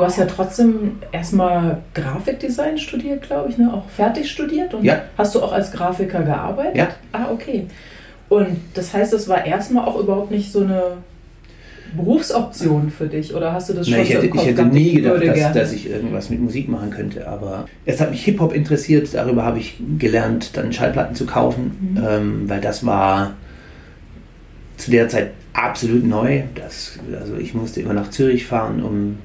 Du 0.00 0.06
hast 0.06 0.16
ja 0.16 0.24
trotzdem 0.24 0.92
erstmal 1.12 1.82
Grafikdesign 1.92 2.78
studiert, 2.78 3.20
glaube 3.20 3.50
ich, 3.50 3.58
ne? 3.58 3.70
auch 3.70 3.86
fertig 3.90 4.30
studiert. 4.30 4.72
Und 4.72 4.82
ja. 4.82 5.02
hast 5.18 5.34
du 5.34 5.42
auch 5.42 5.52
als 5.52 5.72
Grafiker 5.72 6.22
gearbeitet? 6.22 6.76
Ja. 6.76 6.88
Ah, 7.12 7.26
okay. 7.30 7.66
Und 8.30 8.56
das 8.72 8.94
heißt, 8.94 9.12
das 9.12 9.28
war 9.28 9.44
erstmal 9.44 9.84
auch 9.84 10.00
überhaupt 10.00 10.30
nicht 10.30 10.50
so 10.52 10.62
eine 10.62 10.82
Berufsoption 11.94 12.90
für 12.90 13.08
dich? 13.08 13.34
Oder 13.34 13.52
hast 13.52 13.68
du 13.68 13.74
das 13.74 13.88
schon 13.88 13.98
Na, 13.98 14.02
ich 14.02 14.14
hätte, 14.14 14.26
ich 14.26 14.46
hätte 14.46 14.64
nie 14.64 14.94
gedacht, 14.94 15.22
dass, 15.22 15.52
dass, 15.52 15.72
ich 15.74 15.90
irgendwas 15.90 16.30
mit 16.30 16.40
Musik 16.40 16.70
machen 16.70 16.88
könnte. 16.88 17.28
Aber 17.28 17.66
es 17.84 18.00
hat 18.00 18.10
mich 18.10 18.24
Hip-Hop 18.24 18.54
interessiert. 18.54 19.12
Darüber 19.12 19.44
habe 19.44 19.58
ich 19.58 19.76
gelernt, 19.98 20.56
dann 20.56 20.72
Schallplatten 20.72 21.14
zu 21.14 21.26
kaufen, 21.26 21.92
mhm. 21.92 22.06
ähm, 22.08 22.48
weil 22.48 22.62
das 22.62 22.86
war 22.86 23.34
zu 24.78 24.90
der 24.92 25.10
Zeit 25.10 25.32
absolut 25.52 26.06
neu. 26.06 26.44
Das, 26.54 26.98
also 27.20 27.36
ich 27.36 27.52
musste 27.52 27.82
immer 27.82 27.92
nach 27.92 28.08
Zürich 28.08 28.46
fahren, 28.46 28.82
um 28.82 29.18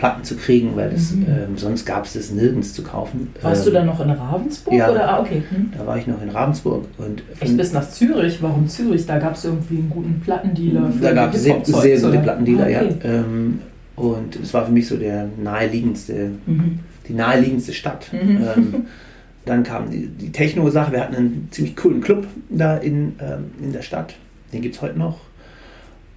Platten 0.00 0.24
zu 0.24 0.34
kriegen, 0.34 0.76
weil 0.76 0.88
das, 0.88 1.12
mhm. 1.12 1.26
ähm, 1.28 1.56
sonst 1.56 1.84
gab 1.84 2.06
es 2.06 2.14
das 2.14 2.30
nirgends 2.30 2.72
zu 2.72 2.82
kaufen. 2.82 3.28
Warst 3.42 3.66
ähm, 3.66 3.66
du 3.66 3.78
dann 3.78 3.86
noch 3.86 4.00
in 4.00 4.08
Ravensburg? 4.08 4.74
Ja, 4.74 4.90
oder? 4.90 5.06
Ah, 5.06 5.20
okay. 5.20 5.42
Hm. 5.50 5.72
da 5.76 5.86
war 5.86 5.98
ich 5.98 6.06
noch 6.06 6.22
in 6.22 6.30
Ravensburg. 6.30 6.86
Und 6.96 7.22
Echt 7.38 7.54
bis 7.54 7.74
nach 7.74 7.86
Zürich? 7.90 8.38
Warum 8.40 8.66
Zürich? 8.66 9.04
Da 9.04 9.18
gab 9.18 9.34
es 9.34 9.44
irgendwie 9.44 9.76
einen 9.76 9.90
guten 9.90 10.18
Plattendealer. 10.20 10.90
da 11.02 11.12
gab 11.12 11.34
es 11.34 11.42
sehr, 11.42 11.62
sehr 11.66 12.00
gute 12.00 12.18
Plattendealer, 12.18 12.62
ah, 12.62 12.66
okay. 12.66 12.94
ja. 13.04 13.10
Ähm, 13.10 13.58
und 13.96 14.36
es 14.36 14.54
war 14.54 14.64
für 14.64 14.72
mich 14.72 14.88
so 14.88 14.96
der 14.96 15.28
naheliegendste, 15.36 16.30
mhm. 16.46 16.78
die 17.06 17.12
naheliegendste 17.12 17.74
Stadt. 17.74 18.10
Mhm. 18.10 18.38
Ähm, 18.56 18.74
dann 19.44 19.64
kam 19.64 19.90
die, 19.90 20.06
die 20.06 20.32
Techno-Sache. 20.32 20.92
Wir 20.92 21.00
hatten 21.00 21.14
einen 21.14 21.48
ziemlich 21.50 21.76
coolen 21.76 22.00
Club 22.00 22.26
da 22.48 22.78
in, 22.78 23.16
ähm, 23.20 23.50
in 23.62 23.74
der 23.74 23.82
Stadt. 23.82 24.14
Den 24.54 24.62
gibt 24.62 24.76
es 24.76 24.80
heute 24.80 24.98
noch. 24.98 25.18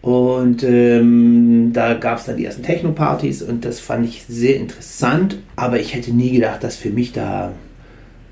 Und 0.03 0.63
ähm, 0.63 1.71
da 1.71 1.93
gab 1.93 2.17
es 2.19 2.25
dann 2.25 2.35
die 2.35 2.43
ersten 2.43 2.61
Techno-Partys 2.61 3.41
und 3.41 3.63
das 3.63 3.79
fand 3.79 4.05
ich 4.05 4.25
sehr 4.27 4.57
interessant. 4.57 5.37
Aber 5.55 5.79
ich 5.79 5.95
hätte 5.95 6.11
nie 6.11 6.31
gedacht, 6.31 6.61
dass 6.61 6.75
für 6.75 6.89
mich 6.89 7.13
da 7.13 7.53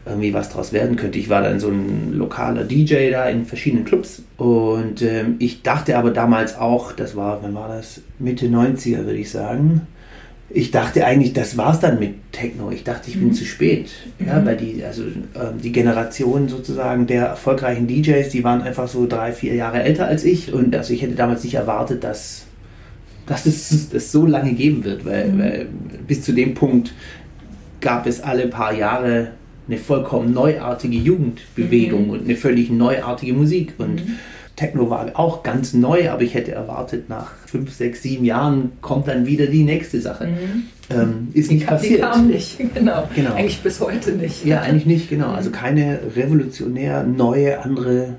irgendwie 0.06 0.34
was 0.34 0.50
draus 0.50 0.74
werden 0.74 0.98
könnte. 0.98 1.18
Ich 1.18 1.30
war 1.30 1.42
dann 1.42 1.62
so 1.62 1.70
ein 1.70 2.12
lokaler 2.12 2.66
DJ 2.66 3.12
da 3.12 3.30
in 3.30 3.46
verschiedenen 3.46 3.86
Clubs 3.86 4.22
und 4.36 5.02
ähm, 5.02 5.36
ich 5.40 5.62
dachte 5.62 5.98
aber 5.98 6.12
damals 6.12 6.58
auch, 6.58 6.92
das 6.92 7.16
war, 7.16 7.42
wann 7.42 7.56
war 7.56 7.70
das? 7.70 8.02
Mitte 8.20 8.48
90er 8.48 9.06
würde 9.06 9.20
ich 9.20 9.32
sagen, 9.32 9.88
ich 10.54 10.72
dachte 10.72 11.06
eigentlich, 11.06 11.34
das 11.34 11.58
war's 11.58 11.80
dann 11.80 12.00
mit 12.00 12.32
Techno. 12.32 12.72
Ich 12.72 12.84
dachte, 12.84 13.10
ich 13.10 13.18
bin 13.18 13.30
mhm. 13.30 13.34
zu 13.34 13.46
spät. 13.46 13.90
Ja, 14.26 14.40
mhm. 14.40 14.46
weil 14.46 14.58
die, 14.58 14.84
also 14.84 15.04
ähm, 15.04 15.62
die 15.64 15.72
Generation 15.72 16.50
sozusagen 16.50 17.08
der 17.08 17.26
erfolgreichen 17.28 17.88
DJs, 17.88 18.30
die 18.30 18.44
waren 18.44 18.62
einfach 18.62 18.88
so 18.88 19.08
drei, 19.08 19.32
vier 19.32 19.56
Jahre 19.56 19.84
älter 19.84 20.08
als 20.08 20.24
ich. 20.24 20.54
Und 20.54 20.76
also 20.76 20.94
ich 20.94 21.02
hätte 21.02 21.16
damals 21.16 21.44
nicht 21.44 21.56
erwartet, 21.56 22.04
dass, 22.04 22.46
dass 23.26 23.46
es 23.46 23.90
das 23.90 24.12
so 24.12 24.26
lange 24.26 24.54
geben 24.54 24.84
wird, 24.84 25.06
weil, 25.06 25.30
mhm. 25.30 25.40
weil 25.40 25.68
bis 26.08 26.24
zu 26.24 26.34
dem 26.34 26.54
Punkt 26.54 26.94
gab 27.80 28.06
es 28.06 28.22
alle 28.22 28.48
paar 28.48 28.74
Jahre 28.74 29.30
eine 29.68 29.78
vollkommen 29.78 30.34
neuartige 30.34 30.98
Jugendbewegung 30.98 32.06
mhm. 32.06 32.10
und 32.12 32.26
eine 32.26 32.36
völlig 32.36 32.70
neuartige 32.70 33.34
Musik. 33.34 33.74
Und 33.78 34.06
mhm. 34.06 34.20
Techno 34.62 34.92
war 34.92 35.10
auch 35.16 35.42
ganz 35.42 35.74
neu, 35.74 36.12
aber 36.12 36.22
ich 36.22 36.36
hätte 36.36 36.52
erwartet, 36.52 37.10
nach 37.10 37.32
fünf, 37.48 37.74
sechs, 37.74 38.04
sieben 38.04 38.26
Jahren 38.26 38.74
kommt 38.82 39.08
dann 39.08 39.26
wieder 39.26 39.48
die 39.48 39.64
nächste 39.64 40.00
Sache. 40.00 40.28
Mhm. 40.28 40.64
Ähm, 40.92 41.28
ist 41.34 41.50
die 41.50 41.56
nicht 41.56 41.66
kam, 41.66 41.78
passiert. 41.78 41.98
Die 41.98 42.02
kam 42.02 42.28
nicht, 42.28 42.58
genau. 42.76 43.10
genau. 43.16 43.34
Eigentlich 43.34 43.62
bis 43.62 43.80
heute 43.80 44.12
nicht. 44.12 44.46
Ja, 44.46 44.62
eigentlich 44.62 44.86
nicht, 44.86 45.10
genau. 45.10 45.32
Also 45.32 45.50
mhm. 45.50 45.54
keine 45.54 46.00
revolutionär 46.16 47.04
neue, 47.04 47.64
andere 47.64 48.18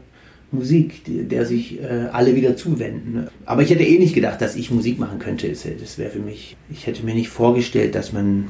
Musik, 0.50 1.04
die, 1.04 1.22
der 1.22 1.46
sich 1.46 1.80
äh, 1.80 2.08
alle 2.10 2.34
wieder 2.34 2.56
zuwenden. 2.56 3.28
Aber 3.46 3.62
ich 3.62 3.70
hätte 3.70 3.84
eh 3.84 4.00
nicht 4.00 4.14
gedacht, 4.14 4.40
dass 4.40 4.56
ich 4.56 4.72
Musik 4.72 4.98
machen 4.98 5.20
könnte. 5.20 5.48
Das 5.48 5.96
wäre 5.96 6.10
für 6.10 6.18
mich, 6.18 6.56
ich 6.72 6.88
hätte 6.88 7.04
mir 7.04 7.14
nicht 7.14 7.28
vorgestellt, 7.28 7.94
dass 7.94 8.12
man 8.12 8.48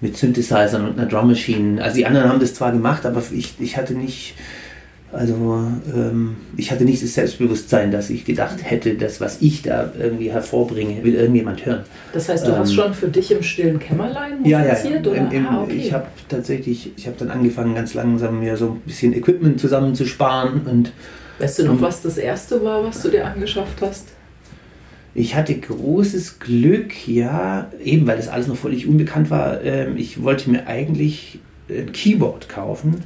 mit 0.00 0.16
Synthesizern 0.16 0.84
und 0.84 0.98
einer 0.98 1.08
Drum 1.08 1.28
Machine, 1.28 1.80
also 1.80 1.96
die 1.96 2.06
anderen 2.06 2.28
haben 2.28 2.40
das 2.40 2.54
zwar 2.54 2.72
gemacht, 2.72 3.06
aber 3.06 3.22
ich, 3.32 3.54
ich 3.60 3.76
hatte 3.76 3.94
nicht 3.94 4.34
also 5.12 5.66
ähm, 5.92 6.36
ich 6.56 6.70
hatte 6.70 6.84
nicht 6.84 7.02
das 7.02 7.14
Selbstbewusstsein, 7.14 7.90
dass 7.90 8.10
ich 8.10 8.24
gedacht 8.24 8.58
hätte, 8.62 8.94
dass 8.94 9.20
was 9.20 9.42
ich 9.42 9.62
da 9.62 9.92
irgendwie 9.98 10.30
hervorbringe, 10.30 11.02
will 11.02 11.14
irgendjemand 11.14 11.66
hören. 11.66 11.82
Das 12.12 12.28
heißt, 12.28 12.46
du 12.46 12.52
ähm, 12.52 12.58
hast 12.58 12.74
schon 12.74 12.94
für 12.94 13.08
dich 13.08 13.32
im 13.32 13.42
stillen 13.42 13.80
Kämmerlein 13.80 14.38
musiziert? 14.38 15.06
Ja, 15.06 15.12
ja, 15.12 15.16
ja. 15.16 15.28
Im, 15.28 15.32
im, 15.32 15.46
ah, 15.48 15.62
okay. 15.62 15.74
Ich 15.74 15.92
habe 15.92 16.06
tatsächlich, 16.28 16.92
ich 16.96 17.06
habe 17.08 17.16
dann 17.18 17.30
angefangen, 17.30 17.74
ganz 17.74 17.94
langsam 17.94 18.38
mir 18.38 18.56
so 18.56 18.66
ein 18.66 18.80
bisschen 18.80 19.12
Equipment 19.12 19.60
zusammenzusparen. 19.60 20.60
Und, 20.60 20.92
weißt 21.40 21.58
du 21.58 21.64
noch, 21.64 21.72
und, 21.72 21.82
was 21.82 22.02
das 22.02 22.16
erste 22.16 22.62
war, 22.64 22.84
was 22.84 23.02
du 23.02 23.08
dir 23.08 23.26
angeschafft 23.26 23.82
hast? 23.82 24.08
Ich 25.12 25.34
hatte 25.34 25.56
großes 25.58 26.38
Glück, 26.38 27.08
ja, 27.08 27.68
eben 27.82 28.06
weil 28.06 28.16
das 28.16 28.28
alles 28.28 28.46
noch 28.46 28.56
völlig 28.56 28.86
unbekannt 28.86 29.28
war. 29.28 29.60
Ähm, 29.64 29.96
ich 29.96 30.22
wollte 30.22 30.50
mir 30.50 30.68
eigentlich 30.68 31.40
ein 31.68 31.90
Keyboard 31.90 32.48
kaufen 32.48 33.02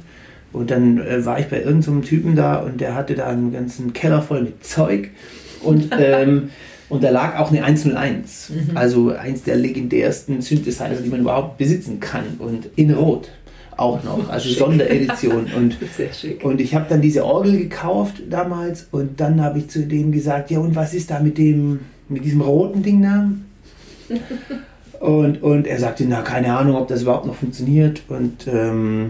und 0.55 0.71
dann 0.71 0.97
äh, 0.99 1.25
war 1.25 1.39
ich 1.39 1.47
bei 1.47 1.61
irgendeinem 1.61 2.01
so 2.01 2.07
Typen 2.07 2.35
da 2.35 2.57
und 2.57 2.79
der 2.79 2.95
hatte 2.95 3.13
da 3.13 3.27
einen 3.27 3.51
ganzen 3.51 3.93
Keller 3.93 4.21
voll 4.21 4.43
mit 4.43 4.65
Zeug. 4.65 5.09
Und, 5.61 5.89
ähm, 5.99 6.49
und 6.87 7.03
da 7.03 7.09
lag 7.09 7.37
auch 7.37 7.51
eine 7.51 7.63
101. 7.63 8.49
Mhm. 8.49 8.77
Also 8.77 9.09
eins 9.09 9.43
der 9.43 9.57
legendärsten 9.57 10.41
Synthesizer, 10.41 11.01
die 11.03 11.09
man 11.09 11.21
überhaupt 11.21 11.57
besitzen 11.57 11.99
kann. 11.99 12.23
Und 12.39 12.69
in 12.75 12.93
Rot. 12.93 13.29
auch 13.75 14.01
noch, 14.03 14.29
also 14.29 14.47
schick. 14.47 14.59
Sonderedition. 14.59 15.47
Und, 15.55 15.77
und 16.43 16.61
ich 16.61 16.73
habe 16.73 16.85
dann 16.87 17.01
diese 17.01 17.25
Orgel 17.25 17.57
gekauft 17.57 18.21
damals 18.29 18.87
und 18.91 19.19
dann 19.19 19.41
habe 19.41 19.59
ich 19.59 19.67
zu 19.69 19.85
dem 19.85 20.11
gesagt, 20.11 20.51
ja 20.51 20.59
und 20.59 20.75
was 20.75 20.93
ist 20.93 21.11
da 21.11 21.19
mit 21.19 21.37
dem, 21.37 21.81
mit 22.07 22.23
diesem 22.23 22.41
roten 22.41 22.81
Ding 22.81 23.01
da? 23.01 23.29
und, 24.99 25.43
und 25.43 25.67
er 25.67 25.79
sagte, 25.79 26.05
na 26.07 26.21
keine 26.21 26.55
Ahnung, 26.55 26.75
ob 26.75 26.87
das 26.87 27.01
überhaupt 27.01 27.25
noch 27.25 27.35
funktioniert 27.35 28.03
und 28.07 28.47
ähm, 28.47 29.09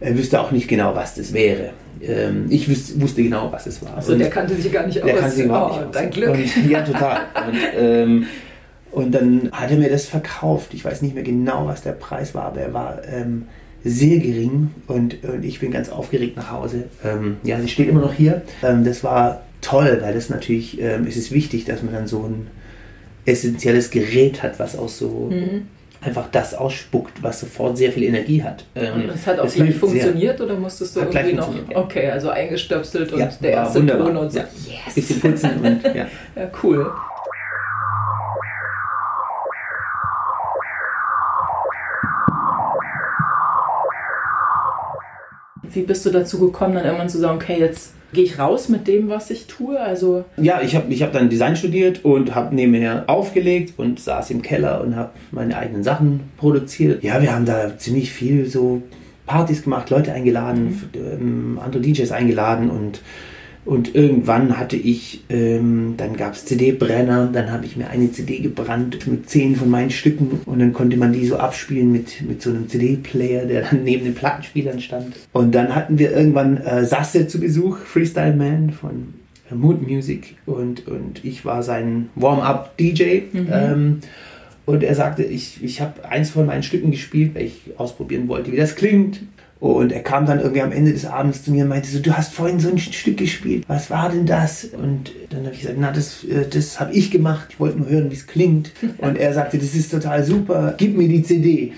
er 0.00 0.16
wüsste 0.16 0.40
auch 0.40 0.50
nicht 0.50 0.68
genau, 0.68 0.94
was 0.94 1.14
das 1.14 1.32
wäre. 1.32 1.70
Ähm, 2.02 2.46
ich 2.50 2.68
wusste 2.68 3.22
genau, 3.22 3.50
was 3.50 3.66
es 3.66 3.82
war. 3.82 3.96
Also 3.96 4.16
der 4.16 4.30
kannte 4.30 4.54
sich 4.54 4.70
gar 4.72 4.86
nicht 4.86 5.00
aus. 5.00 5.06
Der 5.06 5.16
kannte 5.16 5.36
sich 5.36 5.44
überhaupt 5.44 5.72
oh, 5.72 5.76
nicht 5.76 5.86
aus. 5.86 5.92
Dein 5.92 6.10
Glück. 6.10 6.30
Und, 6.30 6.70
ja, 6.70 6.82
total. 6.82 7.20
Und, 7.46 7.58
ähm, 7.76 8.26
und 8.90 9.12
dann 9.12 9.50
hat 9.52 9.70
er 9.70 9.76
mir 9.76 9.90
das 9.90 10.06
verkauft. 10.06 10.74
Ich 10.74 10.84
weiß 10.84 11.02
nicht 11.02 11.14
mehr 11.14 11.24
genau, 11.24 11.66
was 11.66 11.82
der 11.82 11.92
Preis 11.92 12.34
war, 12.34 12.44
aber 12.44 12.60
er 12.60 12.74
war 12.74 13.02
ähm, 13.10 13.46
sehr 13.84 14.18
gering 14.18 14.70
und, 14.86 15.22
und, 15.24 15.44
ich 15.44 15.60
bin 15.60 15.70
ganz 15.70 15.88
aufgeregt 15.90 16.36
nach 16.36 16.50
Hause. 16.50 16.84
Ähm, 17.04 17.36
ja, 17.42 17.60
sie 17.60 17.68
steht 17.68 17.88
immer 17.88 18.00
noch 18.00 18.14
hier. 18.14 18.42
Ähm, 18.62 18.84
das 18.84 19.04
war 19.04 19.42
toll, 19.60 19.98
weil 20.00 20.14
das 20.14 20.30
natürlich, 20.30 20.80
ähm, 20.80 21.06
es 21.06 21.16
ist 21.16 21.32
wichtig, 21.32 21.64
dass 21.64 21.82
man 21.82 21.92
dann 21.92 22.06
so 22.06 22.22
ein 22.24 22.46
essentielles 23.26 23.90
Gerät 23.90 24.42
hat, 24.42 24.58
was 24.58 24.76
auch 24.76 24.88
so 24.88 25.30
mhm. 25.30 25.66
Einfach 26.04 26.28
das 26.30 26.54
ausspuckt, 26.54 27.22
was 27.22 27.40
sofort 27.40 27.78
sehr 27.78 27.92
viel 27.92 28.04
Energie 28.04 28.42
hat. 28.42 28.64
Ähm, 28.74 29.02
und 29.02 29.08
das 29.08 29.26
hat 29.26 29.38
auch 29.38 29.52
gleich 29.52 29.74
funktioniert 29.74 30.38
sehr. 30.38 30.46
oder 30.46 30.56
musstest 30.56 30.96
du 30.96 31.00
irgendwie 31.00 31.32
noch? 31.32 31.54
Ja. 31.70 31.78
Okay, 31.78 32.10
also 32.10 32.30
eingestöpselt 32.30 33.12
und 33.12 33.20
ja, 33.20 33.30
der 33.40 33.50
erste 33.52 33.80
wunderbar. 33.80 34.06
Ton 34.06 34.16
und 34.16 34.32
so. 34.32 34.38
Ja. 34.38 34.44
Yes. 34.66 34.94
Bisschen 34.94 35.20
putzen 35.20 35.50
und 35.62 35.84
ja. 35.84 35.94
ja, 36.36 36.50
cool. 36.62 36.92
Wie 45.62 45.82
bist 45.82 46.06
du 46.06 46.10
dazu 46.10 46.38
gekommen, 46.38 46.74
dann 46.74 46.84
irgendwann 46.84 47.08
zu 47.08 47.18
sagen, 47.18 47.36
okay, 47.36 47.58
jetzt 47.58 47.94
gehe 48.14 48.24
ich 48.24 48.38
raus 48.38 48.68
mit 48.68 48.88
dem, 48.88 49.08
was 49.08 49.30
ich 49.30 49.46
tue? 49.46 49.78
Also 49.78 50.24
ja, 50.36 50.62
ich 50.62 50.74
habe 50.74 50.92
ich 50.92 51.02
hab 51.02 51.12
dann 51.12 51.28
Design 51.28 51.56
studiert 51.56 52.04
und 52.04 52.34
habe 52.34 52.54
nebenher 52.54 53.04
aufgelegt 53.08 53.74
und 53.76 54.00
saß 54.00 54.30
im 54.30 54.40
Keller 54.40 54.80
und 54.80 54.96
habe 54.96 55.10
meine 55.30 55.56
eigenen 55.56 55.82
Sachen 55.82 56.20
produziert. 56.38 57.04
Ja, 57.04 57.20
wir 57.20 57.34
haben 57.34 57.44
da 57.44 57.76
ziemlich 57.76 58.12
viel 58.12 58.46
so 58.46 58.82
Partys 59.26 59.62
gemacht, 59.62 59.90
Leute 59.90 60.12
eingeladen, 60.12 60.80
mhm. 60.94 61.58
andere 61.62 61.82
DJs 61.82 62.10
eingeladen 62.12 62.70
und 62.70 63.00
und 63.64 63.94
irgendwann 63.94 64.58
hatte 64.58 64.76
ich, 64.76 65.24
ähm, 65.30 65.94
dann 65.96 66.16
gab 66.16 66.34
es 66.34 66.44
CD-Brenner, 66.44 67.30
dann 67.32 67.50
habe 67.50 67.64
ich 67.64 67.76
mir 67.76 67.88
eine 67.88 68.12
CD 68.12 68.38
gebrannt 68.38 69.06
mit 69.06 69.30
zehn 69.30 69.56
von 69.56 69.70
meinen 69.70 69.90
Stücken 69.90 70.40
und 70.44 70.58
dann 70.58 70.72
konnte 70.72 70.96
man 70.98 71.12
die 71.12 71.24
so 71.26 71.36
abspielen 71.36 71.90
mit, 71.90 72.22
mit 72.28 72.42
so 72.42 72.50
einem 72.50 72.68
CD-Player, 72.68 73.46
der 73.46 73.62
dann 73.62 73.82
neben 73.84 74.04
den 74.04 74.14
Plattenspielern 74.14 74.80
stand. 74.80 75.16
Und 75.32 75.54
dann 75.54 75.74
hatten 75.74 75.98
wir 75.98 76.12
irgendwann 76.12 76.58
äh, 76.58 76.84
Sasse 76.84 77.26
zu 77.26 77.40
Besuch, 77.40 77.78
Freestyle 77.78 78.36
Man 78.36 78.70
von 78.70 79.14
äh, 79.50 79.54
Mood 79.54 79.86
Music 79.86 80.36
und, 80.44 80.86
und 80.86 81.24
ich 81.24 81.44
war 81.44 81.62
sein 81.62 82.10
Warm-up-DJ. 82.16 83.22
Mhm. 83.32 83.48
Ähm, 83.50 83.98
und 84.66 84.82
er 84.82 84.94
sagte, 84.94 85.22
ich, 85.22 85.62
ich 85.62 85.80
habe 85.80 86.08
eins 86.08 86.30
von 86.30 86.46
meinen 86.46 86.62
Stücken 86.62 86.90
gespielt, 86.90 87.34
weil 87.34 87.46
ich 87.46 87.60
ausprobieren 87.76 88.28
wollte, 88.28 88.50
wie 88.52 88.56
das 88.56 88.76
klingt. 88.76 89.20
Und 89.60 89.92
er 89.92 90.02
kam 90.02 90.26
dann 90.26 90.40
irgendwie 90.40 90.60
am 90.60 90.72
Ende 90.72 90.92
des 90.92 91.06
Abends 91.06 91.42
zu 91.42 91.50
mir 91.50 91.62
und 91.62 91.70
meinte 91.70 91.88
so, 91.88 91.98
du 91.98 92.12
hast 92.12 92.34
vorhin 92.34 92.60
so 92.60 92.68
ein 92.68 92.78
Stück 92.78 93.16
gespielt, 93.16 93.64
was 93.66 93.88
war 93.90 94.10
denn 94.10 94.26
das? 94.26 94.64
Und 94.64 95.12
dann 95.30 95.44
habe 95.44 95.54
ich 95.54 95.60
gesagt, 95.60 95.78
na, 95.80 95.90
das, 95.90 96.24
äh, 96.24 96.46
das 96.48 96.80
habe 96.80 96.92
ich 96.92 97.10
gemacht, 97.10 97.46
ich 97.50 97.60
wollte 97.60 97.78
nur 97.78 97.88
hören, 97.88 98.10
wie 98.10 98.14
es 98.14 98.26
klingt. 98.26 98.72
Und 98.98 99.16
er 99.16 99.32
sagte, 99.32 99.58
das 99.58 99.74
ist 99.74 99.90
total 99.90 100.24
super, 100.24 100.74
gib 100.76 100.96
mir 100.96 101.08
die 101.08 101.22
CD. 101.22 101.72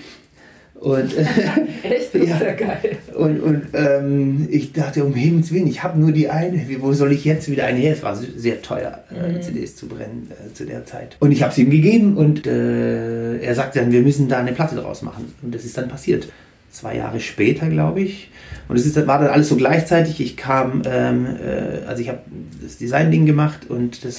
Und, 0.79 1.17
Echt? 1.83 2.13
Das 2.13 2.21
ist 2.21 2.41
ja 2.41 2.53
geil. 2.53 2.97
Und, 3.15 3.39
und 3.39 3.63
ähm, 3.73 4.47
ich 4.51 4.73
dachte, 4.73 5.03
um 5.03 5.15
Himmels 5.15 5.51
Willen, 5.51 5.65
ich 5.65 5.81
habe 5.81 5.99
nur 5.99 6.11
die 6.11 6.29
eine. 6.29 6.63
Wo 6.79 6.93
soll 6.93 7.13
ich 7.13 7.25
jetzt 7.25 7.49
wieder 7.49 7.65
eine 7.65 7.79
her? 7.79 7.93
Es 7.93 8.03
war 8.03 8.15
sehr 8.15 8.61
teuer, 8.61 9.03
äh, 9.11 9.33
mhm. 9.33 9.41
CDs 9.41 9.75
zu 9.75 9.87
brennen 9.87 10.29
äh, 10.29 10.53
zu 10.53 10.65
der 10.65 10.85
Zeit. 10.85 11.17
Und 11.19 11.31
ich 11.31 11.41
habe 11.41 11.51
sie 11.51 11.63
ihm 11.63 11.71
gegeben 11.71 12.15
und 12.15 12.45
äh, 12.45 13.39
er 13.39 13.55
sagte 13.55 13.79
dann, 13.79 13.91
wir 13.91 14.01
müssen 14.01 14.27
da 14.27 14.37
eine 14.37 14.51
Platte 14.51 14.75
draus 14.75 15.01
machen. 15.01 15.33
Und 15.41 15.55
das 15.55 15.65
ist 15.65 15.77
dann 15.77 15.87
passiert 15.87 16.27
zwei 16.69 16.97
Jahre 16.97 17.19
später, 17.19 17.69
glaube 17.69 18.01
ich. 18.01 18.31
Und 18.67 18.77
es 18.77 18.95
war 19.07 19.19
dann 19.19 19.29
alles 19.29 19.49
so 19.49 19.55
gleichzeitig. 19.55 20.19
Ich 20.19 20.37
kam, 20.37 20.81
ähm, 20.85 21.25
äh, 21.25 21.85
also 21.87 22.01
ich 22.01 22.09
habe 22.09 22.19
das 22.61 22.77
Design-Ding 22.77 23.25
gemacht 23.25 23.69
und 23.69 24.03
das 24.03 24.17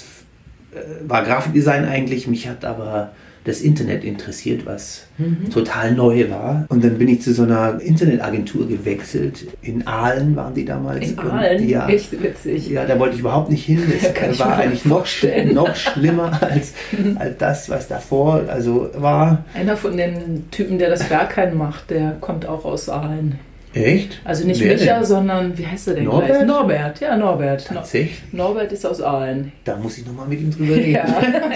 äh, 0.72 1.08
war 1.08 1.24
Grafikdesign 1.24 1.84
eigentlich. 1.84 2.26
Mich 2.26 2.48
hat 2.48 2.64
aber 2.64 3.12
das 3.48 3.62
Internet 3.62 4.04
interessiert, 4.04 4.66
was 4.66 5.06
mhm. 5.16 5.50
total 5.50 5.92
neu 5.92 6.28
war. 6.30 6.66
Und 6.68 6.84
dann 6.84 6.98
bin 6.98 7.08
ich 7.08 7.22
zu 7.22 7.32
so 7.32 7.44
einer 7.44 7.80
Internetagentur 7.80 8.68
gewechselt. 8.68 9.46
In 9.62 9.86
Aalen 9.86 10.36
waren 10.36 10.54
die 10.54 10.64
damals. 10.64 11.10
In 11.10 11.18
Aalen? 11.18 11.62
Und, 11.62 11.68
ja, 11.68 11.88
Echt 11.88 12.22
witzig. 12.22 12.68
Ja, 12.68 12.84
da 12.84 12.98
wollte 12.98 13.14
ich 13.14 13.20
überhaupt 13.20 13.50
nicht 13.50 13.64
hin. 13.64 13.82
Das 14.20 14.38
war 14.38 14.56
eigentlich 14.56 14.84
noch, 14.84 15.06
noch 15.52 15.74
schlimmer 15.74 16.38
als, 16.42 16.74
als 17.18 17.38
das, 17.38 17.70
was 17.70 17.88
davor 17.88 18.44
also 18.48 18.90
war. 18.94 19.44
Einer 19.54 19.76
von 19.76 19.96
den 19.96 20.50
Typen, 20.50 20.78
der 20.78 20.90
das 20.90 21.08
Bergheim 21.08 21.56
macht, 21.56 21.90
der 21.90 22.16
kommt 22.20 22.46
auch 22.46 22.64
aus 22.64 22.88
Aalen. 22.88 23.38
Echt? 23.74 24.20
Also 24.24 24.46
nicht 24.46 24.60
Wer 24.60 24.74
Micha, 24.74 24.96
denn? 24.96 25.04
sondern 25.04 25.58
wie 25.58 25.66
heißt 25.66 25.88
er 25.88 25.94
denn 25.94 26.04
Norbert? 26.04 26.28
gleich? 26.28 26.46
Norbert, 26.46 27.00
ja, 27.00 27.16
Norbert. 27.16 27.66
Tatsächlich? 27.66 28.22
Norbert 28.32 28.72
ist 28.72 28.86
aus 28.86 29.00
Aalen. 29.00 29.52
Da 29.64 29.76
muss 29.76 29.98
ich 29.98 30.06
nochmal 30.06 30.26
mit 30.26 30.40
ihm 30.40 30.50
drüber 30.50 30.76
reden. 30.76 30.92
ja, 30.92 31.06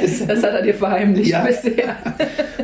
das, 0.00 0.26
das, 0.26 0.42
hat 0.42 0.52
er 0.52 0.62
dir 0.62 0.74
verheimlicht 0.74 1.30
ja. 1.30 1.44
bisher. 1.44 1.96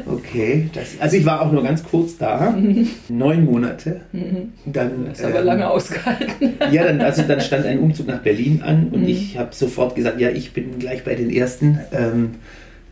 Okay, 0.06 0.68
das, 0.74 1.00
also 1.00 1.16
ich 1.16 1.24
war 1.24 1.42
auch 1.42 1.52
nur 1.52 1.62
ganz 1.62 1.82
kurz 1.82 2.18
da, 2.18 2.50
mhm. 2.50 2.88
neun 3.08 3.44
Monate. 3.44 4.00
Mhm. 4.12 4.52
Dann, 4.66 5.06
das 5.08 5.20
ist 5.20 5.24
aber 5.24 5.40
ähm, 5.40 5.46
lange 5.46 5.70
ausgehalten. 5.70 6.54
ja, 6.70 6.84
dann, 6.84 7.00
also 7.00 7.22
dann 7.22 7.40
stand 7.40 7.66
ein 7.66 7.78
Umzug 7.78 8.06
nach 8.06 8.20
Berlin 8.20 8.62
an 8.62 8.88
und 8.90 9.02
mhm. 9.02 9.08
ich 9.08 9.38
habe 9.38 9.54
sofort 9.54 9.94
gesagt, 9.94 10.20
ja, 10.20 10.28
ich 10.28 10.52
bin 10.52 10.78
gleich 10.78 11.04
bei 11.04 11.14
den 11.14 11.30
Ersten. 11.30 11.80
Ähm, 11.92 12.34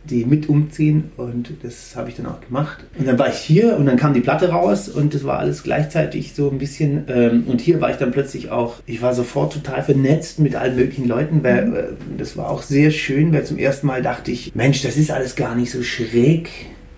die 0.09 0.25
mit 0.25 0.49
umziehen 0.49 1.11
und 1.17 1.51
das 1.63 1.95
habe 1.95 2.09
ich 2.09 2.15
dann 2.15 2.25
auch 2.25 2.41
gemacht. 2.41 2.85
Und 2.97 3.07
dann 3.07 3.19
war 3.19 3.29
ich 3.29 3.37
hier 3.37 3.77
und 3.77 3.85
dann 3.85 3.97
kam 3.97 4.13
die 4.13 4.21
Platte 4.21 4.49
raus 4.49 4.89
und 4.89 5.13
das 5.13 5.23
war 5.23 5.39
alles 5.39 5.63
gleichzeitig 5.63 6.33
so 6.33 6.49
ein 6.49 6.57
bisschen 6.57 7.03
ähm, 7.07 7.43
und 7.47 7.61
hier 7.61 7.81
war 7.81 7.91
ich 7.91 7.97
dann 7.97 8.11
plötzlich 8.11 8.49
auch, 8.49 8.75
ich 8.85 9.01
war 9.01 9.13
sofort 9.13 9.53
total 9.53 9.83
vernetzt 9.83 10.39
mit 10.39 10.55
allen 10.55 10.75
möglichen 10.75 11.07
Leuten, 11.07 11.43
weil 11.43 11.65
mhm. 11.65 11.75
äh, 11.75 11.83
das 12.17 12.37
war 12.37 12.49
auch 12.49 12.61
sehr 12.61 12.91
schön, 12.91 13.33
weil 13.33 13.45
zum 13.45 13.57
ersten 13.57 13.87
Mal 13.87 14.01
dachte 14.01 14.31
ich, 14.31 14.55
Mensch, 14.55 14.81
das 14.81 14.97
ist 14.97 15.11
alles 15.11 15.35
gar 15.35 15.55
nicht 15.55 15.71
so 15.71 15.83
schräg, 15.83 16.49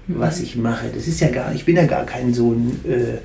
was 0.07 0.39
mhm. 0.39 0.45
ich 0.45 0.55
mache. 0.55 0.87
Das 0.93 1.07
ist 1.07 1.19
ja 1.19 1.29
gar, 1.29 1.53
ich 1.53 1.65
bin 1.65 1.75
ja 1.75 1.85
gar 1.85 2.05
kein 2.05 2.33
so 2.33 2.51
ein 2.51 2.79
äh, 2.87 3.17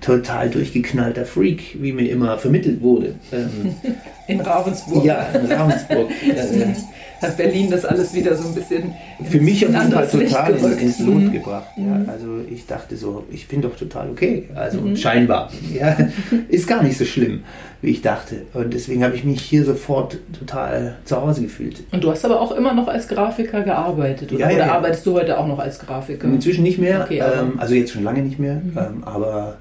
total 0.00 0.50
durchgeknallter 0.50 1.24
Freak, 1.24 1.76
wie 1.80 1.92
mir 1.92 2.08
immer 2.08 2.38
vermittelt 2.38 2.80
wurde. 2.80 3.14
Ähm, 3.32 3.74
in 4.28 4.40
Ravensburg. 4.40 5.04
Ja, 5.04 5.22
in 5.22 5.50
Ravensburg. 5.50 6.10
äh, 6.28 6.74
hat 7.20 7.36
Berlin 7.36 7.70
das 7.70 7.84
alles 7.84 8.14
wieder 8.14 8.34
so 8.36 8.48
ein 8.48 8.54
bisschen. 8.54 8.94
Für 9.22 9.40
mich 9.40 9.66
auf 9.66 9.72
jeden 9.72 9.92
Fall 9.92 10.08
total 10.08 10.54
ins, 10.54 10.82
ins 10.82 10.98
Lot 11.00 11.16
mhm. 11.16 11.32
gebracht. 11.32 11.68
Ja, 11.76 11.82
mhm. 11.82 12.08
also 12.08 12.26
ich 12.50 12.66
dachte 12.66 12.96
so, 12.96 13.24
ich 13.30 13.48
bin 13.48 13.62
doch 13.62 13.76
total 13.76 14.10
okay. 14.10 14.48
Also 14.54 14.80
mhm. 14.80 14.96
scheinbar. 14.96 15.50
Ja, 15.72 15.96
ist 16.48 16.66
gar 16.66 16.82
nicht 16.82 16.96
so 16.98 17.04
schlimm, 17.04 17.44
wie 17.82 17.90
ich 17.90 18.02
dachte. 18.02 18.42
Und 18.54 18.72
deswegen 18.72 19.04
habe 19.04 19.14
ich 19.14 19.24
mich 19.24 19.42
hier 19.42 19.64
sofort 19.64 20.18
total 20.38 20.96
zu 21.04 21.20
Hause 21.20 21.42
gefühlt. 21.42 21.82
Und 21.92 22.04
du 22.04 22.10
hast 22.10 22.24
aber 22.24 22.40
auch 22.40 22.52
immer 22.52 22.72
noch 22.72 22.88
als 22.88 23.08
Grafiker 23.08 23.62
gearbeitet, 23.62 24.32
oder? 24.32 24.50
Ja, 24.50 24.56
oder 24.56 24.72
arbeitest 24.72 25.06
du 25.06 25.14
heute 25.14 25.38
auch 25.38 25.46
noch 25.46 25.58
als 25.58 25.78
Grafiker? 25.78 26.26
Inzwischen 26.26 26.62
nicht 26.62 26.78
mehr. 26.78 27.02
Okay, 27.04 27.18
ähm, 27.20 27.58
also 27.58 27.74
jetzt 27.74 27.92
schon 27.92 28.04
lange 28.04 28.22
nicht 28.22 28.38
mehr. 28.38 28.54
Mhm. 28.54 28.72
Ähm, 28.76 29.04
aber 29.04 29.58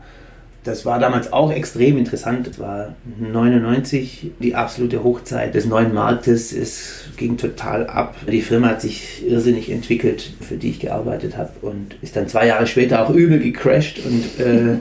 das 0.64 0.86
war 0.86 1.00
damals 1.00 1.32
auch 1.32 1.52
extrem 1.52 1.98
interessant. 1.98 2.48
Es 2.48 2.60
war 2.60 2.96
99 3.20 4.32
die 4.40 4.56
absolute 4.56 5.04
Hochzeit 5.04 5.56
des 5.56 5.66
neuen 5.66 5.94
Marktes. 5.94 6.52
Es 6.52 7.06
ging 7.16 7.38
total 7.38 7.88
ab. 7.88 8.16
Die 8.30 8.42
Firma 8.42 8.70
hat 8.70 8.82
sich 8.82 9.26
irrsinnig 9.26 9.72
entwickelt, 9.72 10.34
für 10.42 10.56
die 10.56 10.72
ich 10.72 10.80
gearbeitet 10.80 11.38
habe 11.38 11.52
und 11.62 11.96
ist 12.02 12.16
dann 12.16 12.28
zwei 12.28 12.48
Jahre 12.48 12.68
später 12.68 13.06
auch 13.06 13.10
übel 13.10 13.40
gecrashed 13.40 14.02
und, 14.06 14.46
äh, 14.46 14.78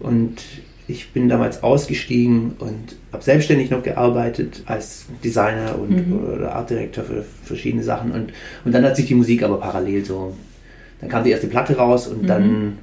und 0.00 0.42
ich 0.86 1.12
bin 1.12 1.28
damals 1.28 1.62
ausgestiegen 1.62 2.52
und 2.58 2.96
habe 3.12 3.22
selbstständig 3.22 3.70
noch 3.70 3.82
gearbeitet 3.82 4.62
als 4.66 5.06
Designer 5.24 5.78
und 5.78 6.08
mhm. 6.08 6.34
oder 6.34 6.54
Artdirektor 6.54 7.04
für 7.04 7.24
verschiedene 7.44 7.82
Sachen 7.82 8.12
und, 8.12 8.32
und 8.64 8.72
dann 8.72 8.84
hat 8.84 8.96
sich 8.96 9.06
die 9.06 9.14
Musik 9.14 9.42
aber 9.42 9.58
parallel 9.58 10.04
so, 10.04 10.36
dann 11.00 11.08
kam 11.08 11.24
die 11.24 11.30
erste 11.30 11.46
Platte 11.46 11.76
raus 11.76 12.06
und 12.06 12.24
mhm. 12.24 12.26
dann 12.26 12.78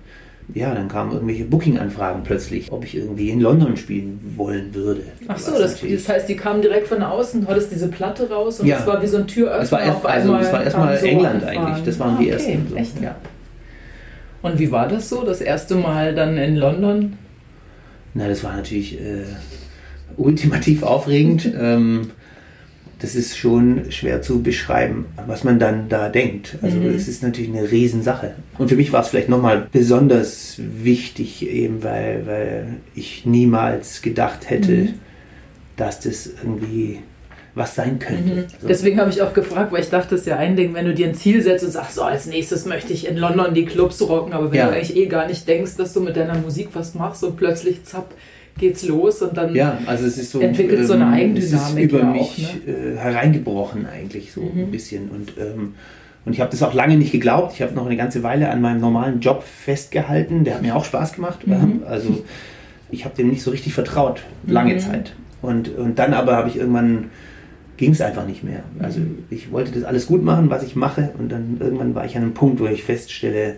ja, 0.53 0.73
dann 0.73 0.87
kamen 0.87 1.11
irgendwelche 1.11 1.45
Booking-Anfragen 1.45 2.23
plötzlich, 2.23 2.71
ob 2.71 2.83
ich 2.83 2.95
irgendwie 2.95 3.29
in 3.29 3.39
London 3.39 3.77
spielen 3.77 4.19
wollen 4.35 4.73
würde. 4.73 5.01
Ach 5.27 5.37
so, 5.37 5.51
das, 5.51 5.79
das, 5.81 6.09
heißt, 6.09 6.27
die 6.27 6.35
kamen 6.35 6.61
direkt 6.61 6.87
von 6.87 7.03
außen, 7.03 7.47
hattest 7.47 7.71
diese 7.71 7.87
Platte 7.87 8.29
raus 8.29 8.59
und 8.59 8.67
ja. 8.67 8.77
das 8.77 8.87
war 8.87 9.01
wie 9.01 9.07
so 9.07 9.17
ein 9.17 9.27
Türöffner. 9.27 9.63
Es 9.63 9.71
war 9.71 9.81
erst, 9.81 10.05
also, 10.05 10.35
es 10.35 10.51
war 10.51 10.63
erstmal 10.63 10.97
so 10.97 11.05
England 11.05 11.43
Anfragen. 11.43 11.57
eigentlich, 11.65 11.83
das 11.83 11.99
waren 11.99 12.15
ah, 12.15 12.19
die 12.19 12.29
ersten. 12.29 12.67
So. 12.69 12.75
Echt? 12.75 13.01
Ja. 13.01 13.15
Und 14.41 14.57
wie 14.57 14.71
war 14.71 14.87
das 14.87 15.09
so, 15.09 15.23
das 15.23 15.41
erste 15.41 15.75
Mal 15.75 16.15
dann 16.15 16.37
in 16.37 16.55
London? 16.55 17.17
Na, 18.13 18.27
das 18.27 18.43
war 18.43 18.55
natürlich 18.55 18.99
äh, 18.99 19.25
ultimativ 20.17 20.83
aufregend. 20.83 21.45
ähm, 21.59 22.11
das 22.99 23.15
ist 23.15 23.37
schon 23.37 23.91
schwer 23.91 24.21
zu 24.21 24.41
beschreiben, 24.43 25.05
was 25.25 25.43
man 25.45 25.57
dann 25.57 25.87
da 25.89 26.09
denkt. 26.09 26.57
Also 26.61 26.77
Mhm. 26.77 26.93
es 26.95 27.07
ist 27.07 27.23
natürlich 27.23 27.49
eine 27.49 27.71
Riesensache. 27.71 28.33
Und 28.57 28.67
für 28.69 28.75
mich 28.75 28.91
war 28.91 29.01
es 29.01 29.07
vielleicht 29.07 29.29
nochmal 29.29 29.67
besonders 29.71 30.55
wichtig, 30.59 31.47
eben 31.49 31.81
weil, 31.83 32.27
weil 32.27 32.67
ich 32.95 33.25
niemals 33.25 34.01
gedacht 34.01 34.49
hätte, 34.49 34.71
Mhm. 34.71 34.93
dass 35.77 35.99
das 36.01 36.27
irgendwie 36.43 36.99
was 37.55 37.73
sein 37.75 37.99
könnte. 37.99 38.33
Mhm. 38.35 38.43
So. 38.61 38.67
Deswegen 38.67 38.99
habe 38.99 39.09
ich 39.09 39.21
auch 39.21 39.33
gefragt, 39.33 39.71
weil 39.71 39.81
ich 39.81 39.89
dachte, 39.89 40.15
es 40.15 40.21
ist 40.21 40.27
ja 40.27 40.37
ein 40.37 40.55
Ding, 40.55 40.73
wenn 40.73 40.85
du 40.85 40.93
dir 40.93 41.07
ein 41.07 41.15
Ziel 41.15 41.41
setzt 41.41 41.63
und 41.63 41.71
sagst, 41.71 41.95
so 41.95 42.03
als 42.03 42.25
nächstes 42.25 42.65
möchte 42.65 42.93
ich 42.93 43.07
in 43.07 43.17
London 43.17 43.53
die 43.53 43.65
Clubs 43.65 44.01
rocken, 44.01 44.33
aber 44.33 44.51
wenn 44.51 44.59
Ja. 44.59 44.67
du 44.67 44.75
eigentlich 44.75 44.95
eh 44.95 45.07
gar 45.07 45.27
nicht 45.27 45.47
denkst, 45.47 45.75
dass 45.77 45.93
du 45.93 46.01
mit 46.01 46.15
deiner 46.15 46.37
Musik 46.37 46.69
was 46.73 46.93
machst 46.95 47.23
und 47.23 47.37
plötzlich 47.37 47.83
zapp 47.85 48.13
geht's 48.57 48.85
los 48.87 49.21
und 49.21 49.37
dann 49.37 49.53
Ja, 49.55 49.77
also 49.85 50.05
es 50.05 50.17
ist 50.17 50.31
so. 50.31 50.39
Entwickelt 50.41 50.85
so 50.85 50.93
eine 50.93 51.05
Es 51.37 51.45
ist 51.51 51.53
Eigendynamik 51.75 51.91
über 51.91 52.03
mich 52.03 52.21
auch, 52.61 52.67
ne? 52.67 52.73
äh, 52.73 52.97
hereingebrochen 52.97 53.85
eigentlich 53.85 54.31
so 54.31 54.41
Mhm. 54.41 54.59
ein 54.63 54.71
bisschen. 54.71 55.09
Und, 55.09 55.33
ähm, 55.39 55.75
und 56.25 56.33
ich 56.33 56.41
habe 56.41 56.51
das 56.51 56.61
auch 56.63 56.73
lange 56.73 56.97
nicht 56.97 57.11
geglaubt. 57.11 57.53
Ich 57.53 57.61
habe 57.61 57.73
noch 57.73 57.85
eine 57.85 57.95
ganze 57.97 58.23
Weile 58.23 58.49
an 58.49 58.61
meinem 58.61 58.81
normalen 58.81 59.19
Job 59.21 59.43
festgehalten. 59.43 60.43
Der 60.43 60.55
hat 60.55 60.61
mir 60.61 60.75
auch 60.75 60.85
Spaß 60.85 61.13
gemacht. 61.13 61.47
Mhm. 61.47 61.53
Ähm, 61.53 61.81
Also 61.87 62.23
ich 62.91 63.05
habe 63.05 63.15
dem 63.15 63.29
nicht 63.29 63.41
so 63.43 63.51
richtig 63.51 63.73
vertraut, 63.73 64.23
lange 64.45 64.73
Mhm. 64.75 64.79
Zeit. 64.79 65.13
Und, 65.41 65.69
und 65.77 65.97
dann 65.99 66.13
aber 66.13 66.35
habe 66.35 66.49
ich 66.49 66.57
irgendwann 66.57 67.05
ging 67.77 67.91
es 67.93 68.01
einfach 68.01 68.27
nicht 68.27 68.43
mehr. 68.43 68.63
Also 68.79 68.99
Mhm. 68.99 69.19
ich 69.29 69.53
wollte 69.53 69.71
das 69.71 69.85
alles 69.85 70.05
gut 70.07 70.21
machen, 70.21 70.49
was 70.49 70.63
ich 70.63 70.75
mache. 70.75 71.11
Und 71.17 71.31
dann 71.31 71.55
irgendwann 71.61 71.95
war 71.95 72.03
ich 72.03 72.17
an 72.17 72.23
einem 72.23 72.33
Punkt, 72.33 72.59
wo 72.59 72.65
ich 72.65 72.83
feststelle, 72.83 73.55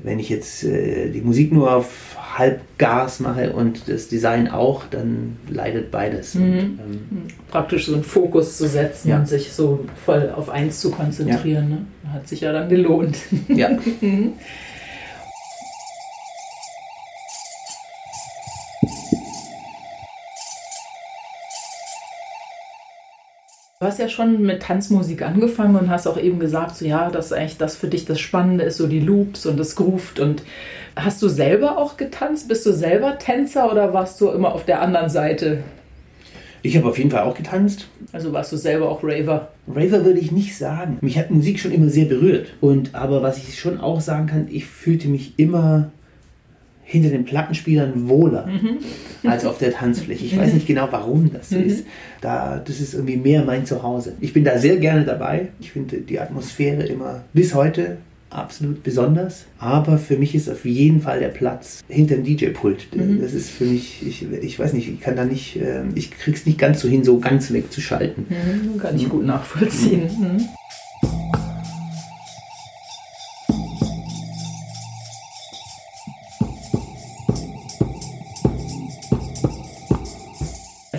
wenn 0.00 0.20
ich 0.20 0.28
jetzt 0.28 0.62
äh, 0.62 1.10
die 1.10 1.20
Musik 1.22 1.52
nur 1.52 1.74
auf 1.74 2.16
Halbgas 2.38 3.20
mache 3.20 3.52
und 3.52 3.88
das 3.88 4.08
Design 4.08 4.48
auch, 4.48 4.84
dann 4.90 5.36
leidet 5.48 5.90
beides. 5.90 6.34
Mhm. 6.34 6.42
Und, 6.42 6.78
ähm, 6.80 7.22
praktisch 7.50 7.86
so 7.86 7.94
einen 7.94 8.04
Fokus 8.04 8.56
zu 8.56 8.66
setzen 8.66 9.08
Ja. 9.10 9.18
und 9.18 9.28
sich 9.28 9.52
so 9.52 9.84
voll 10.04 10.32
auf 10.34 10.48
eins 10.48 10.80
zu 10.80 10.90
konzentrieren. 10.90 11.68
Ne? 11.68 11.86
Hat 12.12 12.26
sich 12.28 12.40
ja 12.40 12.52
dann 12.52 12.68
gelohnt. 12.68 13.18
ja. 13.48 13.70
Du 23.80 23.88
hast 23.88 23.98
ja 23.98 24.08
schon 24.08 24.42
mit 24.42 24.62
Tanzmusik 24.62 25.22
angefangen 25.22 25.74
und 25.74 25.90
hast 25.90 26.06
auch 26.06 26.16
eben 26.16 26.38
gesagt, 26.38 26.76
so 26.76 26.84
ja, 26.84 27.10
dass 27.10 27.32
eigentlich 27.32 27.58
das 27.58 27.74
für 27.74 27.88
dich 27.88 28.04
das 28.04 28.20
Spannende 28.20 28.62
ist, 28.62 28.76
so 28.76 28.86
die 28.86 29.00
Loops 29.00 29.44
und 29.44 29.56
das 29.58 29.74
Grooved. 29.74 30.20
Und 30.20 30.44
hast 30.96 31.22
du 31.22 31.28
selber 31.28 31.78
auch 31.78 31.96
getanzt? 31.96 32.48
Bist 32.48 32.66
du 32.66 32.72
selber 32.72 33.18
Tänzer 33.18 33.70
oder 33.70 33.92
warst 33.92 34.20
du 34.20 34.30
immer 34.30 34.54
auf 34.54 34.64
der 34.64 34.80
anderen 34.80 35.08
Seite? 35.08 35.62
Ich 36.62 36.76
habe 36.76 36.88
auf 36.88 36.98
jeden 36.98 37.10
Fall 37.10 37.22
auch 37.22 37.34
getanzt. 37.34 37.88
Also 38.12 38.32
warst 38.32 38.52
du 38.52 38.56
selber 38.56 38.88
auch 38.88 39.02
Raver? 39.02 39.48
Raver 39.68 40.04
würde 40.04 40.20
ich 40.20 40.30
nicht 40.30 40.56
sagen. 40.56 40.98
Mich 41.00 41.18
hat 41.18 41.30
Musik 41.30 41.58
schon 41.58 41.72
immer 41.72 41.88
sehr 41.88 42.04
berührt. 42.04 42.46
Und 42.60 42.94
aber 42.94 43.22
was 43.22 43.38
ich 43.38 43.58
schon 43.58 43.80
auch 43.80 44.00
sagen 44.00 44.26
kann, 44.26 44.46
ich 44.50 44.66
fühlte 44.66 45.08
mich 45.08 45.34
immer 45.38 45.90
hinter 46.84 47.08
den 47.08 47.24
Plattenspielern 47.24 48.08
wohler 48.08 48.48
als 49.24 49.44
auf 49.44 49.58
der 49.58 49.72
Tanzfläche. 49.72 50.24
Ich 50.24 50.36
weiß 50.38 50.52
nicht 50.52 50.66
genau, 50.66 50.88
warum 50.90 51.32
das 51.32 51.48
so 51.50 51.56
ist. 51.56 51.86
Da, 52.20 52.62
das 52.64 52.80
ist 52.80 52.94
irgendwie 52.94 53.16
mehr 53.16 53.44
mein 53.44 53.66
Zuhause. 53.66 54.14
Ich 54.20 54.32
bin 54.32 54.44
da 54.44 54.58
sehr 54.58 54.76
gerne 54.76 55.04
dabei. 55.04 55.48
Ich 55.58 55.72
finde 55.72 55.98
die 55.98 56.20
Atmosphäre 56.20 56.84
immer 56.84 57.22
bis 57.32 57.54
heute 57.54 57.96
absolut 58.34 58.82
besonders. 58.82 59.44
Aber 59.58 59.98
für 59.98 60.16
mich 60.16 60.34
ist 60.34 60.48
auf 60.48 60.64
jeden 60.64 61.00
Fall 61.00 61.20
der 61.20 61.28
Platz 61.28 61.82
hinter 61.88 62.16
dem 62.16 62.24
DJ-Pult. 62.24 62.88
Das 63.20 63.32
ist 63.32 63.50
für 63.50 63.64
mich, 63.64 64.06
ich, 64.06 64.26
ich 64.30 64.58
weiß 64.58 64.72
nicht, 64.72 64.88
ich 64.88 65.00
kann 65.00 65.16
da 65.16 65.24
nicht, 65.24 65.56
ähm, 65.56 65.90
ich 65.94 66.10
krieg's 66.10 66.46
nicht 66.46 66.58
ganz 66.58 66.80
so 66.80 66.88
hin, 66.88 67.04
so 67.04 67.18
ganz 67.18 67.52
wegzuschalten. 67.52 68.26
Mhm, 68.28 68.78
kann 68.78 68.96
ich 68.96 69.08
gut 69.08 69.24
nachvollziehen. 69.24 70.02
Mhm. 70.02 70.48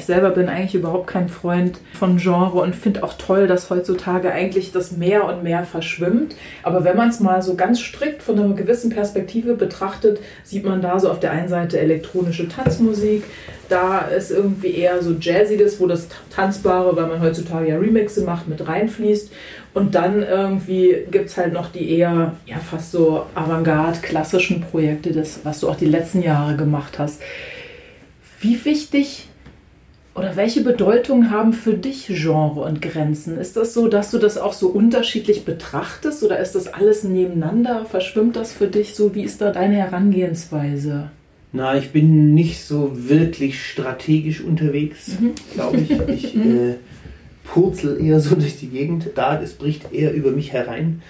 Ich 0.04 0.08
selber 0.08 0.32
bin 0.32 0.50
eigentlich 0.50 0.76
überhaupt 0.76 1.08
kein 1.08 1.30
Freund 1.30 1.80
von 1.94 2.18
Genre 2.18 2.60
und 2.60 2.76
finde 2.76 3.04
auch 3.04 3.14
toll, 3.14 3.48
dass 3.48 3.70
heutzutage 3.70 4.34
eigentlich 4.34 4.74
das 4.74 4.92
mehr 4.92 5.24
und 5.24 5.44
mehr 5.44 5.64
verschwimmt. 5.64 6.36
Aber 6.62 6.84
wenn 6.84 6.98
man 6.98 7.08
es 7.08 7.22
mal 7.22 7.42
so 7.42 7.56
ganz 7.56 7.80
strikt 7.80 8.22
von 8.22 8.38
einer 8.38 8.54
gewissen 8.54 8.90
Perspektive 8.90 9.54
betrachtet, 9.54 10.20
sieht 10.44 10.66
man 10.66 10.82
da 10.82 11.00
so 11.00 11.10
auf 11.10 11.22
der 11.22 11.32
einen 11.32 11.48
Seite 11.48 11.80
elektronische 11.80 12.50
Tanzmusik, 12.50 13.24
da 13.70 14.00
ist 14.00 14.30
irgendwie 14.30 14.76
eher 14.76 15.02
so 15.02 15.16
Jazziges, 15.18 15.80
wo 15.80 15.88
das 15.88 16.10
Tanzbare, 16.36 16.98
weil 16.98 17.08
man 17.08 17.22
heutzutage 17.22 17.70
ja 17.70 17.78
Remixe 17.78 18.26
macht, 18.26 18.50
mit 18.50 18.68
reinfließt. 18.68 19.32
Und 19.74 19.96
dann 19.96 20.22
irgendwie 20.22 20.98
gibt 21.12 21.30
es 21.30 21.38
halt 21.38 21.54
noch 21.54 21.72
die 21.72 21.98
eher, 21.98 22.34
ja, 22.46 22.58
fast 22.58 22.92
so 22.92 23.26
Avantgarde, 23.36 24.00
klassischen 24.02 24.60
Projekte, 24.60 25.14
das, 25.14 25.40
was 25.46 25.62
du 25.62 25.70
auch 25.70 25.78
die 25.78 25.86
letzten 25.86 26.22
Jahre 26.22 26.58
gemacht 26.58 27.00
hast. 27.00 27.22
Wie 28.42 28.66
wichtig 28.66 29.30
oder 30.16 30.36
welche 30.36 30.62
Bedeutung 30.62 31.32
haben 31.32 31.54
für 31.54 31.74
dich 31.74 32.08
Genre 32.08 32.62
und 32.62 32.82
Grenzen? 32.82 33.38
Ist 33.38 33.58
das 33.58 33.74
so, 33.74 33.88
dass 33.88 34.12
du 34.12 34.20
das 34.20 34.38
auch 34.38 34.54
so 34.54 34.68
unterschiedlich 34.68 35.44
betrachtest 35.44 36.24
oder 36.24 36.40
ist 36.40 36.54
das 36.54 36.68
alles 36.68 37.04
nebeneinander? 37.04 37.86
Verschwimmt 37.86 38.36
das 38.36 38.54
für 38.54 38.68
dich 38.68 38.94
so? 38.94 39.16
Wie 39.16 39.24
ist 39.24 39.42
da 39.42 39.52
deine 39.52 39.76
Herangehensweise? 39.76 41.10
Na, 41.52 41.78
ich 41.78 41.92
bin 41.92 42.34
nicht 42.34 42.64
so 42.64 42.92
wirklich 42.94 43.64
strategisch 43.64 44.42
unterwegs, 44.42 45.18
glaube 45.54 45.78
ich. 45.78 45.92
Ich 46.10 46.36
äh, 46.36 46.76
purzel 47.54 48.04
eher 48.04 48.20
so 48.20 48.34
durch 48.44 48.58
die 48.58 48.68
Gegend. 48.68 49.12
Da, 49.14 49.40
es 49.40 49.54
bricht 49.54 49.94
eher 49.94 50.12
über 50.12 50.32
mich 50.32 50.52
herein. 50.54 51.02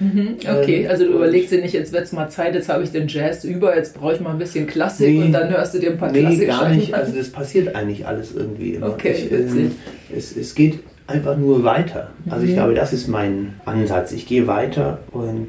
Okay, 0.41 0.83
Ähm, 0.83 0.89
also 0.89 1.05
du 1.05 1.13
überlegst 1.13 1.51
dir 1.53 1.61
nicht, 1.61 1.73
jetzt 1.73 1.93
wird 1.93 2.03
es 2.03 2.11
mal 2.11 2.27
Zeit, 2.29 2.53
jetzt 2.53 2.67
habe 2.67 2.83
ich 2.83 2.91
den 2.91 3.07
Jazz 3.07 3.45
über, 3.45 3.75
jetzt 3.77 3.95
brauche 3.97 4.15
ich 4.15 4.19
mal 4.19 4.31
ein 4.31 4.39
bisschen 4.39 4.67
Klassik 4.67 5.07
Nee. 5.07 5.23
und 5.23 5.31
dann 5.31 5.49
hörst 5.49 5.73
du 5.73 5.79
dir 5.79 5.91
ein 5.91 5.97
paar 5.97 6.11
Nee, 6.11 6.19
Klassik 6.19 6.47
gar 6.47 6.69
nicht. 6.69 6.93
Also 7.03 7.13
das 7.17 7.29
passiert 7.29 7.73
eigentlich 7.75 8.05
alles 8.05 8.33
irgendwie 8.35 8.73
immer. 8.73 8.89
Okay, 8.89 9.15
ich, 9.25 9.31
ähm, 9.31 9.71
es, 10.15 10.35
es 10.35 10.53
geht 10.53 10.79
einfach 11.07 11.37
nur 11.37 11.63
weiter. 11.63 12.11
Also 12.29 12.45
ich 12.45 12.51
Mhm. 12.51 12.55
glaube, 12.55 12.73
das 12.75 12.93
ist 12.93 13.07
mein 13.07 13.55
Ansatz. 13.65 14.11
Ich 14.11 14.25
gehe 14.25 14.47
weiter 14.47 14.99
und 15.11 15.47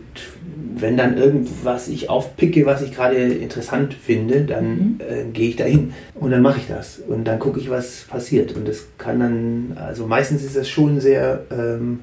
wenn 0.77 0.97
dann 0.97 1.17
irgendwas 1.17 1.87
ich 1.89 2.11
aufpicke, 2.11 2.67
was 2.67 2.83
ich 2.83 2.93
gerade 2.93 3.17
interessant 3.17 3.95
finde, 3.95 4.41
dann 4.43 4.65
Mhm. 4.67 5.01
äh, 5.01 5.25
gehe 5.33 5.49
ich 5.51 5.57
dahin 5.57 5.93
und 6.15 6.31
dann 6.33 6.43
mache 6.43 6.59
ich 6.59 6.67
das 6.67 6.99
und 6.99 7.25
dann 7.25 7.39
gucke 7.39 7.61
ich, 7.61 7.71
was 7.71 8.07
passiert. 8.09 8.57
Und 8.57 8.67
das 8.67 8.87
kann 8.99 9.21
dann, 9.21 9.77
also 9.81 10.07
meistens 10.07 10.43
ist 10.43 10.57
das 10.57 10.69
schon 10.69 11.01
sehr, 11.01 11.43
ähm, 11.53 12.01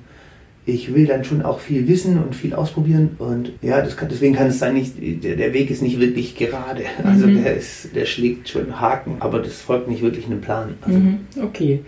ich 0.66 0.94
will 0.94 1.06
dann 1.08 1.24
schon 1.26 1.42
auch 1.42 1.60
viel 1.60 1.88
wissen 1.90 2.18
und 2.24 2.34
viel 2.36 2.54
ausprobieren 2.54 3.16
und 3.18 3.52
ja, 3.62 3.82
kann, 3.82 4.08
deswegen 4.10 4.36
kann 4.36 4.48
es 4.48 4.60
sein, 4.60 4.76
nicht, 4.76 4.94
der, 5.24 5.36
der 5.36 5.54
Weg 5.54 5.70
ist 5.72 5.82
nicht 5.82 6.00
wirklich 6.00 6.36
gerade. 6.38 6.84
Also 7.04 7.28
Mhm. 7.28 7.44
der, 7.44 7.58
ist, 7.58 7.94
der 7.94 8.06
schlägt 8.06 8.48
schon 8.48 8.80
Haken, 8.80 9.18
aber 9.20 9.40
das 9.40 9.56
folgt 9.60 9.90
nicht 9.90 10.02
wirklich 10.02 10.28
einem 10.28 10.40
Plan. 10.40 10.76
Also, 10.82 11.00
Mhm, 11.00 11.18
Okay. 11.44 11.82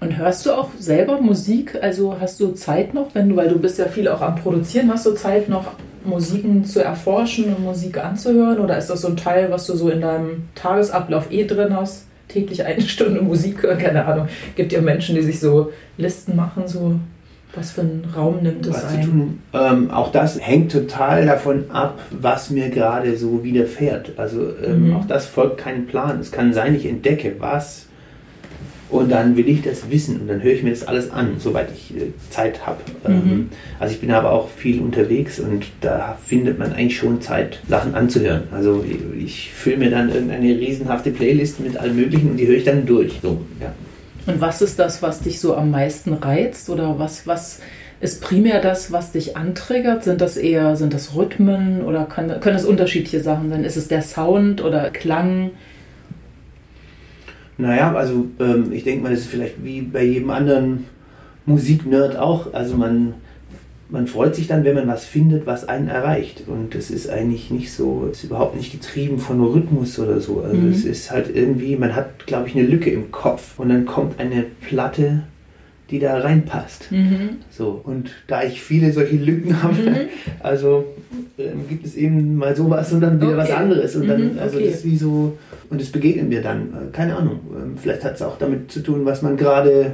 Und 0.00 0.16
hörst 0.16 0.46
du 0.46 0.52
auch 0.52 0.70
selber 0.78 1.20
Musik? 1.20 1.78
Also 1.82 2.16
hast 2.18 2.40
du 2.40 2.52
Zeit 2.52 2.94
noch, 2.94 3.14
wenn 3.14 3.28
du, 3.28 3.36
weil 3.36 3.48
du 3.48 3.58
bist 3.58 3.78
ja 3.78 3.86
viel 3.86 4.08
auch 4.08 4.22
am 4.22 4.36
Produzieren, 4.36 4.90
hast 4.90 5.04
du 5.06 5.12
Zeit 5.12 5.48
noch 5.48 5.72
Musiken 6.04 6.64
zu 6.64 6.82
erforschen 6.82 7.54
und 7.54 7.62
Musik 7.64 7.98
anzuhören? 8.02 8.58
Oder 8.60 8.78
ist 8.78 8.88
das 8.88 9.02
so 9.02 9.08
ein 9.08 9.16
Teil, 9.16 9.50
was 9.50 9.66
du 9.66 9.76
so 9.76 9.90
in 9.90 10.00
deinem 10.00 10.48
Tagesablauf 10.54 11.30
eh 11.30 11.44
drin 11.44 11.76
hast? 11.76 12.06
Täglich 12.28 12.64
eine 12.64 12.80
Stunde 12.88 13.20
Musik 13.20 13.62
hören, 13.62 13.76
keine 13.78 14.04
Ahnung. 14.06 14.28
Gibt 14.56 14.72
ja 14.72 14.80
Menschen, 14.80 15.14
die 15.16 15.22
sich 15.22 15.38
so 15.38 15.70
Listen 15.98 16.34
machen, 16.36 16.62
so 16.66 16.94
was 17.54 17.72
für 17.72 17.80
einen 17.80 18.04
Raum 18.16 18.38
nimmt 18.42 18.64
es 18.66 18.84
ein? 18.84 19.02
tun. 19.04 19.42
Ähm, 19.52 19.90
auch 19.90 20.12
das 20.12 20.38
hängt 20.40 20.70
total 20.70 21.26
davon 21.26 21.64
ab, 21.72 21.98
was 22.12 22.48
mir 22.50 22.70
gerade 22.70 23.16
so 23.16 23.42
widerfährt. 23.42 24.12
Also 24.16 24.50
ähm, 24.64 24.86
Mhm. 24.90 24.96
auch 24.96 25.04
das 25.06 25.26
folgt 25.26 25.58
keinem 25.58 25.86
Plan. 25.86 26.20
Es 26.20 26.30
kann 26.30 26.52
sein, 26.54 26.76
ich 26.76 26.86
entdecke 26.86 27.34
was 27.40 27.86
und 28.90 29.10
dann 29.10 29.36
will 29.36 29.48
ich 29.48 29.62
das 29.62 29.90
wissen 29.90 30.20
und 30.20 30.28
dann 30.28 30.42
höre 30.42 30.52
ich 30.52 30.62
mir 30.62 30.70
das 30.70 30.86
alles 30.86 31.10
an, 31.10 31.36
soweit 31.38 31.68
ich 31.72 31.96
äh, 31.96 32.12
Zeit 32.30 32.66
habe. 32.66 32.80
Mhm. 33.06 33.14
Ähm, 33.14 33.48
also 33.78 33.94
ich 33.94 34.00
bin 34.00 34.10
aber 34.10 34.32
auch 34.32 34.48
viel 34.48 34.80
unterwegs 34.80 35.38
und 35.38 35.66
da 35.80 36.18
findet 36.24 36.58
man 36.58 36.72
eigentlich 36.72 36.98
schon 36.98 37.20
Zeit, 37.20 37.60
Sachen 37.68 37.94
anzuhören. 37.94 38.44
Also 38.52 38.84
ich, 38.86 39.24
ich 39.24 39.52
fülle 39.52 39.76
mir 39.78 39.90
dann 39.90 40.12
irgendeine 40.12 40.48
riesenhafte 40.48 41.10
Playlist 41.10 41.60
mit 41.60 41.76
allem 41.76 41.96
Möglichen 41.96 42.30
und 42.30 42.36
die 42.36 42.46
höre 42.46 42.56
ich 42.56 42.64
dann 42.64 42.84
durch. 42.86 43.20
So, 43.22 43.40
ja. 43.60 43.72
Und 44.26 44.40
was 44.40 44.60
ist 44.62 44.78
das, 44.78 45.02
was 45.02 45.20
dich 45.20 45.40
so 45.40 45.54
am 45.54 45.70
meisten 45.70 46.12
reizt? 46.12 46.68
Oder 46.68 46.98
was, 46.98 47.26
was 47.26 47.60
ist 48.00 48.22
primär 48.22 48.60
das, 48.60 48.92
was 48.92 49.12
dich 49.12 49.36
antriggert? 49.36 50.04
Sind 50.04 50.20
das 50.20 50.36
eher, 50.36 50.76
sind 50.76 50.94
das 50.94 51.14
Rhythmen 51.14 51.82
oder 51.82 52.04
kann, 52.04 52.40
können 52.40 52.56
es 52.56 52.64
unterschiedliche 52.64 53.20
Sachen 53.20 53.50
sein? 53.50 53.64
Ist 53.64 53.76
es 53.76 53.88
der 53.88 54.02
Sound 54.02 54.62
oder 54.62 54.90
Klang? 54.90 55.52
Naja, 57.60 57.94
also 57.94 58.26
ähm, 58.40 58.72
ich 58.72 58.84
denke 58.84 59.02
mal, 59.02 59.10
das 59.10 59.20
ist 59.20 59.28
vielleicht 59.28 59.62
wie 59.64 59.82
bei 59.82 60.02
jedem 60.04 60.30
anderen 60.30 60.86
Musiknerd 61.46 62.16
auch. 62.16 62.52
Also 62.54 62.76
man, 62.76 63.14
man 63.88 64.06
freut 64.06 64.34
sich 64.34 64.46
dann, 64.46 64.64
wenn 64.64 64.74
man 64.74 64.88
was 64.88 65.04
findet, 65.04 65.46
was 65.46 65.68
einen 65.68 65.88
erreicht. 65.88 66.44
Und 66.46 66.74
das 66.74 66.90
ist 66.90 67.08
eigentlich 67.10 67.50
nicht 67.50 67.72
so, 67.72 68.08
ist 68.10 68.24
überhaupt 68.24 68.56
nicht 68.56 68.72
getrieben 68.72 69.18
von 69.18 69.40
Rhythmus 69.44 69.98
oder 69.98 70.20
so. 70.20 70.40
Also 70.42 70.56
Mhm. 70.56 70.70
es 70.70 70.84
ist 70.84 71.10
halt 71.10 71.34
irgendwie, 71.34 71.76
man 71.76 71.94
hat, 71.96 72.26
glaube 72.26 72.48
ich, 72.48 72.56
eine 72.56 72.66
Lücke 72.66 72.90
im 72.90 73.10
Kopf 73.10 73.58
und 73.58 73.68
dann 73.68 73.84
kommt 73.86 74.18
eine 74.20 74.44
Platte, 74.66 75.22
die 75.90 75.98
da 75.98 76.18
reinpasst. 76.18 76.90
Mhm. 76.92 77.36
So, 77.50 77.80
und 77.82 78.10
da 78.28 78.42
ich 78.42 78.62
viele 78.62 78.92
solche 78.92 79.16
Lücken 79.16 79.62
habe, 79.62 79.74
Mhm. 79.74 79.96
also 80.40 80.84
ähm, 81.38 81.68
gibt 81.68 81.84
es 81.84 81.94
eben 81.96 82.36
mal 82.36 82.54
sowas 82.54 82.92
und 82.92 83.00
dann 83.00 83.20
wieder 83.20 83.36
was 83.36 83.48
Okay. 83.50 83.58
anderes. 83.58 83.96
Und 83.96 84.06
dann, 84.08 84.34
Mhm, 84.34 84.38
also 84.38 84.56
okay. 84.56 84.66
das 84.66 84.76
ist 84.76 84.84
wie 84.84 84.96
so, 84.96 85.36
und 85.70 85.80
es 85.80 85.90
begegnet 85.90 86.28
mir 86.28 86.42
dann, 86.42 86.60
äh, 86.68 86.92
keine 86.92 87.16
Ahnung, 87.16 87.40
ähm, 87.54 87.76
vielleicht 87.76 88.04
hat 88.04 88.14
es 88.14 88.22
auch 88.22 88.38
damit 88.38 88.70
zu 88.70 88.80
tun, 88.80 89.04
was 89.04 89.22
man 89.22 89.36
gerade, 89.36 89.92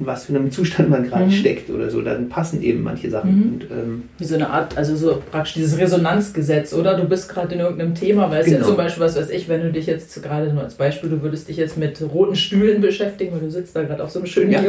in 0.00 0.06
was 0.06 0.24
für 0.24 0.34
einem 0.34 0.50
Zustand 0.50 0.88
man 0.88 1.04
gerade 1.08 1.26
Mhm. 1.26 1.30
steckt 1.30 1.70
oder 1.70 1.90
so, 1.90 2.00
dann 2.00 2.28
passen 2.28 2.62
eben 2.62 2.82
manche 2.82 3.10
Sachen. 3.10 3.36
Mhm. 3.36 3.52
Und, 3.54 3.62
ähm, 3.70 4.02
Wie 4.18 4.24
so 4.24 4.34
eine 4.34 4.48
Art, 4.50 4.76
also 4.76 4.96
so 4.96 5.22
praktisch 5.30 5.54
dieses 5.54 5.78
Resonanzgesetz, 5.78 6.72
oder? 6.72 6.96
Du 6.96 7.04
bist 7.04 7.28
gerade 7.28 7.54
in 7.54 7.60
irgendeinem 7.60 7.94
Thema, 7.94 8.30
weil 8.30 8.40
es 8.40 8.46
ja 8.48 8.54
Genau. 8.54 8.68
zum 8.68 8.76
Beispiel, 8.76 9.02
was 9.02 9.16
weiß 9.16 9.30
ich, 9.30 9.48
wenn 9.48 9.60
du 9.62 9.70
dich 9.72 9.86
jetzt 9.86 10.22
gerade 10.22 10.52
nur 10.52 10.62
als 10.64 10.74
Beispiel, 10.74 11.10
du 11.10 11.22
würdest 11.22 11.48
dich 11.48 11.56
jetzt 11.58 11.76
mit 11.76 12.00
roten 12.02 12.34
Stühlen 12.36 12.80
beschäftigen, 12.80 13.32
weil 13.32 13.40
du 13.40 13.50
sitzt 13.50 13.76
da 13.76 13.82
gerade 13.82 14.02
auf 14.02 14.10
so 14.10 14.18
einem 14.20 14.26
schönen 14.26 14.50
Ja. 14.50 14.60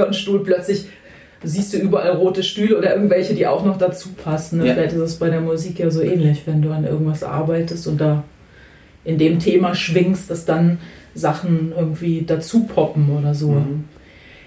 Plötzlich 0.43 0.85
siehst 1.43 1.73
du 1.73 1.77
überall 1.77 2.11
rote 2.11 2.43
Stühle 2.43 2.77
oder 2.77 2.93
irgendwelche, 2.93 3.33
die 3.33 3.47
auch 3.47 3.65
noch 3.65 3.77
dazu 3.77 4.09
passen. 4.09 4.59
Ne? 4.59 4.67
Ja. 4.67 4.73
Vielleicht 4.73 4.93
ist 4.93 5.01
es 5.01 5.15
bei 5.15 5.29
der 5.29 5.41
Musik 5.41 5.79
ja 5.79 5.89
so 5.89 6.01
ähnlich, 6.01 6.43
wenn 6.45 6.61
du 6.61 6.69
an 6.71 6.85
irgendwas 6.85 7.23
arbeitest 7.23 7.87
und 7.87 7.99
da 7.99 8.23
in 9.03 9.17
dem 9.17 9.39
Thema 9.39 9.73
schwingst, 9.73 10.29
dass 10.29 10.45
dann 10.45 10.77
Sachen 11.15 11.73
irgendwie 11.75 12.23
dazu 12.27 12.65
poppen 12.65 13.09
oder 13.17 13.33
so. 13.33 13.49
mhm. 13.51 13.85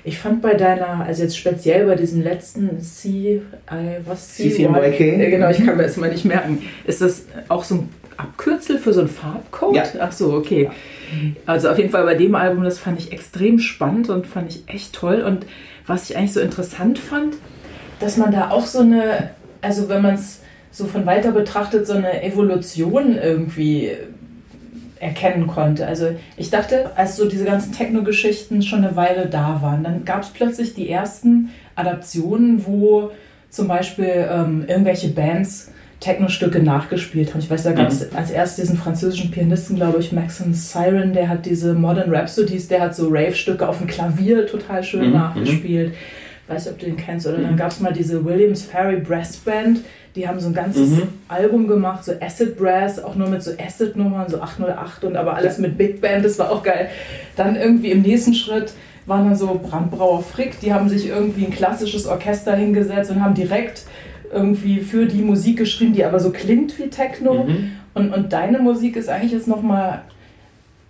Ich 0.07 0.19
fand 0.19 0.43
bei 0.43 0.53
deiner, 0.53 1.05
also 1.07 1.23
jetzt 1.23 1.37
speziell 1.37 1.87
bei 1.87 1.95
diesem 1.95 2.23
letzten 2.23 2.79
C, 2.81 3.41
was 4.05 4.35
CCNYK? 4.35 5.01
Ja, 5.19 5.31
genau, 5.31 5.49
ich 5.49 5.65
kann 5.65 5.79
mir 5.79 5.85
das 5.85 5.97
mal 5.97 6.11
nicht 6.11 6.27
merken. 6.27 6.63
Ist 6.87 7.01
das 7.01 7.25
auch 7.49 7.65
so 7.65 7.77
ein 7.77 7.89
Abkürzel 8.19 8.79
für 8.79 8.93
so 8.93 9.01
ein 9.01 9.09
Farbcode? 9.09 9.77
Ja. 9.77 9.85
Ach 10.01 10.13
so, 10.13 10.35
okay. 10.35 10.71
Also 11.47 11.71
auf 11.71 11.79
jeden 11.79 11.91
Fall 11.91 12.05
bei 12.05 12.15
dem 12.15 12.35
Album, 12.35 12.65
das 12.65 12.79
fand 12.79 12.99
ich 12.99 13.13
extrem 13.13 13.59
spannend 13.59 14.11
und 14.11 14.27
fand 14.27 14.55
ich 14.55 14.65
echt 14.67 14.93
toll. 14.95 15.23
Und 15.23 15.47
was 15.87 16.11
ich 16.11 16.17
eigentlich 16.17 16.35
so 16.35 16.41
interessant 16.41 16.99
fand, 16.99 17.37
dass 17.99 18.19
man 18.19 18.31
da 18.31 18.51
auch 18.51 18.67
so 18.67 18.81
eine, 18.81 19.31
also 19.63 19.89
wenn 19.89 20.03
man 20.03 20.15
es 20.15 20.41
so 20.71 20.85
von 20.85 21.07
weiter 21.07 21.33
betrachtet, 21.33 21.87
so 21.87 21.95
eine 21.95 22.23
Evolution 22.23 23.17
irgendwie 23.17 23.93
erkennen 25.05 25.47
konnte. 25.47 25.87
Also 25.87 26.09
ich 26.37 26.51
dachte, 26.51 26.91
als 26.97 27.17
so 27.17 27.29
diese 27.29 27.45
ganzen 27.45 27.73
Techno-Geschichten 27.73 28.63
schon 28.63 28.85
eine 28.85 28.97
Weile 28.97 29.27
da 29.27 29.61
waren, 29.63 29.85
dann 29.85 30.05
gab 30.05 30.23
es 30.23 30.31
plötzlich 30.31 30.75
die 30.75 30.89
ersten 30.91 31.51
Adaptionen, 31.77 32.65
wo 32.67 33.11
zum 33.51 33.69
Beispiel 33.69 34.27
ähm, 34.31 34.65
irgendwelche 34.67 35.09
Bands 35.09 35.71
Techno-Stücke 36.01 36.61
nachgespielt 36.63 37.33
haben. 37.33 37.41
Ich 37.41 37.49
weiß, 37.51 37.63
da 37.63 37.73
gab 37.73 37.89
es 37.89 38.13
als 38.15 38.31
erst 38.31 38.59
diesen 38.59 38.77
französischen 38.77 39.31
Pianisten, 39.31 39.77
glaube 39.77 40.01
ich, 40.01 40.13
Maxim 40.13 40.53
Siren, 40.53 41.13
der 41.13 41.29
hat 41.29 41.47
diese 41.47 41.73
Modern 41.73 42.11
Rhapsodies, 42.15 42.69
der 42.69 42.81
hat 42.81 42.95
so 42.95 43.09
Rave-Stücke 43.09 43.67
auf 43.67 43.79
dem 43.79 43.87
Klavier 43.87 44.47
total 44.47 44.83
schön 44.83 45.07
Mhm, 45.09 45.13
nachgespielt. 45.13 45.95
Weiß 46.47 46.65
nicht, 46.67 46.75
ob 46.75 46.79
du 46.81 46.87
den 46.87 46.97
kennst. 46.97 47.27
Oder 47.27 47.39
dann 47.39 47.57
gab 47.57 47.71
es 47.71 47.81
mal 47.81 47.93
diese 47.93 48.23
Williams 48.23 48.65
Ferry 48.65 48.97
Brass 48.97 49.37
Band, 49.37 49.81
die 50.15 50.29
haben 50.29 50.39
so 50.39 50.49
ein 50.49 50.55
ganzes 50.55 50.91
Mhm. 50.91 51.09
Album 51.29 51.67
gemacht, 51.67 52.05
so 52.05 52.13
Acid 52.21 52.57
Brass, 52.57 53.03
auch 53.03 53.17
nur 53.17 53.29
mit 53.29 53.43
so 53.43 53.51
Acid-Nummern, 53.59 54.29
so 54.29 54.41
808 54.41 55.05
und 55.05 55.17
aber 55.17 55.35
alles 55.35 55.59
mit 55.59 55.77
Big 55.77 56.01
Band, 56.01 56.25
das 56.25 56.39
war 56.39 56.51
auch 56.53 56.63
geil. 56.63 56.89
Dann 57.37 57.57
irgendwie 57.57 57.91
im 57.91 58.03
nächsten 58.03 58.35
Schritt 58.35 58.73
waren 59.07 59.25
dann 59.27 59.37
so 59.37 59.61
Brandbrauer 59.63 60.23
Frick, 60.23 60.61
die 60.61 60.73
haben 60.73 60.89
sich 60.89 61.09
irgendwie 61.09 61.45
ein 61.47 61.51
klassisches 61.51 62.07
Orchester 62.07 62.55
hingesetzt 62.55 63.11
und 63.11 63.23
haben 63.23 63.35
direkt 63.35 63.83
irgendwie 64.33 64.81
für 64.81 65.07
die 65.07 65.23
Musik 65.23 65.59
geschrieben, 65.59 65.93
die 65.93 66.05
aber 66.05 66.21
so 66.21 66.31
klingt 66.31 66.79
wie 66.79 66.89
Techno. 66.89 67.45
Mhm. 67.45 67.73
Und, 67.95 68.13
und 68.15 68.33
deine 68.33 68.59
Musik 68.61 68.97
ist 68.97 69.09
eigentlich 69.09 69.33
jetzt 69.33 69.47
nochmal 69.49 70.03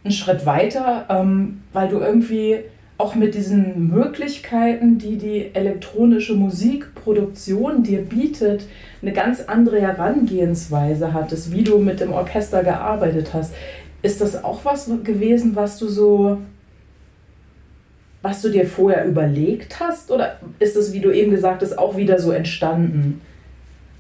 einen 0.05 0.13
Schritt 0.13 0.47
weiter, 0.47 1.07
ähm, 1.09 1.63
weil 1.73 1.89
du 1.89 1.99
irgendwie 1.99 2.59
auch 3.05 3.15
mit 3.15 3.35
diesen 3.35 3.91
Möglichkeiten, 3.91 4.97
die 4.97 5.19
die 5.19 5.55
elektronische 5.55 6.35
Musikproduktion 6.35 7.83
dir 7.83 8.01
bietet, 8.01 8.65
eine 9.03 9.13
ganz 9.13 9.43
andere 9.43 9.79
Herangehensweise 9.79 11.13
hattest, 11.13 11.53
wie 11.53 11.63
du 11.63 11.77
mit 11.77 12.01
dem 12.01 12.15
Orchester 12.15 12.65
gearbeitet 12.65 13.35
hast. 13.35 13.53
Ist 14.01 14.23
das 14.23 14.43
auch 14.43 14.65
was 14.65 14.91
gewesen, 15.05 15.55
was 15.55 15.79
du 15.79 15.89
so, 15.89 16.39
was 18.23 18.41
du 18.41 18.49
dir 18.49 18.67
vorher 18.67 19.05
überlegt 19.05 19.81
hast? 19.81 20.11
Oder 20.11 20.39
ist 20.59 20.75
es, 20.75 20.95
wie 20.95 21.01
du 21.01 21.11
eben 21.13 21.31
gesagt 21.31 21.61
hast, 21.61 21.77
auch 21.77 21.99
wieder 21.99 22.19
so 22.19 22.31
entstanden? 22.31 23.21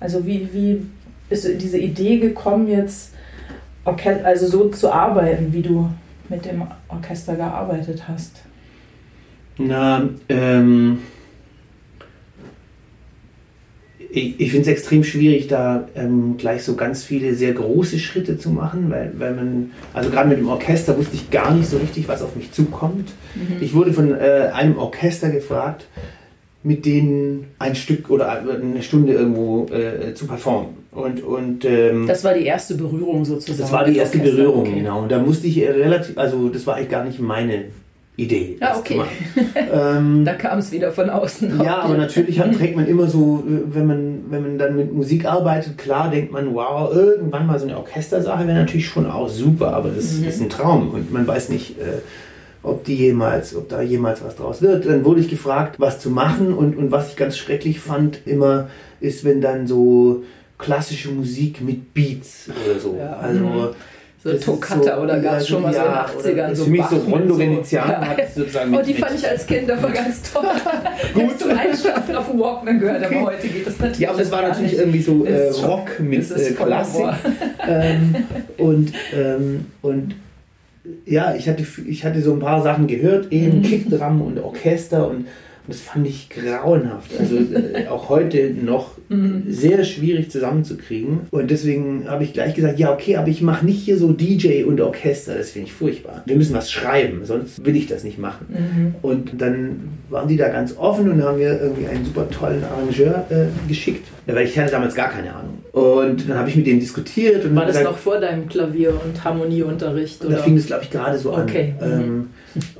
Also 0.00 0.24
wie, 0.24 0.48
wie 0.54 0.86
bist 1.28 1.44
du 1.44 1.50
in 1.50 1.58
diese 1.58 1.78
Idee 1.78 2.18
gekommen, 2.20 2.68
jetzt 2.68 3.12
also 3.84 4.46
so 4.46 4.70
zu 4.70 4.90
arbeiten, 4.90 5.52
wie 5.52 5.60
du 5.60 5.90
mit 6.30 6.46
dem 6.46 6.62
Orchester 6.88 7.36
gearbeitet 7.36 8.08
hast? 8.08 8.40
Na, 9.58 10.08
ähm, 10.28 10.98
ich, 14.14 14.40
ich 14.40 14.50
finde 14.50 14.62
es 14.62 14.68
extrem 14.68 15.04
schwierig, 15.04 15.48
da 15.48 15.88
ähm, 15.94 16.36
gleich 16.38 16.62
so 16.62 16.76
ganz 16.76 17.02
viele 17.02 17.34
sehr 17.34 17.52
große 17.52 17.98
Schritte 17.98 18.38
zu 18.38 18.50
machen, 18.50 18.90
weil, 18.90 19.12
weil 19.18 19.34
man, 19.34 19.72
also 19.92 20.10
gerade 20.10 20.28
mit 20.28 20.38
dem 20.38 20.48
Orchester 20.48 20.96
wusste 20.96 21.16
ich 21.16 21.30
gar 21.30 21.52
nicht 21.52 21.68
so 21.68 21.78
richtig, 21.78 22.06
was 22.08 22.22
auf 22.22 22.36
mich 22.36 22.52
zukommt. 22.52 23.12
Ich 23.60 23.74
wurde 23.74 23.92
von 23.92 24.12
äh, 24.12 24.50
einem 24.52 24.78
Orchester 24.78 25.30
gefragt, 25.30 25.86
mit 26.62 26.86
denen 26.86 27.48
ein 27.58 27.74
Stück 27.74 28.08
oder 28.08 28.30
eine 28.30 28.82
Stunde 28.82 29.12
irgendwo 29.12 29.66
äh, 29.66 30.14
zu 30.14 30.26
performen. 30.26 30.70
Und, 30.92 31.22
und 31.22 31.64
ähm, 31.64 32.06
Das 32.06 32.22
war 32.22 32.34
die 32.34 32.46
erste 32.46 32.76
Berührung 32.76 33.24
sozusagen. 33.24 33.58
das 33.58 33.72
war 33.72 33.84
die 33.84 33.96
erste 33.96 34.18
Orchester, 34.18 34.36
Berührung, 34.36 34.60
okay. 34.60 34.74
genau. 34.76 35.02
Und 35.02 35.10
da 35.10 35.18
musste 35.18 35.48
ich 35.48 35.58
äh, 35.58 35.70
relativ, 35.70 36.16
also 36.16 36.48
das 36.48 36.66
war 36.66 36.76
eigentlich 36.76 36.88
gar 36.88 37.04
nicht 37.04 37.18
meine 37.18 37.64
Idee. 38.16 38.56
Ja, 38.60 38.68
das 38.68 38.78
okay. 38.78 39.00
ähm, 39.72 40.24
Da 40.24 40.34
kam 40.34 40.58
es 40.60 40.70
wieder 40.70 40.92
von 40.92 41.10
außen. 41.10 41.60
ja, 41.64 41.78
aber 41.80 41.96
natürlich 41.96 42.38
hat, 42.38 42.54
trägt 42.54 42.76
man 42.76 42.86
immer 42.86 43.08
so, 43.08 43.42
wenn 43.46 43.86
man, 43.86 44.24
wenn 44.30 44.42
man 44.42 44.58
dann 44.58 44.76
mit 44.76 44.92
Musik 44.92 45.24
arbeitet, 45.26 45.76
klar 45.78 46.10
denkt 46.10 46.30
man, 46.30 46.54
wow, 46.54 46.94
irgendwann 46.94 47.46
mal 47.46 47.58
so 47.58 47.66
eine 47.66 47.76
Orchestersache 47.76 48.46
wäre 48.46 48.58
natürlich 48.58 48.86
schon 48.86 49.10
auch 49.10 49.28
super, 49.28 49.74
aber 49.74 49.88
das 49.90 50.12
Mhm. 50.18 50.28
ist 50.28 50.40
ein 50.40 50.48
Traum 50.48 50.90
und 50.90 51.12
man 51.12 51.26
weiß 51.26 51.48
nicht, 51.48 51.78
äh, 51.80 52.02
ob 52.62 52.84
die 52.84 52.94
jemals, 52.94 53.54
ob 53.56 53.68
da 53.68 53.82
jemals 53.82 54.22
was 54.24 54.36
draus 54.36 54.62
wird. 54.62 54.86
Dann 54.86 55.04
wurde 55.04 55.20
ich 55.20 55.28
gefragt, 55.28 55.80
was 55.80 55.98
zu 55.98 56.08
machen 56.10 56.54
und, 56.54 56.76
und 56.78 56.90
was 56.92 57.10
ich 57.10 57.16
ganz 57.16 57.36
schrecklich 57.36 57.80
fand 57.80 58.20
immer, 58.26 58.68
ist, 59.00 59.24
wenn 59.24 59.40
dann 59.40 59.66
so 59.66 60.22
klassische 60.56 61.10
Musik 61.10 61.60
mit 61.60 61.92
Beats 61.94 62.48
oder 62.64 62.78
so. 62.78 62.96
Ja. 62.96 63.16
Also 63.16 63.40
Mhm. 63.44 63.68
So 64.24 64.32
Toccata 64.38 65.02
oder 65.02 65.20
gab 65.20 65.36
es 65.36 65.42
ja, 65.48 65.54
schon 65.54 65.62
mal 65.62 65.72
so 65.74 65.80
in 65.80 65.84
den 65.84 65.92
ja, 65.92 66.06
80ern 66.06 66.46
oder 66.46 66.56
so 66.56 66.64
Für 66.64 66.70
mich 66.70 66.82
so 66.86 66.96
Bach 66.96 67.04
mit 67.06 67.14
Rondo 67.14 67.34
so- 67.34 67.40
Veneziano 67.40 67.92
Ja. 67.92 68.00
hat 68.08 68.16
sozusagen 68.34 68.74
Oh, 68.74 68.80
die 68.82 68.94
fand 68.94 69.14
ich 69.18 69.28
als 69.28 69.46
Kind 69.46 69.70
aber 69.70 69.90
ganz 69.90 70.32
toll. 70.32 70.44
Gut 71.14 71.38
zum 71.38 71.50
Einschlafen 71.50 72.16
auf 72.16 72.30
dem 72.30 72.40
Walkman 72.40 72.80
gehört, 72.80 73.04
aber 73.04 73.20
heute 73.26 73.48
geht 73.48 73.66
das 73.66 73.78
natürlich 73.78 73.98
Ja, 74.00 74.08
aber 74.10 74.18
das 74.20 74.30
war 74.32 74.42
natürlich 74.42 74.72
nicht. 74.72 74.80
irgendwie 74.80 75.02
so 75.02 75.24
äh, 75.26 75.50
Rock 75.50 76.00
mit 76.00 76.30
äh, 76.30 76.52
Klassik. 76.52 77.04
Ähm, 77.66 78.14
und, 78.58 78.92
ähm, 79.14 79.66
und 79.80 80.14
ja, 81.06 81.34
ich 81.34 81.48
hatte, 81.48 81.64
ich 81.86 82.04
hatte 82.04 82.20
so 82.20 82.32
ein 82.34 82.40
paar 82.40 82.62
Sachen 82.62 82.86
gehört, 82.86 83.32
eben 83.32 83.58
Mhm. 83.58 83.62
Kickdrum 83.62 84.20
und 84.20 84.38
Orchester 84.38 85.08
und, 85.08 85.16
und 85.16 85.26
das 85.68 85.80
fand 85.80 86.06
ich 86.06 86.28
grauenhaft. 86.28 87.10
Also 87.18 87.36
äh, 87.36 87.86
auch 87.88 88.10
heute 88.10 88.50
noch 88.50 88.93
Mhm. 89.08 89.44
sehr 89.48 89.84
schwierig 89.84 90.30
zusammenzukriegen. 90.30 91.20
Und 91.30 91.50
deswegen 91.50 92.04
habe 92.08 92.24
ich 92.24 92.32
gleich 92.32 92.54
gesagt, 92.54 92.78
ja 92.78 92.92
okay, 92.92 93.16
aber 93.16 93.28
ich 93.28 93.42
mache 93.42 93.64
nicht 93.66 93.82
hier 93.84 93.98
so 93.98 94.12
DJ 94.12 94.64
und 94.64 94.80
Orchester, 94.80 95.34
das 95.36 95.50
finde 95.50 95.68
ich 95.68 95.74
furchtbar. 95.74 96.22
Wir 96.26 96.36
müssen 96.36 96.54
was 96.54 96.70
schreiben, 96.70 97.24
sonst 97.24 97.64
will 97.64 97.76
ich 97.76 97.86
das 97.86 98.02
nicht 98.04 98.18
machen. 98.18 98.46
Mhm. 98.48 98.94
Und 99.02 99.40
dann 99.40 99.88
waren 100.10 100.28
die 100.28 100.36
da 100.36 100.48
ganz 100.48 100.76
offen 100.78 101.10
und 101.10 101.22
haben 101.22 101.38
mir 101.38 101.60
irgendwie 101.60 101.86
einen 101.86 102.04
super 102.04 102.28
tollen 102.30 102.64
Arrangeur 102.64 103.26
äh, 103.30 103.68
geschickt. 103.68 104.06
Ja, 104.26 104.34
Weil 104.34 104.46
ich 104.46 104.58
hatte 104.58 104.70
damals 104.72 104.94
gar 104.94 105.10
keine 105.10 105.34
Ahnung. 105.34 105.58
Und 105.72 106.28
dann 106.28 106.38
habe 106.38 106.48
ich 106.48 106.56
mit 106.56 106.66
dem 106.66 106.80
diskutiert 106.80 107.44
und 107.44 107.54
War 107.56 107.66
das 107.66 107.76
gesagt, 107.76 107.90
noch 107.92 107.98
vor 107.98 108.18
deinem 108.20 108.48
Klavier- 108.48 108.94
und 109.04 109.22
Harmonieunterricht? 109.22 110.22
und 110.24 110.30
da 110.30 110.36
Oder? 110.36 110.44
fing 110.44 110.56
es, 110.56 110.66
glaube 110.66 110.84
ich, 110.84 110.90
gerade 110.90 111.18
so 111.18 111.34
Okay. 111.34 111.74
an. 111.80 111.90
Ähm, 111.92 112.26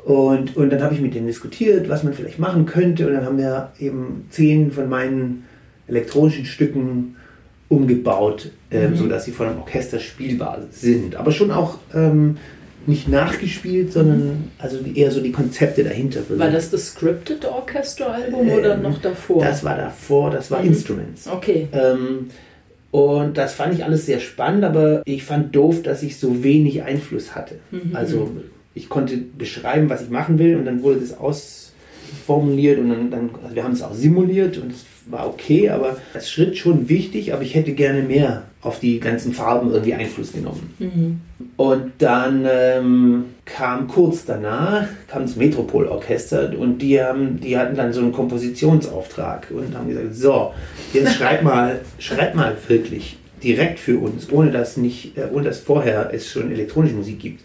und, 0.05 0.57
und 0.57 0.71
dann 0.73 0.83
habe 0.83 0.95
ich 0.95 1.01
mit 1.01 1.15
dem 1.15 1.27
diskutiert, 1.27 1.89
was 1.89 2.03
man 2.05 2.13
vielleicht 2.13 2.39
machen 2.39 2.65
könnte. 2.67 3.07
Und 3.07 3.15
dann 3.15 3.25
haben 3.25 3.39
wir 3.39 3.73
eben 3.81 4.27
zehn 4.31 4.71
von 4.71 4.89
meinen 4.89 5.45
elektronischen 5.87 6.45
Stücken 6.47 7.17
umgebaut, 7.69 8.51
ähm, 8.71 8.91
Mhm. 8.93 8.97
sodass 8.97 9.25
sie 9.25 9.33
von 9.33 9.49
einem 9.49 9.59
Orchester 9.59 9.99
spielbar 9.99 10.63
sind. 10.71 11.17
Aber 11.17 11.33
schon 11.33 11.51
auch 11.51 11.79
ähm, 11.95 12.37
nicht 12.87 13.09
nachgespielt, 13.09 13.93
sondern 13.93 14.51
also 14.59 14.79
eher 14.95 15.11
so 15.11 15.21
die 15.23 15.33
Konzepte 15.33 15.83
dahinter. 15.85 16.21
War 16.29 16.51
das 16.51 16.71
das 16.71 16.89
Scripted 16.89 17.45
Orchestra-Album 17.47 18.49
oder 18.51 18.75
Ähm, 18.75 18.83
noch 18.83 19.01
davor? 19.01 19.43
Das 19.43 19.65
war 19.65 19.77
davor, 19.77 20.31
das 20.31 20.51
war 20.51 20.61
Mhm. 20.61 20.69
Instruments. 20.69 21.27
okay. 21.27 21.69
Ähm, 21.73 22.27
und 22.91 23.37
das 23.39 23.55
fand 23.55 23.75
ich 23.75 23.85
alles 23.85 24.07
sehr 24.07 24.21
spannend, 24.21 24.63
aber 24.65 25.03
ich 25.07 25.25
fand 25.25 25.57
doof, 25.57 25.83
dass 25.83 26.03
ich 26.03 26.19
so 26.19 26.45
wenig 26.45 26.83
Einfluss 26.83 27.35
hatte. 27.35 27.57
Mhm. 27.73 27.91
Also 27.97 28.31
ich 28.75 28.89
konnte 28.89 29.17
beschreiben, 29.17 29.89
was 29.89 30.03
ich 30.03 30.11
machen 30.11 30.39
will 30.39 30.57
und 30.57 30.65
dann 30.67 30.83
wurde 30.83 31.01
das 31.01 31.15
ausformuliert 31.19 32.79
und 32.79 32.91
dann, 32.91 33.11
dann 33.11 33.31
also 33.43 33.55
wir 33.57 33.65
haben 33.65 33.73
es 33.73 33.83
auch 33.83 33.95
simuliert 33.95 34.59
und 34.59 34.71
es 34.73 34.85
war 35.07 35.29
okay, 35.29 35.71
aber 35.71 35.97
als 36.15 36.31
Schritt 36.31 36.57
schon 36.57 36.89
wichtig, 36.89 37.33
aber 37.33 37.43
ich 37.43 37.55
hätte 37.55 37.73
gerne 37.73 38.03
mehr 38.03 38.45
auf 38.63 38.81
die 38.81 38.99
ganzen 38.99 39.33
Farben 39.33 39.71
irgendwie 39.71 39.95
Einfluss 39.95 40.33
genommen. 40.33 40.75
Mhm. 40.79 41.21
Und 41.57 41.93
dann 41.99 42.47
ähm, 42.51 43.25
kam 43.45 43.87
kurz 43.87 44.25
danach 44.25 44.87
kam 45.09 45.23
das 45.23 45.37
Metropol-Orchester 45.37 46.53
und 46.59 46.79
die, 46.79 47.01
haben, 47.01 47.41
die 47.41 47.59
hatten 47.59 47.77
dann 47.77 47.93
so 47.93 48.01
einen 48.01 48.13
Kompositionsauftrag 48.13 49.49
und 49.51 49.77
haben 49.77 49.89
gesagt, 49.89 50.15
so, 50.15 50.55
jetzt 50.93 51.15
schreib 51.17 51.43
mal, 51.43 51.81
schreib 51.99 52.35
mal 52.35 52.57
wirklich 52.69 53.19
direkt 53.43 53.79
für 53.79 53.99
uns, 53.99 54.33
ohne 54.33 54.51
dass, 54.51 54.79
nicht, 54.79 55.19
äh, 55.19 55.29
ohne 55.33 55.45
dass 55.45 55.61
vorher 55.61 56.11
es 56.13 56.31
schon 56.31 56.51
elektronische 56.51 56.95
Musik 56.95 57.21
gibt. 57.21 57.41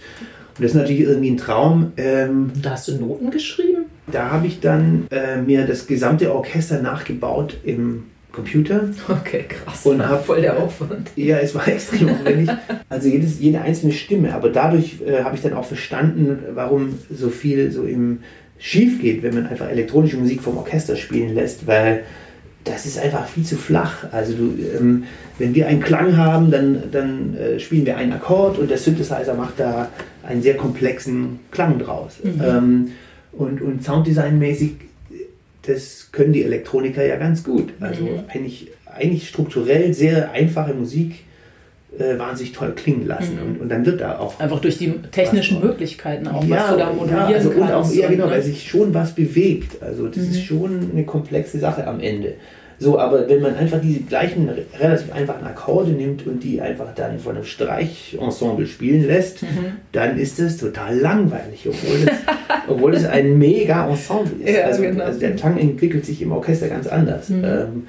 Und 0.58 0.64
das 0.64 0.72
ist 0.72 0.78
natürlich 0.78 1.02
irgendwie 1.02 1.32
ein 1.32 1.38
Traum. 1.38 1.92
Ähm, 1.98 2.52
da 2.62 2.72
hast 2.72 2.88
du 2.88 2.96
Noten 2.96 3.32
geschrieben? 3.32 3.79
Da 4.12 4.32
habe 4.32 4.48
ich 4.48 4.60
dann 4.60 5.08
äh, 5.12 5.42
mir 5.42 5.66
das 5.66 5.88
gesamte 5.88 6.34
Orchester 6.34 6.82
nachgebaut 6.82 7.58
im 7.64 8.06
Computer. 8.32 8.90
Okay, 9.10 9.46
krass. 9.48 9.86
Und 9.86 10.08
hab, 10.08 10.26
voll 10.26 10.42
der 10.42 10.58
Aufwand. 10.58 11.12
Ja, 11.16 11.38
es 11.38 11.56
war 11.56 11.68
extrem 11.68 12.10
aufwendig. 12.10 12.50
Also 12.88 13.10
jedes, 13.10 13.40
jede 13.40 13.62
einzelne 13.62 13.94
Stimme. 13.94 14.34
Aber 14.34 14.50
dadurch 14.50 15.02
äh, 15.06 15.24
habe 15.24 15.36
ich 15.36 15.42
dann 15.42 15.54
auch 15.54 15.66
verstanden, 15.66 16.40
warum 16.54 17.00
so 17.10 17.30
viel 17.30 17.72
so 17.72 17.84
im 17.84 18.20
schief 18.60 19.02
geht, 19.02 19.24
wenn 19.24 19.34
man 19.34 19.48
einfach 19.48 19.70
elektronische 19.70 20.18
Musik 20.18 20.42
vom 20.42 20.58
Orchester 20.58 20.96
spielen 20.96 21.34
lässt, 21.34 21.66
weil 21.66 22.04
das 22.66 22.86
ist 22.86 23.00
einfach 23.00 23.28
viel 23.28 23.46
zu 23.46 23.56
flach. 23.56 24.06
Also 24.12 24.34
du, 24.34 24.54
ähm, 24.78 25.06
wenn 25.38 25.56
wir 25.56 25.68
einen 25.68 25.82
Klang 25.82 26.18
haben, 26.18 26.52
dann, 26.52 26.84
dann 26.92 27.36
äh, 27.36 27.60
spielen 27.60 27.86
wir 27.86 27.98
einen 27.98 28.12
Akkord 28.12 28.60
und 28.60 28.70
der 28.70 28.78
Synthesizer 28.78 29.34
macht 29.34 29.60
da 29.60 29.90
einen 30.24 30.42
sehr 30.42 30.58
komplexen 30.58 31.40
Klang 31.52 31.80
draus. 31.80 32.20
Mhm. 32.22 32.42
Ähm, 32.44 32.88
und, 33.32 33.62
und 33.62 33.84
Sounddesign-mäßig, 33.84 34.72
das 35.64 36.10
können 36.12 36.34
die 36.34 36.44
Elektroniker 36.44 37.06
ja 37.06 37.18
ganz 37.18 37.44
gut. 37.44 37.74
Also 37.80 38.04
mhm. 38.04 38.24
eigentlich, 38.28 38.70
eigentlich 38.86 39.30
strukturell 39.30 39.94
sehr 39.94 40.32
einfache 40.32 40.74
Musik 40.74 41.24
äh, 41.98 42.18
wahnsinnig 42.18 42.54
toll 42.54 42.74
klingen 42.76 43.08
lassen. 43.08 43.36
Mhm. 43.36 43.42
Und, 43.42 43.62
und 43.62 43.70
dann 43.70 43.86
wird 43.86 44.02
da 44.02 44.20
auch. 44.20 44.40
Einfach 44.40 44.60
durch 44.60 44.78
die 44.78 44.94
technischen 45.12 45.60
Möglichkeiten 45.60 46.28
auch, 46.28 46.44
ja, 46.44 46.58
was 46.58 46.70
du 46.72 46.78
da 46.78 46.94
modulieren 46.94 47.30
ja, 47.30 47.36
also 47.36 47.50
kannst. 47.50 47.64
Und 47.64 47.72
auch, 47.72 47.94
ja, 47.94 48.08
genau, 48.10 48.26
ne? 48.26 48.32
weil 48.32 48.42
sich 48.42 48.68
schon 48.68 48.94
was 48.94 49.14
bewegt. 49.14 49.82
Also 49.82 50.08
das 50.08 50.24
mhm. 50.24 50.32
ist 50.32 50.44
schon 50.44 50.92
eine 50.92 51.04
komplexe 51.04 51.60
Sache 51.60 51.86
am 51.88 52.00
Ende. 52.00 52.36
So, 52.82 52.98
aber 52.98 53.28
wenn 53.28 53.42
man 53.42 53.56
einfach 53.56 53.82
diese 53.82 54.00
gleichen 54.00 54.50
relativ 54.80 55.12
einfachen 55.12 55.46
Akkorde 55.46 55.92
nimmt 55.92 56.26
und 56.26 56.42
die 56.42 56.62
einfach 56.62 56.96
dann 56.96 57.20
von 57.20 57.36
einem 57.36 57.44
Streichensemble 57.44 58.68
spielen 58.68 59.06
lässt, 59.06 59.42
mhm. 59.44 59.74
dann 59.92 60.18
ist 60.18 60.40
das 60.40 60.56
total 60.56 60.98
langweilig, 60.98 61.68
obwohl 61.68 61.98
es, 61.98 62.06
obwohl 62.70 62.94
es 62.94 63.06
ein 63.06 63.38
mega 63.38 63.90
Ensemble 63.90 64.44
ist. 64.44 64.56
Ja, 64.56 64.66
also, 64.66 64.82
genau. 64.82 65.04
also, 65.04 65.20
der 65.20 65.36
Klang 65.36 65.58
entwickelt 65.58 66.06
sich 66.06 66.22
im 66.22 66.32
Orchester 66.32 66.68
ganz 66.68 66.88
anders. 66.88 67.30
Mhm. 67.30 67.44
Ähm, 67.44 67.84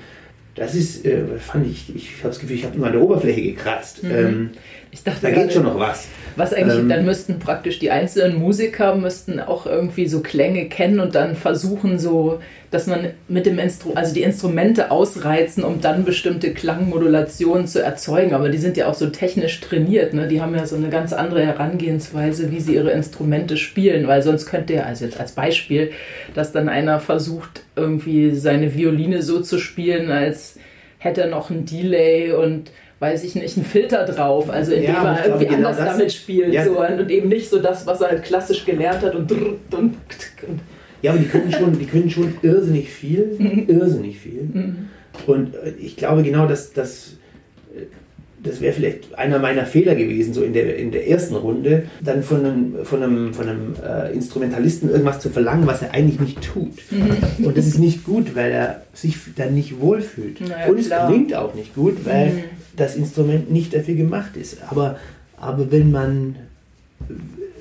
das 0.54 0.74
ist, 0.74 1.06
äh, 1.06 1.22
fand 1.38 1.66
ich, 1.66 1.94
ich 1.94 2.18
habe 2.18 2.28
das 2.28 2.38
Gefühl, 2.38 2.56
ich 2.56 2.64
habe 2.64 2.76
nur 2.76 2.86
an 2.86 2.92
der 2.92 3.02
Oberfläche 3.02 3.42
gekratzt. 3.42 4.02
Mhm. 4.02 4.10
Ähm, 4.10 4.50
ich 4.92 5.04
dachte, 5.04 5.20
da 5.22 5.30
geht 5.30 5.52
schon 5.52 5.62
noch 5.62 5.78
was. 5.78 6.08
Was 6.36 6.52
eigentlich, 6.52 6.78
ähm, 6.78 6.88
dann 6.88 7.04
müssten 7.04 7.38
praktisch 7.38 7.78
die 7.78 7.90
einzelnen 7.90 8.38
Musiker 8.38 8.94
müssten 8.94 9.40
auch 9.40 9.66
irgendwie 9.66 10.06
so 10.08 10.20
Klänge 10.20 10.68
kennen 10.68 11.00
und 11.00 11.14
dann 11.14 11.36
versuchen 11.36 11.98
so, 11.98 12.40
dass 12.70 12.86
man 12.86 13.10
mit 13.28 13.46
dem 13.46 13.58
Instru 13.58 13.92
also 13.94 14.14
die 14.14 14.22
Instrumente 14.22 14.90
ausreizen, 14.90 15.64
um 15.64 15.80
dann 15.80 16.04
bestimmte 16.04 16.52
Klangmodulationen 16.52 17.66
zu 17.66 17.82
erzeugen. 17.82 18.32
Aber 18.32 18.48
die 18.48 18.58
sind 18.58 18.76
ja 18.76 18.88
auch 18.88 18.94
so 18.94 19.08
technisch 19.08 19.60
trainiert, 19.60 20.14
ne? 20.14 20.28
Die 20.28 20.40
haben 20.40 20.54
ja 20.54 20.66
so 20.66 20.76
eine 20.76 20.88
ganz 20.88 21.12
andere 21.12 21.44
Herangehensweise, 21.44 22.50
wie 22.50 22.60
sie 22.60 22.74
ihre 22.74 22.90
Instrumente 22.90 23.56
spielen, 23.56 24.06
weil 24.06 24.22
sonst 24.22 24.46
könnte 24.46 24.74
ja, 24.74 24.82
also 24.82 25.04
jetzt 25.04 25.20
als 25.20 25.32
Beispiel, 25.32 25.90
dass 26.34 26.52
dann 26.52 26.68
einer 26.68 27.00
versucht, 27.00 27.62
irgendwie 27.76 28.34
seine 28.34 28.74
Violine 28.74 29.22
so 29.22 29.40
zu 29.40 29.58
spielen, 29.58 30.10
als 30.10 30.58
hätte 30.98 31.22
er 31.22 31.28
noch 31.28 31.50
ein 31.50 31.64
Delay 31.64 32.32
und 32.32 32.70
weiß 33.00 33.24
ich 33.24 33.34
nicht, 33.34 33.56
einen 33.56 33.66
Filter 33.66 34.04
drauf, 34.04 34.50
also 34.50 34.72
indem 34.72 34.94
ja, 34.94 35.16
er 35.16 35.26
irgendwie 35.26 35.46
genau 35.46 35.70
anders 35.70 35.96
damit 35.96 36.12
spielt 36.12 36.52
ja. 36.52 36.64
so, 36.64 36.78
und 36.78 37.10
eben 37.10 37.28
nicht 37.28 37.50
so 37.50 37.58
das, 37.58 37.86
was 37.86 38.00
er 38.00 38.08
halt 38.08 38.22
klassisch 38.22 38.64
gelernt 38.64 39.02
hat 39.02 39.14
und, 39.14 39.32
und, 39.32 39.58
und 39.72 39.96
ja, 41.02 41.12
aber 41.12 41.20
die 41.20 41.26
können 41.26 41.50
schon, 41.50 41.78
die 41.78 41.86
können 41.86 42.10
schon 42.10 42.34
irrsinnig 42.42 42.90
viel, 42.90 43.34
mhm. 43.38 43.64
irrsinnig 43.68 44.18
viel. 44.18 44.42
Mhm. 44.52 44.88
Und 45.26 45.54
äh, 45.54 45.72
ich 45.80 45.96
glaube 45.96 46.22
genau, 46.22 46.46
dass 46.46 46.72
das 46.72 47.16
das 48.42 48.60
wäre 48.60 48.72
vielleicht 48.72 49.14
einer 49.16 49.38
meiner 49.38 49.66
Fehler 49.66 49.94
gewesen, 49.94 50.32
so 50.32 50.42
in 50.42 50.52
der, 50.52 50.76
in 50.76 50.90
der 50.90 51.08
ersten 51.08 51.36
Runde, 51.36 51.84
dann 52.02 52.22
von 52.22 52.44
einem, 52.44 52.84
von 52.84 53.02
einem, 53.02 53.34
von 53.34 53.48
einem 53.48 53.74
äh, 53.86 54.12
Instrumentalisten 54.12 54.90
irgendwas 54.90 55.20
zu 55.20 55.30
verlangen, 55.30 55.66
was 55.66 55.82
er 55.82 55.92
eigentlich 55.92 56.20
nicht 56.20 56.40
tut. 56.42 56.72
Mhm. 56.90 57.44
Und 57.44 57.56
das 57.56 57.66
ist 57.66 57.78
nicht 57.78 58.04
gut, 58.04 58.34
weil 58.34 58.50
er 58.50 58.82
sich 58.94 59.16
dann 59.36 59.54
nicht 59.54 59.80
wohlfühlt. 59.80 60.40
Naja, 60.40 60.68
Und 60.68 60.78
es 60.78 60.86
klar. 60.86 61.08
klingt 61.08 61.34
auch 61.34 61.54
nicht 61.54 61.74
gut, 61.74 62.04
weil 62.04 62.30
mhm. 62.30 62.38
Das 62.76 62.96
Instrument 62.96 63.50
nicht 63.50 63.74
dafür 63.74 63.94
gemacht 63.94 64.36
ist. 64.36 64.58
Aber, 64.68 64.98
aber 65.36 65.70
wenn 65.70 65.90
man 65.90 66.36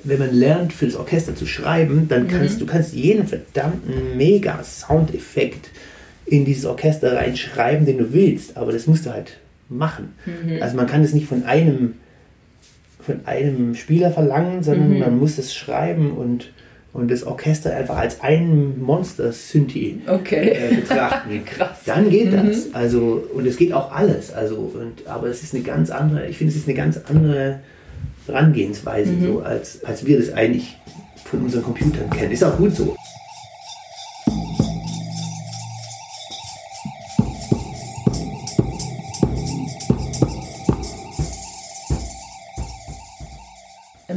wenn 0.04 0.18
man 0.18 0.32
lernt, 0.32 0.72
für 0.72 0.86
das 0.86 0.96
Orchester 0.96 1.34
zu 1.34 1.46
schreiben, 1.46 2.08
dann 2.08 2.28
kannst 2.28 2.56
mhm. 2.56 2.60
du 2.60 2.66
kannst 2.66 2.94
jeden 2.94 3.26
verdammten 3.26 4.16
mega 4.16 4.62
Soundeffekt 4.62 5.70
in 6.26 6.44
dieses 6.44 6.64
Orchester 6.64 7.16
reinschreiben, 7.16 7.86
den 7.86 7.98
du 7.98 8.12
willst. 8.12 8.56
Aber 8.56 8.72
das 8.72 8.86
musst 8.86 9.06
du 9.06 9.10
halt 9.10 9.36
machen. 9.68 10.14
Mhm. 10.26 10.62
Also 10.62 10.76
man 10.76 10.86
kann 10.86 11.02
es 11.02 11.12
nicht 11.12 11.26
von 11.26 11.44
einem, 11.44 11.94
von 13.00 13.26
einem 13.26 13.74
Spieler 13.74 14.10
verlangen, 14.10 14.62
sondern 14.62 14.94
mhm. 14.94 14.98
man 14.98 15.18
muss 15.18 15.38
es 15.38 15.54
schreiben 15.54 16.12
und, 16.12 16.50
und 16.92 17.10
das 17.10 17.24
Orchester 17.24 17.74
einfach 17.74 17.96
als 17.96 18.20
ein 18.20 18.80
Monster 18.80 19.32
Synthi 19.32 20.00
okay. 20.06 20.50
äh, 20.50 20.74
betrachten. 20.76 21.42
Dann 21.86 22.10
geht 22.10 22.32
mhm. 22.32 22.48
das. 22.48 22.74
Also, 22.74 23.24
und 23.32 23.46
es 23.46 23.56
geht 23.56 23.72
auch 23.72 23.92
alles. 23.92 24.32
Also, 24.32 24.56
und, 24.56 25.06
aber 25.06 25.28
es 25.28 25.42
ist 25.42 25.54
eine 25.54 25.62
ganz 25.62 25.90
andere, 25.90 26.26
ich 26.26 26.38
finde, 26.38 26.52
es 26.52 26.58
ist 26.58 26.66
eine 26.66 26.76
ganz 26.76 26.98
andere 27.08 27.60
Herangehensweise, 28.26 29.12
mhm. 29.12 29.26
so, 29.26 29.40
als, 29.40 29.84
als 29.84 30.04
wir 30.04 30.18
das 30.18 30.32
eigentlich 30.32 30.76
von 31.24 31.42
unseren 31.42 31.62
Computern 31.62 32.10
kennen. 32.10 32.32
Ist 32.32 32.42
auch 32.42 32.56
gut 32.56 32.74
so. 32.74 32.96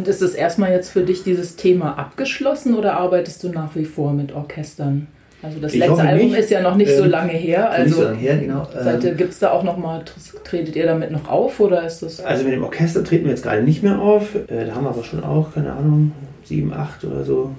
Und 0.04 0.10
ist 0.10 0.22
es 0.22 0.34
erstmal 0.34 0.74
jetzt 0.74 0.90
für 0.90 1.04
dich 1.04 1.24
dieses 1.24 1.56
Thema 1.56 1.98
abgeschlossen 1.98 2.76
oder 2.76 2.96
arbeitest 2.98 3.42
du 3.42 3.48
nach 3.48 3.74
wie 3.74 3.86
vor 3.86 4.12
mit 4.12 4.36
Orchestern? 4.36 5.08
Also 5.42 5.60
das 5.62 5.74
ich 5.74 5.80
letzte 5.80 6.02
Album 6.02 6.28
nicht. 6.28 6.40
ist 6.40 6.50
ja 6.50 6.62
noch 6.62 6.76
nicht 6.76 6.92
ähm, 6.92 6.98
so 6.98 7.06
lange 7.06 7.32
her. 7.32 7.72
Also 7.72 7.96
so 7.96 8.04
lange 8.04 8.18
her, 8.18 8.36
genau. 8.36 8.68
Ähm, 8.78 9.16
Gibt 9.16 9.32
es 9.32 9.40
da 9.40 9.52
auch 9.52 9.64
noch 9.64 9.78
mal, 9.78 10.04
tretet 10.44 10.76
ihr 10.76 10.86
damit 10.88 11.12
noch 11.12 11.30
auf 11.30 11.62
oder 11.62 11.88
ist 11.88 12.04
das? 12.04 12.20
Also 12.20 12.44
mit 12.44 12.52
dem 12.52 12.66
Orchester 12.66 13.02
treten 13.02 13.24
wir 13.24 13.32
jetzt 13.32 13.44
gerade 13.44 13.64
nicht 13.64 13.82
mehr 13.82 13.98
auf. 13.98 14.36
Äh, 14.36 14.66
da 14.66 14.76
haben 14.76 14.84
wir 14.84 14.90
aber 14.90 15.06
schon 15.06 15.24
auch, 15.24 15.54
keine 15.54 15.72
Ahnung, 15.72 16.12
sieben, 16.44 16.74
acht 16.74 17.06
oder 17.06 17.24
so 17.24 17.56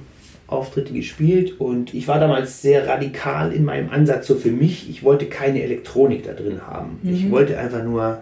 Auftritte 0.47 0.93
gespielt 0.93 1.59
und 1.59 1.95
ich 1.95 2.09
war 2.09 2.21
damals 2.21 2.61
sehr 2.61 2.87
radikal 2.87 3.55
in 3.55 3.65
meinem 3.65 3.89
Ansatz 3.89 4.27
so 4.27 4.35
für 4.35 4.51
mich. 4.51 4.91
Ich 4.91 5.03
wollte 5.03 5.25
keine 5.25 5.63
Elektronik 5.63 6.25
da 6.25 6.35
drin 6.35 6.61
haben. 6.67 6.99
Mhm. 7.03 7.15
Ich 7.15 7.31
wollte 7.31 7.57
einfach 7.59 7.83
nur 7.83 8.19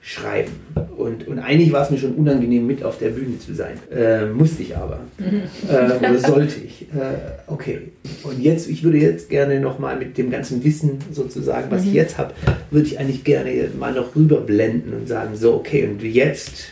schreiben. 0.00 0.52
Und, 0.96 1.28
und 1.28 1.38
eigentlich 1.38 1.72
war 1.72 1.82
es 1.82 1.90
mir 1.90 1.98
schon 1.98 2.14
unangenehm, 2.14 2.66
mit 2.66 2.82
auf 2.82 2.98
der 2.98 3.10
Bühne 3.10 3.38
zu 3.38 3.54
sein. 3.54 3.78
Äh, 3.94 4.26
musste 4.26 4.62
ich 4.62 4.76
aber. 4.76 5.00
Äh, 5.68 5.98
oder 5.98 6.18
sollte 6.18 6.60
ich. 6.60 6.82
Äh, 6.82 7.18
okay. 7.46 7.92
Und 8.22 8.40
jetzt, 8.40 8.68
ich 8.68 8.82
würde 8.82 8.98
jetzt 8.98 9.28
gerne 9.28 9.60
nochmal 9.60 9.98
mit 9.98 10.16
dem 10.16 10.30
ganzen 10.30 10.64
Wissen 10.64 10.98
sozusagen, 11.12 11.70
was 11.70 11.82
mhm. 11.82 11.88
ich 11.88 11.94
jetzt 11.94 12.18
habe, 12.18 12.32
würde 12.70 12.86
ich 12.86 12.98
eigentlich 12.98 13.24
gerne 13.24 13.68
mal 13.78 13.92
noch 13.92 14.16
rüberblenden 14.16 14.94
und 14.94 15.08
sagen, 15.08 15.36
so, 15.36 15.54
okay, 15.54 15.86
und 15.86 16.02
jetzt 16.02 16.68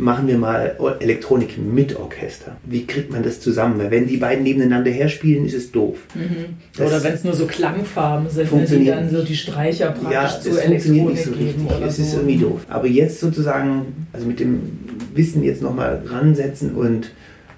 machen 0.00 0.26
wir 0.26 0.38
mal 0.38 0.76
Elektronik 1.00 1.58
mit 1.58 1.94
Orchester. 1.96 2.56
Wie 2.64 2.86
kriegt 2.86 3.12
man 3.12 3.22
das 3.22 3.40
zusammen? 3.40 3.78
Weil 3.78 3.90
wenn 3.90 4.06
die 4.06 4.16
beiden 4.16 4.42
nebeneinander 4.42 4.90
herspielen, 4.90 5.44
ist 5.44 5.54
es 5.54 5.70
doof. 5.70 5.98
Mhm. 6.14 6.82
Oder 6.82 7.04
wenn 7.04 7.12
es 7.12 7.22
nur 7.22 7.34
so 7.34 7.46
Klangfarben 7.46 8.28
sind, 8.30 8.50
wenn 8.50 8.80
die 8.80 8.86
dann 8.86 9.10
so 9.10 9.22
die 9.22 9.36
Streicher 9.36 9.90
praktisch 9.90 10.12
ja, 10.12 10.40
zu 10.40 10.62
Elektronik 10.62 11.08
nicht 11.10 11.24
so 11.24 11.32
geben. 11.32 11.66
Oder 11.66 11.86
es 11.86 11.96
so. 11.96 12.02
ist 12.02 12.14
irgendwie 12.14 12.38
doof. 12.38 12.62
Aber 12.68 12.86
jetzt 12.86 13.20
sozusagen, 13.20 14.06
also 14.12 14.26
mit 14.26 14.40
dem 14.40 14.78
Wissen 15.14 15.44
jetzt 15.44 15.60
nochmal 15.60 16.02
ransetzen 16.06 16.74
und 16.74 17.10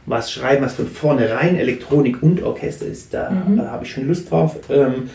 was 0.04 0.32
schreiben, 0.32 0.64
was 0.64 0.74
von 0.74 0.88
vornherein 0.88 1.56
Elektronik 1.56 2.22
und 2.24 2.42
Orchester 2.42 2.86
ist, 2.86 3.14
da, 3.14 3.30
mhm. 3.30 3.56
da 3.58 3.70
habe 3.70 3.84
ich 3.84 3.92
schon 3.92 4.08
Lust 4.08 4.30
drauf. 4.30 4.56
Ähm, 4.68 5.10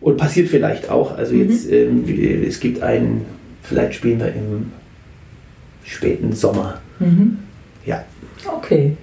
und 0.00 0.16
passiert 0.16 0.48
vielleicht 0.48 0.88
auch. 0.88 1.14
Also 1.14 1.34
mhm. 1.34 1.42
jetzt, 1.42 1.70
ähm, 1.70 2.04
es 2.46 2.58
gibt 2.58 2.82
einen, 2.82 3.26
vielleicht 3.62 3.94
spielen 3.94 4.18
wir 4.18 4.28
im 4.28 4.72
späten 5.84 6.32
Sommer. 6.32 6.80
Mhm. 6.98 7.38
Ja. 7.84 8.04
Okay. 8.46 8.96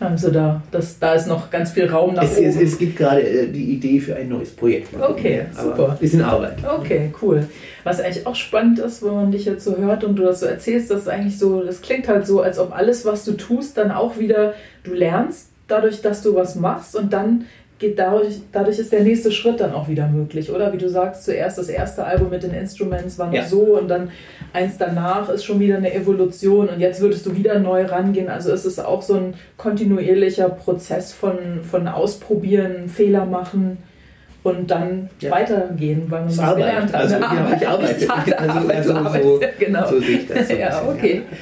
Also 0.00 0.30
da, 0.30 0.62
das, 0.70 0.98
da 0.98 1.12
ist 1.12 1.26
noch 1.26 1.50
ganz 1.50 1.72
viel 1.72 1.86
Raum 1.86 2.14
nach 2.14 2.22
es, 2.22 2.38
oben. 2.38 2.46
Es, 2.46 2.56
es 2.56 2.78
gibt 2.78 2.96
gerade 2.96 3.20
äh, 3.20 3.48
die 3.48 3.74
Idee 3.74 4.00
für 4.00 4.16
ein 4.16 4.30
neues 4.30 4.50
Projekt. 4.50 4.88
Okay, 4.98 5.44
super. 5.54 5.98
Ist 6.00 6.14
in 6.14 6.22
Arbeit. 6.22 6.56
Okay, 6.66 7.12
cool. 7.20 7.46
Was 7.84 8.00
eigentlich 8.00 8.26
auch 8.26 8.34
spannend 8.34 8.78
ist, 8.78 9.02
wenn 9.02 9.14
man 9.14 9.30
dich 9.30 9.44
jetzt 9.44 9.62
so 9.62 9.76
hört 9.76 10.02
und 10.02 10.16
du 10.16 10.22
das 10.22 10.40
so 10.40 10.46
erzählst, 10.46 10.90
das 10.90 11.06
eigentlich 11.06 11.38
so, 11.38 11.62
das 11.62 11.82
klingt 11.82 12.08
halt 12.08 12.26
so, 12.26 12.40
als 12.40 12.58
ob 12.58 12.74
alles, 12.74 13.04
was 13.04 13.26
du 13.26 13.32
tust, 13.32 13.76
dann 13.76 13.90
auch 13.90 14.18
wieder, 14.18 14.54
du 14.84 14.94
lernst 14.94 15.50
dadurch, 15.68 16.00
dass 16.00 16.22
du 16.22 16.34
was 16.34 16.56
machst 16.56 16.96
und 16.96 17.12
dann 17.12 17.44
geht 17.80 17.98
dadurch, 17.98 18.36
dadurch 18.52 18.78
ist 18.78 18.92
der 18.92 19.02
nächste 19.02 19.32
Schritt 19.32 19.58
dann 19.58 19.72
auch 19.72 19.88
wieder 19.88 20.06
möglich, 20.06 20.52
oder? 20.52 20.72
Wie 20.72 20.78
du 20.78 20.88
sagst, 20.88 21.24
zuerst 21.24 21.56
das 21.56 21.68
erste 21.68 22.04
Album 22.04 22.28
mit 22.28 22.42
den 22.42 22.52
Instruments 22.52 23.18
war 23.18 23.32
ja. 23.32 23.44
so 23.44 23.78
und 23.78 23.88
dann 23.88 24.10
eins 24.52 24.76
danach 24.76 25.30
ist 25.30 25.44
schon 25.44 25.58
wieder 25.58 25.78
eine 25.78 25.92
Evolution 25.92 26.68
und 26.68 26.78
jetzt 26.78 27.00
würdest 27.00 27.24
du 27.24 27.34
wieder 27.34 27.58
neu 27.58 27.86
rangehen. 27.86 28.28
Also 28.28 28.52
ist 28.52 28.66
es 28.66 28.78
auch 28.78 29.00
so 29.00 29.14
ein 29.14 29.34
kontinuierlicher 29.56 30.50
Prozess 30.50 31.14
von, 31.14 31.62
von 31.62 31.88
Ausprobieren, 31.88 32.90
Fehler 32.90 33.24
machen 33.24 33.78
und 34.42 34.70
dann 34.70 35.08
ja. 35.20 35.30
weitergehen, 35.30 36.10
weil 36.10 36.20
man 36.20 36.36
das 36.36 36.54
gelernt 36.54 36.92
hat. 36.92 37.00
Also, 37.00 37.14
genau, 37.16 37.56
ich 37.56 37.68
arbeite. 37.68 38.38
Also, 38.38 38.68
also, 38.68 38.92
also 38.94 39.22
so, 39.22 39.40
genau. 39.58 39.86
so 39.86 40.00
sehe 40.00 40.18
ich 40.18 40.28
das. 40.28 40.48
So 40.48 40.54
ja, 40.54 40.82
okay. 40.86 41.22
Ja. 41.30 41.36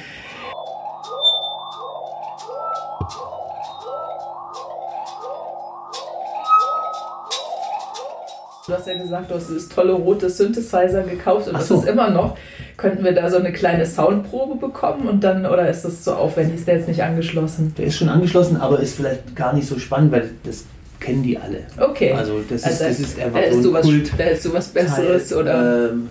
Du 8.69 8.75
hast 8.75 8.87
ja 8.87 8.93
gesagt, 8.93 9.31
du 9.31 9.35
hast 9.35 9.49
dieses 9.49 9.67
tolle 9.67 9.93
rote 9.93 10.29
Synthesizer 10.29 11.01
gekauft 11.01 11.47
und 11.47 11.55
Ach 11.55 11.59
das 11.59 11.69
so. 11.69 11.79
ist 11.79 11.87
immer 11.87 12.11
noch. 12.11 12.37
Könnten 12.77 13.03
wir 13.03 13.13
da 13.13 13.27
so 13.27 13.37
eine 13.37 13.51
kleine 13.51 13.83
Soundprobe 13.83 14.59
bekommen 14.59 15.07
und 15.07 15.23
dann, 15.23 15.47
oder 15.47 15.67
ist 15.67 15.83
das 15.83 16.05
so 16.05 16.13
aufwendig? 16.13 16.59
Ist 16.59 16.67
der 16.67 16.75
jetzt 16.75 16.87
nicht 16.87 17.01
angeschlossen? 17.01 17.73
Der 17.77 17.87
ist 17.87 17.97
schon 17.97 18.09
angeschlossen, 18.09 18.57
aber 18.57 18.79
ist 18.79 18.95
vielleicht 18.95 19.35
gar 19.35 19.53
nicht 19.53 19.67
so 19.67 19.79
spannend, 19.79 20.11
weil 20.11 20.29
das 20.43 20.65
kennen 20.99 21.23
die 21.23 21.37
alle. 21.37 21.63
Okay. 21.79 22.13
Also 22.13 22.41
das 22.47 22.63
also 22.63 22.85
ist, 22.85 22.91
das 22.91 22.99
ist 22.99 23.19
einfach 23.19 23.41
da 23.41 23.61
so 23.61 23.75
ein 23.75 23.81
Kult. 23.81 24.11
Da 24.15 24.23
ist 24.25 24.45
du 24.45 24.53
was 24.53 24.67
Besseres 24.67 25.29
Teil, 25.29 25.37
oder? 25.39 25.89
Ähm, 25.89 26.09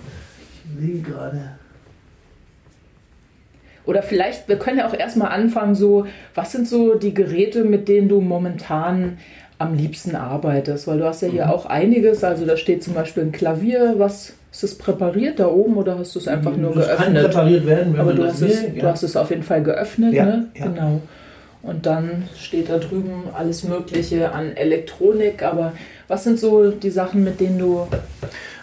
ich 0.65 0.83
will 0.83 1.03
gerade. 1.03 1.51
Oder 3.87 4.03
vielleicht, 4.03 4.49
wir 4.49 4.59
können 4.59 4.79
ja 4.79 4.89
auch 4.89 4.95
erstmal 4.95 5.31
anfangen, 5.31 5.77
so, 5.77 6.07
was 6.35 6.53
sind 6.53 6.69
so 6.69 6.97
die 6.97 7.15
Geräte, 7.15 7.65
mit 7.65 7.89
denen 7.89 8.09
du 8.09 8.21
momentan 8.21 9.19
am 9.59 9.75
liebsten 9.75 10.17
arbeitest? 10.17 10.87
Weil 10.87 10.99
du 10.99 11.05
hast 11.05 11.23
ja 11.23 11.29
hier 11.29 11.47
mhm. 11.47 11.51
auch 11.51 11.67
einiges. 11.67 12.25
Also 12.25 12.47
da 12.47 12.57
steht 12.57 12.83
zum 12.83 12.95
Beispiel 12.95 13.25
ein 13.25 13.33
Klavier, 13.33 13.95
was 13.99 14.35
ist 14.51 14.63
das 14.63 14.75
präpariert 14.77 15.39
da 15.39 15.49
oben 15.49 15.77
oder 15.77 15.99
hast 15.99 16.15
du 16.15 16.19
es 16.19 16.29
einfach 16.29 16.57
nur 16.57 16.75
das 16.75 16.87
geöffnet? 16.87 17.15
Kann 17.15 17.25
präpariert 17.25 17.67
werden, 17.67 17.93
wenn 17.93 18.01
Aber 18.01 18.15
du, 18.15 18.25
hast 18.25 18.41
es, 18.41 18.63
ja. 18.63 18.69
du 18.81 18.83
hast 18.83 19.03
es 19.03 19.17
auf 19.17 19.31
jeden 19.31 19.43
Fall 19.43 19.63
geöffnet, 19.63 20.15
ja, 20.15 20.25
ne? 20.25 20.47
Ja. 20.55 20.67
Genau. 20.67 21.01
Und 21.63 21.87
dann 21.87 22.29
steht 22.39 22.71
da 22.71 22.79
drüben 22.79 23.25
alles 23.35 23.65
Mögliche 23.65 24.33
an 24.33 24.57
Elektronik. 24.57 25.43
Aber 25.43 25.73
was 26.07 26.25
sind 26.25 26.39
so 26.39 26.71
die 26.71 26.91
Sachen, 26.91 27.25
mit 27.25 27.41
denen 27.41 27.59
du 27.59 27.87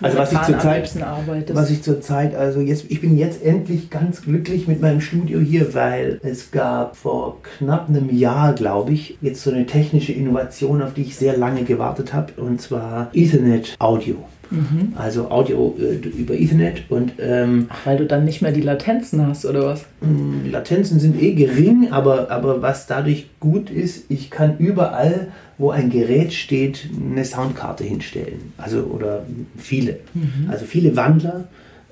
also 0.02 0.18
was 0.18 0.32
ich 0.32 0.42
zurzeit 0.42 1.02
arbeitest? 1.02 1.56
Was 1.56 1.70
ich 1.70 1.82
zurzeit, 1.82 2.36
also 2.36 2.60
jetzt, 2.60 2.86
ich 2.90 3.02
bin 3.02 3.18
jetzt 3.18 3.44
endlich 3.44 3.90
ganz 3.90 4.22
glücklich 4.22 4.68
mit 4.68 4.82
meinem 4.82 5.02
Studio 5.02 5.40
hier, 5.40 5.74
weil 5.74 6.20
es 6.24 6.52
gab 6.52 6.96
vor 6.96 7.42
knapp 7.58 7.90
einem 7.90 8.16
Jahr, 8.16 8.54
glaube 8.54 8.94
ich, 8.94 9.18
jetzt 9.22 9.44
so 9.44 9.52
eine 9.52 9.66
technische 9.66 10.12
Innovation, 10.12 10.82
auf 10.82 10.94
die 10.94 11.04
ich 11.04 11.16
sehr 11.16 11.38
lange 11.38 11.64
gewartet 11.64 12.14
habe, 12.14 12.34
und 12.38 12.62
zwar 12.62 13.10
Ethernet 13.14 13.76
Audio. 13.80 14.18
Mhm. 14.52 14.94
Also 14.96 15.30
Audio 15.32 15.76
äh, 15.80 15.96
über 16.08 16.34
Ethernet 16.34 16.84
und 16.90 17.14
ähm, 17.20 17.68
Ach, 17.70 17.86
weil 17.86 17.98
du 17.98 18.06
dann 18.06 18.26
nicht 18.26 18.42
mehr 18.42 18.52
die 18.52 18.62
Latenzen 18.62 19.26
hast 19.26 19.46
oder 19.46 19.66
was? 19.66 19.86
Die 20.02 20.50
Latenzen 20.50 21.00
sind 21.00 21.22
eh 21.22 21.34
gering, 21.34 21.90
aber, 21.92 22.30
aber 22.32 22.62
was 22.62 22.88
dadurch 22.88 23.28
gut 23.40 23.70
ist, 23.70 24.06
ich 24.10 24.30
kann 24.30 24.58
überall, 24.58 25.28
wo 25.58 25.72
ein 25.72 25.90
Gerät 25.90 26.34
steht, 26.34 26.90
eine 27.12 27.26
Soundkarte 27.26 27.84
hinstellen. 27.84 28.54
Also 28.58 28.84
oder 28.84 29.26
viele. 29.58 30.00
Mhm. 30.14 30.50
Also 30.50 30.66
viele 30.66 30.96
Wandler, 30.96 31.46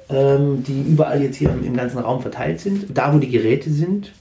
ähm, 0.09 0.63
die 0.67 0.81
überall 0.81 1.21
jetzt 1.21 1.37
hier 1.37 1.49
im, 1.49 1.65
im 1.65 1.75
ganzen 1.75 1.99
Raum 1.99 2.21
verteilt 2.21 2.59
sind. 2.59 2.85
Da 2.93 3.13
wo 3.13 3.19
die 3.19 3.29
Geräte 3.29 3.69
sind. 3.69 4.11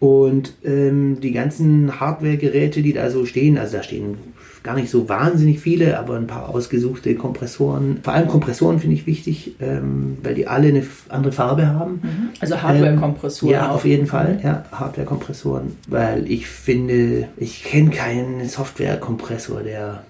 Und 0.00 0.54
ähm, 0.64 1.20
die 1.20 1.32
ganzen 1.32 1.98
Hardware-Geräte, 1.98 2.82
die 2.82 2.92
da 2.92 3.08
so 3.10 3.24
stehen, 3.24 3.56
also 3.56 3.78
da 3.78 3.82
stehen 3.82 4.16
gar 4.64 4.74
nicht 4.74 4.90
so 4.90 5.10
wahnsinnig 5.10 5.60
viele, 5.60 5.98
aber 5.98 6.16
ein 6.16 6.26
paar 6.26 6.48
ausgesuchte 6.48 7.14
Kompressoren. 7.14 7.98
Vor 8.02 8.14
allem 8.14 8.26
Kompressoren 8.26 8.80
finde 8.80 8.96
ich 8.96 9.06
wichtig, 9.06 9.56
ähm, 9.60 10.16
weil 10.22 10.34
die 10.34 10.46
alle 10.46 10.68
eine 10.68 10.82
andere 11.10 11.32
Farbe 11.32 11.68
haben. 11.68 12.00
Mhm. 12.02 12.28
Also 12.40 12.60
Hardware-Kompressoren. 12.60 13.54
Ähm, 13.54 13.60
ja, 13.60 13.68
auf 13.68 13.84
jeden 13.84 14.06
Fall. 14.06 14.40
Ja, 14.42 14.64
Hardware-Kompressoren, 14.72 15.76
weil 15.86 16.30
ich 16.30 16.46
finde, 16.46 17.28
ich 17.36 17.62
kenne 17.62 17.90
keinen 17.90 18.48
Software-Kompressor, 18.48 19.62
der. 19.62 20.02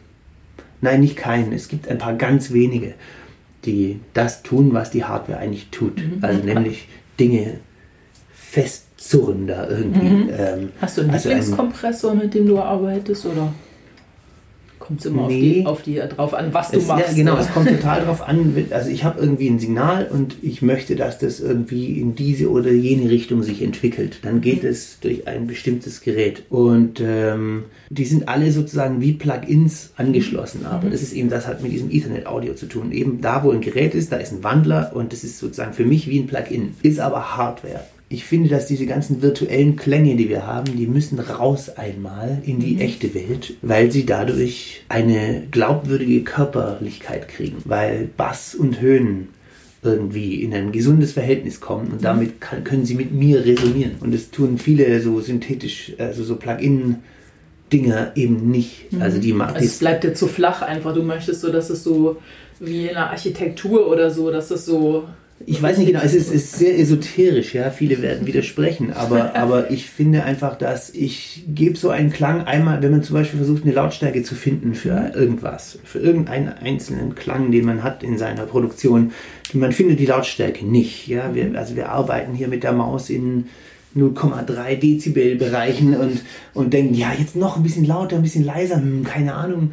Nein, 0.81 1.01
nicht 1.01 1.17
keinen. 1.17 1.53
Es 1.53 1.67
gibt 1.69 1.89
ein 1.89 1.99
paar 1.99 2.15
ganz 2.15 2.53
wenige, 2.53 2.95
die 3.65 3.99
das 4.13 4.45
tun, 4.45 4.73
was 4.73 4.91
die 4.91 5.05
Hardware 5.05 5.39
eigentlich 5.41 5.71
tut. 5.71 5.97
Mhm. 5.97 6.19
Also 6.21 6.45
nämlich 6.45 6.87
Dinge 7.19 7.55
festzurren 8.33 9.49
da 9.49 9.69
irgendwie. 9.69 10.07
Mhm. 10.07 10.31
Ähm, 10.39 10.69
Hast 10.81 10.97
du 10.97 11.01
einen 11.01 11.11
also 11.11 11.29
Lieblingskompressor, 11.29 12.15
mit 12.15 12.35
dem 12.35 12.47
du 12.47 12.61
arbeitest, 12.61 13.27
oder? 13.27 13.53
Kommt 14.85 15.01
es 15.01 15.07
immer 15.07 15.28
nee. 15.28 15.64
auf, 15.64 15.82
die, 15.82 16.01
auf 16.03 16.09
die 16.09 16.14
drauf 16.14 16.35
an, 16.35 16.53
was 16.53 16.70
du 16.70 16.78
es, 16.78 16.87
machst. 16.87 17.09
Ja, 17.09 17.14
genau, 17.14 17.39
es 17.39 17.51
kommt 17.53 17.68
total 17.68 18.05
drauf 18.05 18.28
an. 18.28 18.66
Also 18.70 18.91
ich 18.91 19.03
habe 19.03 19.18
irgendwie 19.18 19.49
ein 19.49 19.59
Signal 19.59 20.09
und 20.12 20.37
ich 20.43 20.61
möchte, 20.61 20.95
dass 20.95 21.18
das 21.18 21.41
irgendwie 21.41 21.99
in 21.99 22.14
diese 22.14 22.51
oder 22.51 22.70
jene 22.70 23.09
Richtung 23.09 23.43
sich 23.43 23.62
entwickelt. 23.62 24.18
Dann 24.22 24.43
geht 24.43 24.62
mhm. 24.62 24.68
es 24.68 25.01
durch 25.01 25.26
ein 25.26 25.47
bestimmtes 25.47 26.03
Gerät. 26.03 26.43
Und 26.51 27.01
ähm, 27.03 27.64
die 27.89 28.05
sind 28.05 28.28
alle 28.28 28.53
sozusagen 28.53 29.01
wie 29.01 29.14
Plugins 29.14 29.93
angeschlossen. 29.97 30.61
Mhm. 30.61 30.66
Aber 30.66 30.91
das 30.91 31.01
ist 31.01 31.14
eben, 31.14 31.30
das 31.30 31.47
hat 31.47 31.62
mit 31.62 31.72
diesem 31.72 31.91
Ethernet-Audio 31.91 32.53
zu 32.53 32.66
tun. 32.66 32.93
Eben 32.93 33.22
da, 33.22 33.43
wo 33.43 33.53
ein 33.53 33.62
Gerät 33.62 33.95
ist, 33.95 34.12
da 34.12 34.16
ist 34.16 34.32
ein 34.32 34.45
Wandler 34.45 34.93
und 34.95 35.14
das 35.14 35.24
ist 35.24 35.39
sozusagen 35.39 35.72
für 35.72 35.87
mich 35.87 36.09
wie 36.11 36.18
ein 36.18 36.26
Plugin. 36.26 36.74
Ist 36.82 37.01
aber 37.01 37.39
Hardware 37.39 37.80
ich 38.15 38.25
finde, 38.25 38.49
dass 38.49 38.67
diese 38.67 38.87
ganzen 38.87 39.23
virtuellen 39.23 39.75
Klänge, 39.75 40.15
die 40.15 40.29
wir 40.29 40.47
haben, 40.47 40.77
die 40.77 40.87
müssen 40.87 41.19
raus 41.19 41.69
einmal 41.69 42.41
in 42.47 42.61
die 42.61 42.75
mhm. 42.75 42.81
echte 42.81 43.12
Welt, 43.12 43.55
weil 43.61 43.91
sie 43.91 44.07
dadurch 44.07 44.85
eine 44.89 45.43
glaubwürdige 45.51 46.23
Körperlichkeit 46.23 47.27
kriegen, 47.29 47.57
weil 47.65 48.09
Bass 48.17 48.55
und 48.55 48.81
Höhen 48.81 49.29
irgendwie 49.83 50.43
in 50.43 50.55
ein 50.55 50.71
gesundes 50.71 51.12
Verhältnis 51.12 51.61
kommen 51.61 51.89
und 51.89 52.01
mhm. 52.01 52.05
damit 52.05 52.41
kann, 52.41 52.62
können 52.62 52.87
sie 52.87 52.95
mit 52.95 53.12
mir 53.12 53.45
resonieren. 53.45 53.97
Und 54.01 54.15
das 54.15 54.31
tun 54.31 54.59
viele 54.59 55.01
so 55.01 55.21
synthetisch, 55.21 55.93
also 55.99 56.23
so 56.23 56.37
Plugin 56.37 56.97
Dinger 57.73 58.12
eben 58.15 58.51
nicht. 58.51 58.93
Mhm. 58.93 59.03
Also 59.03 59.19
die 59.19 59.33
macht 59.33 59.57
also 59.57 59.67
es 59.67 59.79
bleibt 59.79 60.05
dir 60.05 60.15
zu 60.15 60.29
flach 60.29 60.62
einfach. 60.62 60.95
Du 60.95 61.03
möchtest 61.03 61.41
so, 61.41 61.51
dass 61.51 61.69
es 61.69 61.83
so 61.83 62.19
wie 62.61 62.87
in 62.87 62.95
der 62.95 63.11
Architektur 63.11 63.91
oder 63.91 64.11
so, 64.11 64.31
dass 64.31 64.53
es 64.53 64.65
so 64.65 65.09
ich 65.47 65.63
weiß 65.63 65.79
nicht 65.79 65.89
genau, 65.89 66.01
es 66.03 66.15
ist, 66.15 66.33
ist, 66.33 66.57
sehr 66.57 66.79
esoterisch, 66.79 67.55
ja, 67.55 67.71
viele 67.71 68.03
werden 68.03 68.27
widersprechen, 68.27 68.93
aber, 68.93 69.35
aber 69.37 69.71
ich 69.71 69.87
finde 69.87 70.25
einfach, 70.25 70.57
dass 70.57 70.91
ich 70.91 71.45
gebe 71.49 71.77
so 71.77 71.91
einen 71.91 72.11
Klang 72.11 72.47
einmal, 72.47 72.83
wenn 72.83 72.91
man 72.91 73.03
zum 73.03 73.15
Beispiel 73.15 73.39
versucht, 73.39 73.65
eine 73.65 73.73
Lautstärke 73.73 74.23
zu 74.23 74.35
finden 74.35 74.75
für 74.75 75.13
irgendwas, 75.15 75.79
für 75.85 75.99
irgendeinen 75.99 76.49
einzelnen 76.49 77.15
Klang, 77.15 77.51
den 77.51 77.65
man 77.65 77.83
hat 77.83 78.03
in 78.03 78.19
seiner 78.19 78.47
Produktion, 78.47 79.13
man 79.53 79.73
findet 79.73 80.01
die 80.01 80.07
Lautstärke 80.07 80.65
nicht, 80.67 81.07
ja, 81.07 81.35
wir, 81.35 81.57
also 81.59 81.77
wir 81.77 81.91
arbeiten 81.91 82.35
hier 82.35 82.49
mit 82.49 82.63
der 82.63 82.73
Maus 82.73 83.11
in 83.11 83.47
0,3 83.97 84.77
Dezibel 84.77 85.37
Bereichen 85.37 85.97
und, 85.97 86.23
und 86.53 86.73
denken, 86.73 86.95
ja, 86.95 87.13
jetzt 87.17 87.37
noch 87.37 87.57
ein 87.57 87.63
bisschen 87.63 87.85
lauter, 87.85 88.17
ein 88.17 88.23
bisschen 88.23 88.45
leiser, 88.45 88.77
hm, 88.77 89.05
keine 89.05 89.35
Ahnung, 89.35 89.73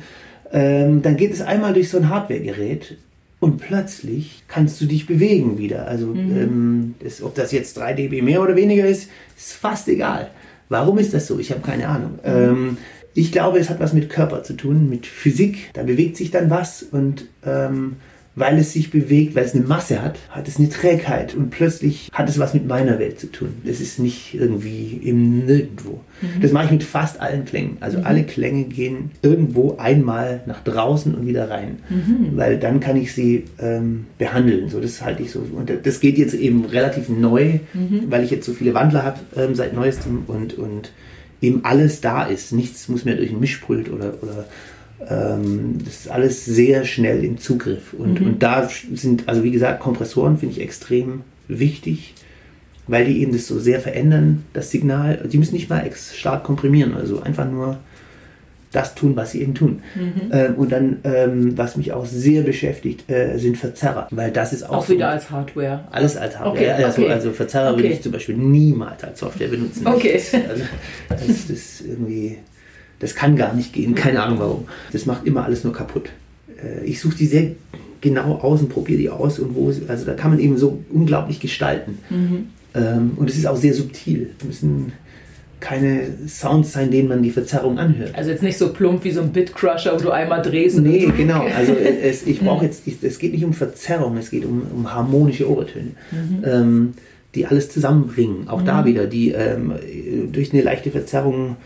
ähm, 0.51 1.01
dann 1.01 1.17
geht 1.17 1.31
es 1.31 1.41
einmal 1.41 1.73
durch 1.73 1.89
so 1.89 1.97
ein 1.97 2.09
Hardware-Gerät 2.09 2.97
und 3.41 3.57
plötzlich 3.57 4.43
kannst 4.47 4.79
du 4.79 4.85
dich 4.85 5.07
bewegen 5.07 5.57
wieder. 5.57 5.87
Also 5.87 6.05
mhm. 6.05 6.37
ähm, 6.37 6.95
das, 6.99 7.23
ob 7.23 7.33
das 7.33 7.51
jetzt 7.51 7.75
3 7.75 7.93
dB 7.93 8.21
mehr 8.21 8.41
oder 8.41 8.55
weniger 8.55 8.85
ist, 8.85 9.09
ist 9.35 9.53
fast 9.53 9.89
egal. 9.89 10.29
Warum 10.69 10.99
ist 10.99 11.13
das 11.13 11.25
so? 11.25 11.39
Ich 11.39 11.51
habe 11.51 11.61
keine 11.61 11.87
Ahnung. 11.87 12.19
Mhm. 12.23 12.31
Ähm, 12.31 12.77
ich 13.15 13.31
glaube, 13.31 13.57
es 13.57 13.69
hat 13.69 13.79
was 13.79 13.93
mit 13.93 14.09
Körper 14.11 14.43
zu 14.43 14.53
tun, 14.53 14.89
mit 14.89 15.07
Physik. 15.07 15.71
Da 15.73 15.81
bewegt 15.81 16.17
sich 16.17 16.29
dann 16.29 16.51
was 16.51 16.83
und 16.83 17.25
ähm, 17.43 17.97
weil 18.35 18.57
es 18.59 18.71
sich 18.71 18.91
bewegt, 18.91 19.35
weil 19.35 19.43
es 19.43 19.53
eine 19.53 19.65
Masse 19.65 20.01
hat, 20.01 20.17
hat 20.29 20.47
es 20.47 20.57
eine 20.57 20.69
Trägheit 20.69 21.35
und 21.35 21.49
plötzlich 21.49 22.09
hat 22.13 22.29
es 22.29 22.39
was 22.39 22.53
mit 22.53 22.65
meiner 22.65 22.97
Welt 22.97 23.19
zu 23.19 23.29
tun. 23.29 23.49
Es 23.65 23.81
ist 23.81 23.99
nicht 23.99 24.33
irgendwie 24.33 25.01
im 25.03 25.45
Nirgendwo. 25.45 25.99
Mhm. 26.21 26.41
Das 26.41 26.53
mache 26.53 26.65
ich 26.65 26.71
mit 26.71 26.83
fast 26.83 27.19
allen 27.19 27.43
Klängen. 27.43 27.77
Also 27.81 27.99
mhm. 27.99 28.05
alle 28.05 28.23
Klänge 28.23 28.63
gehen 28.65 29.11
irgendwo 29.21 29.75
einmal 29.77 30.41
nach 30.45 30.63
draußen 30.63 31.13
und 31.13 31.27
wieder 31.27 31.49
rein, 31.49 31.79
mhm. 31.89 32.37
weil 32.37 32.57
dann 32.57 32.79
kann 32.79 32.95
ich 32.95 33.13
sie 33.13 33.45
ähm, 33.59 34.05
behandeln. 34.17 34.69
So, 34.69 34.79
das 34.79 35.01
halte 35.01 35.23
ich 35.23 35.31
so. 35.31 35.39
Und 35.39 35.69
das 35.83 35.99
geht 35.99 36.17
jetzt 36.17 36.33
eben 36.33 36.63
relativ 36.63 37.09
neu, 37.09 37.59
mhm. 37.73 38.05
weil 38.07 38.23
ich 38.23 38.31
jetzt 38.31 38.45
so 38.45 38.53
viele 38.53 38.73
Wandler 38.73 39.03
habe 39.03 39.19
ähm, 39.35 39.55
seit 39.55 39.73
neuestem 39.73 40.23
und, 40.27 40.57
und 40.57 40.93
eben 41.41 41.65
alles 41.65 41.99
da 41.99 42.23
ist. 42.23 42.53
Nichts 42.53 42.87
muss 42.87 43.03
mehr 43.03 43.15
durch 43.15 43.31
ein 43.31 43.41
Mischpult 43.41 43.91
oder, 43.91 44.13
oder 44.21 44.45
ähm, 45.09 45.79
das 45.83 46.01
ist 46.01 46.09
alles 46.09 46.45
sehr 46.45 46.85
schnell 46.85 47.23
im 47.23 47.37
Zugriff. 47.37 47.93
Und, 47.93 48.21
mhm. 48.21 48.27
und 48.27 48.43
da 48.43 48.69
sind, 48.93 49.27
also 49.27 49.43
wie 49.43 49.51
gesagt, 49.51 49.79
Kompressoren 49.79 50.37
finde 50.37 50.55
ich 50.55 50.61
extrem 50.61 51.21
wichtig, 51.47 52.13
weil 52.87 53.05
die 53.05 53.21
eben 53.21 53.31
das 53.31 53.47
so 53.47 53.59
sehr 53.59 53.79
verändern, 53.79 54.43
das 54.53 54.71
Signal. 54.71 55.27
Die 55.31 55.37
müssen 55.37 55.55
nicht 55.55 55.69
mal 55.69 55.89
stark 56.13 56.43
komprimieren, 56.43 56.93
also 56.93 57.21
einfach 57.21 57.49
nur 57.49 57.79
das 58.71 58.95
tun, 58.95 59.15
was 59.15 59.31
sie 59.31 59.41
eben 59.41 59.53
tun. 59.53 59.81
Mhm. 59.95 60.31
Ähm, 60.31 60.55
und 60.55 60.71
dann, 60.71 60.99
ähm, 61.03 61.57
was 61.57 61.75
mich 61.75 61.91
auch 61.91 62.05
sehr 62.05 62.43
beschäftigt, 62.43 63.09
äh, 63.09 63.37
sind 63.37 63.57
Verzerrer, 63.57 64.07
weil 64.11 64.31
das 64.31 64.53
ist 64.53 64.63
auch. 64.63 64.77
Auch 64.77 64.85
so 64.85 64.93
wieder 64.93 65.09
als 65.09 65.29
Hardware. 65.29 65.85
Alles 65.91 66.15
als 66.15 66.39
Hardware. 66.39 66.71
Okay, 66.71 66.83
also, 66.83 67.01
okay. 67.01 67.11
also 67.11 67.31
Verzerrer 67.31 67.73
okay. 67.73 67.83
würde 67.83 67.93
ich 67.95 68.01
zum 68.01 68.11
Beispiel 68.13 68.35
niemals 68.35 69.03
als 69.03 69.19
Software 69.19 69.49
benutzen. 69.49 69.85
Okay. 69.85 70.13
Das, 70.13 70.33
also, 70.49 70.63
das 71.09 71.49
ist 71.49 71.81
irgendwie 71.81 72.37
Das 73.01 73.15
kann 73.15 73.35
gar 73.35 73.53
nicht 73.53 73.73
gehen, 73.73 73.95
keine 73.95 74.23
Ahnung 74.23 74.39
warum. 74.39 74.67
Das 74.93 75.05
macht 75.05 75.25
immer 75.25 75.43
alles 75.43 75.63
nur 75.63 75.73
kaputt. 75.73 76.09
Äh, 76.55 76.85
ich 76.85 76.99
suche 77.01 77.17
die 77.17 77.25
sehr 77.25 77.51
genau 77.99 78.35
aus 78.35 78.61
und 78.61 78.69
probiere 78.69 78.99
die 78.99 79.09
aus 79.09 79.39
und 79.39 79.55
wo, 79.55 79.71
also 79.87 80.05
da 80.05 80.13
kann 80.13 80.31
man 80.31 80.39
eben 80.39 80.57
so 80.57 80.83
unglaublich 80.91 81.39
gestalten. 81.39 81.99
Mhm. 82.09 82.47
Ähm, 82.73 83.11
und 83.15 83.29
es 83.29 83.37
ist 83.37 83.47
auch 83.47 83.57
sehr 83.57 83.73
subtil. 83.73 84.29
Es 84.39 84.45
müssen 84.45 84.93
keine 85.59 86.07
Sounds 86.27 86.73
sein, 86.73 86.89
denen 86.89 87.07
man 87.07 87.21
die 87.21 87.29
Verzerrung 87.29 87.77
anhört. 87.77 88.15
Also 88.15 88.31
jetzt 88.31 88.41
nicht 88.41 88.57
so 88.57 88.73
plump 88.73 89.03
wie 89.03 89.11
so 89.11 89.21
ein 89.21 89.31
Bitcrusher, 89.31 89.93
wo 89.93 89.97
du 90.03 90.09
einmal 90.09 90.41
drehst. 90.41 90.79
Nee, 90.79 91.11
genau. 91.15 91.45
Also 91.55 91.73
es, 91.73 92.25
ich 92.25 92.39
brauche 92.39 92.65
jetzt, 92.65 92.83
es 93.01 93.19
geht 93.19 93.31
nicht 93.33 93.45
um 93.45 93.53
Verzerrung, 93.53 94.17
es 94.17 94.31
geht 94.31 94.43
um, 94.43 94.63
um 94.73 94.91
harmonische 94.91 95.49
Obertöne, 95.49 95.91
mhm. 96.11 96.43
ähm, 96.43 96.93
die 97.35 97.45
alles 97.45 97.69
zusammenbringen. 97.69 98.47
Auch 98.47 98.61
mhm. 98.61 98.65
da 98.65 98.85
wieder, 98.85 99.05
die 99.05 99.31
ähm, 99.31 99.73
durch 100.31 100.51
eine 100.51 100.63
leichte 100.63 100.89
Verzerrung, 100.89 101.57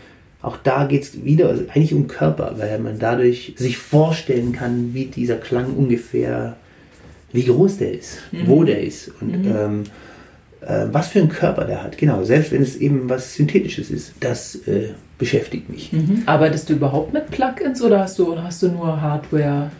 auch 0.46 0.56
da 0.58 0.86
geht 0.86 1.02
es 1.02 1.24
wieder 1.24 1.48
also 1.48 1.64
eigentlich 1.74 1.92
um 1.92 2.06
Körper, 2.06 2.54
weil 2.58 2.78
man 2.78 3.00
dadurch 3.00 3.54
sich 3.56 3.78
vorstellen 3.78 4.52
kann, 4.52 4.94
wie 4.94 5.06
dieser 5.06 5.34
Klang 5.36 5.74
ungefähr, 5.74 6.56
wie 7.32 7.42
groß 7.44 7.78
der 7.78 7.94
ist, 7.94 8.18
mhm. 8.30 8.46
wo 8.46 8.62
der 8.62 8.80
ist. 8.80 9.10
Und 9.20 9.44
mhm. 9.44 9.56
ähm, 9.56 9.82
äh, 10.60 10.84
was 10.92 11.08
für 11.08 11.18
einen 11.18 11.30
Körper 11.30 11.64
der 11.64 11.82
hat. 11.82 11.98
Genau, 11.98 12.22
selbst 12.22 12.52
wenn 12.52 12.62
es 12.62 12.76
eben 12.76 13.10
was 13.10 13.34
Synthetisches 13.34 13.90
ist, 13.90 14.14
das 14.20 14.54
äh, 14.68 14.90
beschäftigt 15.18 15.68
mich. 15.68 15.92
Mhm. 15.92 16.22
Arbeitest 16.26 16.70
du 16.70 16.74
überhaupt 16.74 17.12
mit 17.12 17.28
Plugins 17.32 17.82
oder 17.82 17.98
hast 17.98 18.16
du, 18.20 18.40
hast 18.40 18.62
du 18.62 18.68
nur 18.68 19.00
Hardware? 19.00 19.72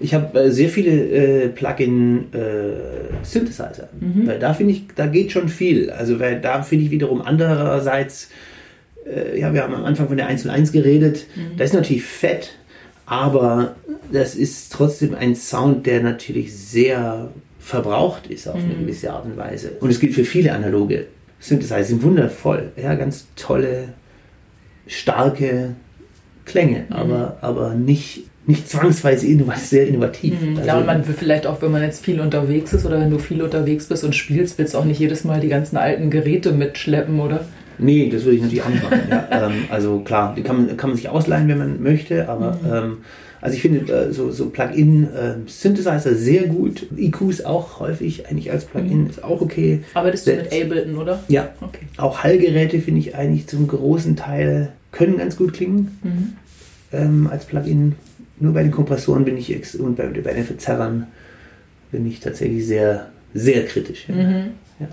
Ich 0.00 0.14
habe 0.14 0.40
äh, 0.40 0.50
sehr 0.50 0.70
viele 0.70 0.90
äh, 0.90 1.50
Plugin-Synthesizer. 1.50 3.90
Äh, 4.00 4.04
mhm. 4.04 4.26
Weil 4.26 4.38
da 4.38 4.54
finde 4.54 4.72
ich, 4.72 4.84
da 4.96 5.06
geht 5.06 5.32
schon 5.32 5.50
viel. 5.50 5.90
Also 5.90 6.18
weil 6.18 6.40
da 6.40 6.62
finde 6.62 6.86
ich 6.86 6.90
wiederum 6.90 7.20
andererseits, 7.20 8.30
äh, 9.06 9.38
ja, 9.38 9.52
wir 9.52 9.62
haben 9.62 9.74
am 9.74 9.84
Anfang 9.84 10.08
von 10.08 10.16
der 10.16 10.26
101 10.26 10.72
geredet, 10.72 11.26
mhm. 11.34 11.56
das 11.56 11.70
ist 11.70 11.74
natürlich 11.74 12.04
fett, 12.04 12.52
aber 13.06 13.76
das 14.12 14.34
ist 14.34 14.72
trotzdem 14.72 15.14
ein 15.14 15.34
Sound, 15.34 15.86
der 15.86 16.02
natürlich 16.02 16.56
sehr 16.56 17.30
verbraucht 17.58 18.26
ist 18.26 18.46
auf 18.46 18.56
eine 18.56 18.74
mhm. 18.74 18.80
gewisse 18.80 19.12
Art 19.12 19.24
und 19.24 19.36
Weise. 19.36 19.72
Und 19.80 19.90
es 19.90 19.98
gilt 19.98 20.14
für 20.14 20.24
viele 20.24 20.52
analoge 20.52 21.06
Synthesizer, 21.40 21.82
sie 21.82 21.92
sind 21.92 22.02
wundervoll. 22.02 22.72
Ja, 22.76 22.94
ganz 22.94 23.26
tolle, 23.36 23.88
starke 24.86 25.74
Klänge, 26.44 26.84
mhm. 26.88 26.94
aber, 26.94 27.38
aber 27.40 27.74
nicht, 27.74 28.24
nicht 28.46 28.68
zwangsweise 28.68 29.26
innovat 29.26 29.58
sehr 29.58 29.88
innovativ. 29.88 30.40
Mhm. 30.40 30.56
Also, 30.56 30.68
ja, 30.68 30.78
und 30.78 30.86
man 30.86 31.06
will 31.06 31.14
vielleicht 31.14 31.46
auch, 31.46 31.62
wenn 31.62 31.70
man 31.70 31.82
jetzt 31.82 32.04
viel 32.04 32.20
unterwegs 32.20 32.72
ist 32.72 32.84
oder 32.84 33.00
wenn 33.00 33.10
du 33.10 33.18
viel 33.18 33.42
unterwegs 33.42 33.86
bist 33.86 34.04
und 34.04 34.14
spielst, 34.14 34.58
willst 34.58 34.74
du 34.74 34.78
auch 34.78 34.84
nicht 34.84 35.00
jedes 35.00 35.24
Mal 35.24 35.40
die 35.40 35.48
ganzen 35.48 35.76
alten 35.76 36.10
Geräte 36.10 36.52
mitschleppen, 36.52 37.18
oder? 37.20 37.46
Nee, 37.78 38.08
das 38.08 38.24
würde 38.24 38.36
ich 38.36 38.42
natürlich 38.42 38.64
anfangen. 38.64 39.02
ja. 39.10 39.28
ähm, 39.48 39.64
also 39.70 40.00
klar, 40.00 40.34
die 40.36 40.42
kann 40.42 40.66
man, 40.66 40.76
kann 40.76 40.90
man 40.90 40.96
sich 40.96 41.08
ausleihen, 41.08 41.48
wenn 41.48 41.58
man 41.58 41.82
möchte, 41.82 42.28
aber 42.28 42.58
mhm. 42.62 42.72
ähm, 42.72 42.96
also 43.44 43.56
ich 43.56 43.62
finde 43.62 43.92
äh, 43.92 44.10
so, 44.10 44.30
so 44.30 44.48
Plugin-Synthesizer 44.48 46.12
äh, 46.12 46.14
sehr 46.14 46.44
gut. 46.44 46.86
EQs 46.96 47.44
auch 47.44 47.78
häufig 47.78 48.26
eigentlich 48.26 48.50
als 48.50 48.64
Plugin 48.64 49.02
mhm. 49.02 49.10
ist 49.10 49.22
auch 49.22 49.42
okay. 49.42 49.82
Arbeitest 49.92 50.26
du 50.26 50.30
mit 50.30 50.46
Ableton, 50.46 50.96
oder? 50.96 51.22
Ja. 51.28 51.50
Okay. 51.60 51.84
Auch 51.98 52.24
Hallgeräte 52.24 52.80
finde 52.80 53.00
ich 53.00 53.14
eigentlich 53.14 53.46
zum 53.46 53.68
großen 53.68 54.16
Teil 54.16 54.72
können 54.92 55.18
ganz 55.18 55.36
gut 55.36 55.52
klingen 55.52 55.98
mhm. 56.02 56.32
ähm, 56.92 57.28
als 57.30 57.44
Plugin. 57.44 57.96
Nur 58.40 58.54
bei 58.54 58.62
den 58.62 58.72
Kompressoren 58.72 59.26
bin 59.26 59.36
ich 59.36 59.54
ex 59.54 59.74
und 59.74 59.96
bei, 59.96 60.06
bei 60.06 60.32
den 60.32 60.44
Verzerrern 60.44 61.08
bin 61.92 62.06
ich 62.06 62.20
tatsächlich 62.20 62.66
sehr, 62.66 63.10
sehr 63.34 63.66
kritisch. 63.66 64.08
Ja. 64.08 64.14
Mhm. 64.14 64.44
Ja. 64.80 64.88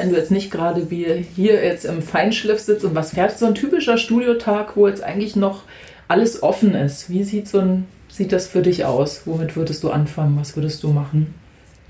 Wenn 0.00 0.10
du 0.10 0.16
jetzt 0.16 0.30
nicht 0.30 0.50
gerade 0.50 0.90
wie 0.90 1.24
hier 1.36 1.62
jetzt 1.62 1.84
im 1.84 2.00
Feinschliff 2.00 2.58
sitzt 2.58 2.84
und 2.84 2.94
was 2.94 3.12
fährt 3.12 3.38
so 3.38 3.46
ein 3.46 3.54
typischer 3.54 3.98
Studiotag, 3.98 4.76
wo 4.76 4.88
jetzt 4.88 5.02
eigentlich 5.02 5.36
noch 5.36 5.64
alles 6.08 6.42
offen 6.42 6.74
ist? 6.74 7.10
Wie 7.10 7.22
sieht 7.22 7.48
so 7.48 7.58
ein 7.58 7.86
sieht 8.08 8.32
das 8.32 8.46
für 8.46 8.62
dich 8.62 8.84
aus? 8.84 9.22
Womit 9.26 9.56
würdest 9.56 9.84
du 9.84 9.90
anfangen? 9.90 10.38
Was 10.40 10.56
würdest 10.56 10.82
du 10.82 10.88
machen? 10.88 11.34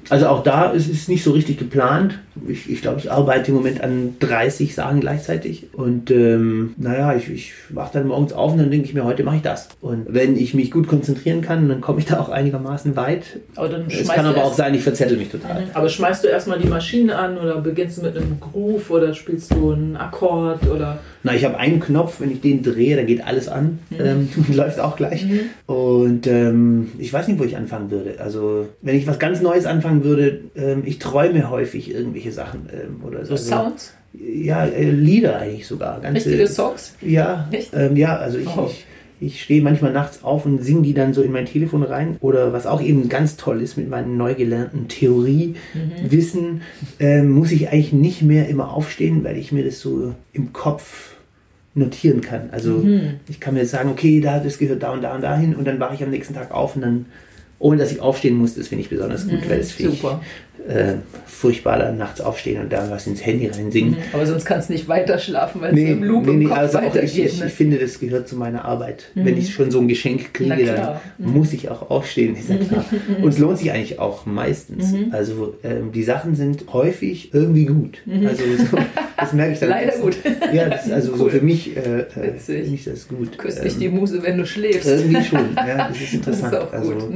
Also 0.08 0.26
auch 0.26 0.42
da 0.42 0.70
ist 0.70 0.88
es 0.88 1.08
nicht 1.08 1.22
so 1.22 1.32
richtig 1.32 1.58
geplant. 1.58 2.18
Ich, 2.48 2.70
ich 2.70 2.80
glaube, 2.80 2.98
ich 2.98 3.10
arbeite 3.10 3.50
im 3.50 3.56
Moment 3.56 3.82
an 3.82 4.16
30 4.20 4.74
Sachen 4.74 5.00
gleichzeitig. 5.00 5.66
Und 5.72 6.10
ähm, 6.10 6.74
naja, 6.78 7.14
ich, 7.14 7.28
ich 7.28 7.52
wache 7.68 7.90
dann 7.94 8.08
morgens 8.08 8.32
auf 8.32 8.52
und 8.52 8.58
dann 8.58 8.70
denke 8.70 8.86
ich 8.86 8.94
mir, 8.94 9.04
heute 9.04 9.22
mache 9.24 9.36
ich 9.36 9.42
das. 9.42 9.68
Und 9.80 10.06
wenn 10.08 10.36
ich 10.36 10.54
mich 10.54 10.70
gut 10.70 10.88
konzentrieren 10.88 11.42
kann, 11.42 11.68
dann 11.68 11.80
komme 11.80 11.98
ich 11.98 12.06
da 12.06 12.18
auch 12.20 12.28
einigermaßen 12.28 12.96
weit. 12.96 13.40
Aber 13.56 13.68
dann 13.68 13.86
es 13.88 14.08
kann 14.08 14.26
aber 14.26 14.44
auch 14.44 14.54
sein, 14.54 14.74
ich 14.74 14.82
verzettel 14.82 15.16
mich 15.16 15.28
total. 15.28 15.62
Mhm. 15.62 15.70
Aber 15.74 15.88
schmeißt 15.88 16.24
du 16.24 16.28
erstmal 16.28 16.58
die 16.58 16.68
Maschine 16.68 17.16
an 17.16 17.36
oder 17.38 17.60
beginnst 17.60 17.98
du 17.98 18.02
mit 18.02 18.16
einem 18.16 18.40
Groove 18.40 18.90
oder 18.90 19.14
spielst 19.14 19.52
du 19.52 19.72
einen 19.72 19.96
Akkord 19.96 20.66
oder... 20.68 20.98
Na, 21.22 21.34
ich 21.34 21.44
habe 21.44 21.58
einen 21.58 21.80
Knopf, 21.80 22.20
wenn 22.20 22.30
ich 22.30 22.40
den 22.40 22.62
drehe, 22.62 22.96
dann 22.96 23.06
geht 23.06 23.26
alles 23.26 23.48
an. 23.48 23.80
Mhm. 23.90 23.96
Ähm, 24.00 24.28
läuft 24.54 24.80
auch 24.80 24.96
gleich. 24.96 25.26
Mhm. 25.26 25.40
Und 25.66 26.26
ähm, 26.26 26.92
ich 26.98 27.12
weiß 27.12 27.28
nicht, 27.28 27.38
wo 27.38 27.44
ich 27.44 27.56
anfangen 27.56 27.90
würde. 27.90 28.14
Also, 28.18 28.68
wenn 28.82 28.96
ich 28.96 29.06
was 29.06 29.18
ganz 29.18 29.40
Neues 29.40 29.66
anfangen 29.90 30.04
würde, 30.04 30.40
ähm, 30.56 30.82
ich 30.84 30.98
träume 30.98 31.50
häufig 31.50 31.92
irgendwelche 31.92 32.32
Sachen 32.32 32.68
ähm, 32.72 33.04
oder 33.06 33.24
so. 33.24 33.36
So 33.36 33.50
Sounds? 33.50 33.94
Ja, 34.12 34.64
äh, 34.64 34.90
Lieder 34.90 35.38
eigentlich 35.38 35.66
sogar. 35.66 36.00
Ganze, 36.00 36.26
Richtige 36.26 36.48
Songs? 36.48 36.94
Ja. 37.00 37.48
Ähm, 37.72 37.96
ja, 37.96 38.16
also 38.16 38.38
ich, 38.38 38.48
oh. 38.48 38.66
ich 38.68 38.86
ich 39.22 39.42
stehe 39.42 39.60
manchmal 39.60 39.92
nachts 39.92 40.24
auf 40.24 40.46
und 40.46 40.64
singe 40.64 40.80
die 40.80 40.94
dann 40.94 41.12
so 41.12 41.20
in 41.20 41.30
mein 41.30 41.44
Telefon 41.44 41.82
rein. 41.82 42.16
Oder 42.20 42.54
was 42.54 42.66
auch 42.66 42.80
eben 42.80 43.10
ganz 43.10 43.36
toll 43.36 43.60
ist 43.60 43.76
mit 43.76 43.90
meinem 43.90 44.16
neu 44.16 44.34
gelernten 44.34 44.88
Theoriewissen, 44.88 46.52
mhm. 46.52 46.60
ähm, 46.98 47.30
muss 47.30 47.52
ich 47.52 47.68
eigentlich 47.68 47.92
nicht 47.92 48.22
mehr 48.22 48.48
immer 48.48 48.72
aufstehen, 48.72 49.22
weil 49.22 49.36
ich 49.36 49.52
mir 49.52 49.62
das 49.62 49.78
so 49.78 50.14
im 50.32 50.54
Kopf 50.54 51.16
notieren 51.74 52.22
kann. 52.22 52.48
Also 52.50 52.78
mhm. 52.78 53.20
ich 53.28 53.40
kann 53.40 53.52
mir 53.52 53.66
sagen, 53.66 53.90
okay, 53.90 54.22
da 54.22 54.38
das 54.38 54.56
gehört 54.56 54.82
da 54.82 54.90
und 54.90 55.02
da 55.02 55.14
und 55.14 55.20
dahin 55.20 55.54
und 55.54 55.66
dann 55.66 55.78
wache 55.78 55.94
ich 55.94 56.02
am 56.02 56.10
nächsten 56.10 56.34
Tag 56.34 56.50
auf 56.50 56.74
und 56.74 56.80
dann 56.80 57.04
ohne 57.60 57.76
dass 57.76 57.92
ich 57.92 58.00
aufstehen 58.00 58.36
muss, 58.36 58.54
das 58.54 58.68
finde 58.68 58.82
ich 58.82 58.90
besonders 58.90 59.28
gut, 59.28 59.44
mhm, 59.44 59.50
weil 59.50 59.60
es 59.60 59.70
ich 59.70 60.20
äh, 60.68 60.94
furchtbar, 61.26 61.78
dann 61.78 61.96
nachts 61.96 62.20
aufstehen 62.20 62.62
und 62.62 62.72
da 62.72 62.90
was 62.90 63.06
ins 63.06 63.24
Handy 63.24 63.46
reinsingen. 63.46 63.92
Mhm, 63.92 63.96
aber 64.12 64.26
sonst 64.26 64.44
kannst 64.44 64.68
du 64.68 64.74
nicht 64.74 64.88
weiter 64.88 65.18
schlafen, 65.18 65.60
weil 65.60 65.72
nee, 65.72 65.84
es 65.84 65.90
im 65.90 66.02
Loop 66.02 66.26
nee, 66.26 66.32
im 66.32 66.48
Kopf 66.48 66.58
also 66.58 66.78
weitergeht. 66.78 67.04
Ich, 67.04 67.18
ich, 67.18 67.40
ne? 67.40 67.46
ich, 67.46 67.52
finde, 67.52 67.78
das 67.78 67.98
gehört 67.98 68.28
zu 68.28 68.36
meiner 68.36 68.64
Arbeit. 68.64 69.04
Mhm. 69.14 69.24
Wenn 69.24 69.38
ich 69.38 69.52
schon 69.54 69.70
so 69.70 69.80
ein 69.80 69.88
Geschenk 69.88 70.34
kriege, 70.34 70.66
dann 70.66 71.00
mhm. 71.18 71.32
muss 71.32 71.52
ich 71.52 71.68
auch 71.68 71.90
aufstehen, 71.90 72.36
ist 72.36 72.50
ja 72.50 72.56
klar. 72.68 72.84
und 73.22 73.28
es 73.28 73.38
lohnt 73.38 73.58
sich 73.58 73.72
eigentlich 73.72 73.98
auch 73.98 74.26
meistens. 74.26 74.92
Mhm. 74.92 75.08
Also 75.12 75.54
ähm, 75.64 75.92
die 75.92 76.02
Sachen 76.02 76.34
sind 76.34 76.64
häufig 76.72 77.32
irgendwie 77.32 77.64
gut. 77.64 77.98
Mhm. 78.04 78.26
Also 78.26 78.42
so, 78.58 78.76
das 79.16 79.32
merke 79.32 79.52
ich 79.52 79.60
dann. 79.60 79.68
Leider 79.70 79.96
gut. 79.98 80.16
Ja, 80.52 80.68
das 80.68 80.86
ist 80.86 80.92
also 80.92 81.12
cool. 81.12 81.18
so 81.18 81.28
für 81.28 81.40
mich, 81.40 81.76
äh, 81.76 82.00
äh 82.00 82.70
mich 82.70 82.84
das 82.84 83.08
gut. 83.08 83.38
Küsst 83.38 83.58
ähm, 83.58 83.64
dich 83.64 83.78
die 83.78 83.88
Muse, 83.88 84.22
wenn 84.22 84.36
du 84.36 84.46
schläfst. 84.46 84.88
Irgendwie 84.88 85.24
schon, 85.24 85.54
ja, 85.56 85.88
das 85.88 86.00
ist 86.00 86.14
interessant. 86.14 86.52
Das 86.60 86.62
ist 86.62 86.68
auch 86.68 86.72
also. 86.72 87.12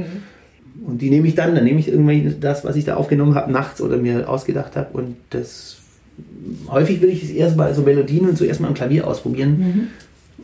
Und 0.85 1.01
die 1.01 1.09
nehme 1.09 1.27
ich 1.27 1.35
dann, 1.35 1.55
dann 1.55 1.63
nehme 1.63 1.79
ich 1.79 1.87
irgendwie 1.87 2.35
das, 2.39 2.65
was 2.65 2.75
ich 2.75 2.85
da 2.85 2.95
aufgenommen 2.95 3.35
habe, 3.35 3.51
nachts 3.51 3.81
oder 3.81 3.97
mir 3.97 4.29
ausgedacht 4.29 4.75
habe. 4.75 4.97
Und 4.97 5.15
das 5.29 5.77
häufig 6.69 7.01
will 7.01 7.09
ich 7.09 7.23
es 7.23 7.31
erstmal, 7.31 7.67
also 7.67 7.81
Melodien 7.81 8.27
und 8.27 8.37
so 8.37 8.45
erstmal 8.45 8.69
am 8.69 8.75
Klavier 8.75 9.07
ausprobieren, 9.07 9.57
mhm. 9.57 9.87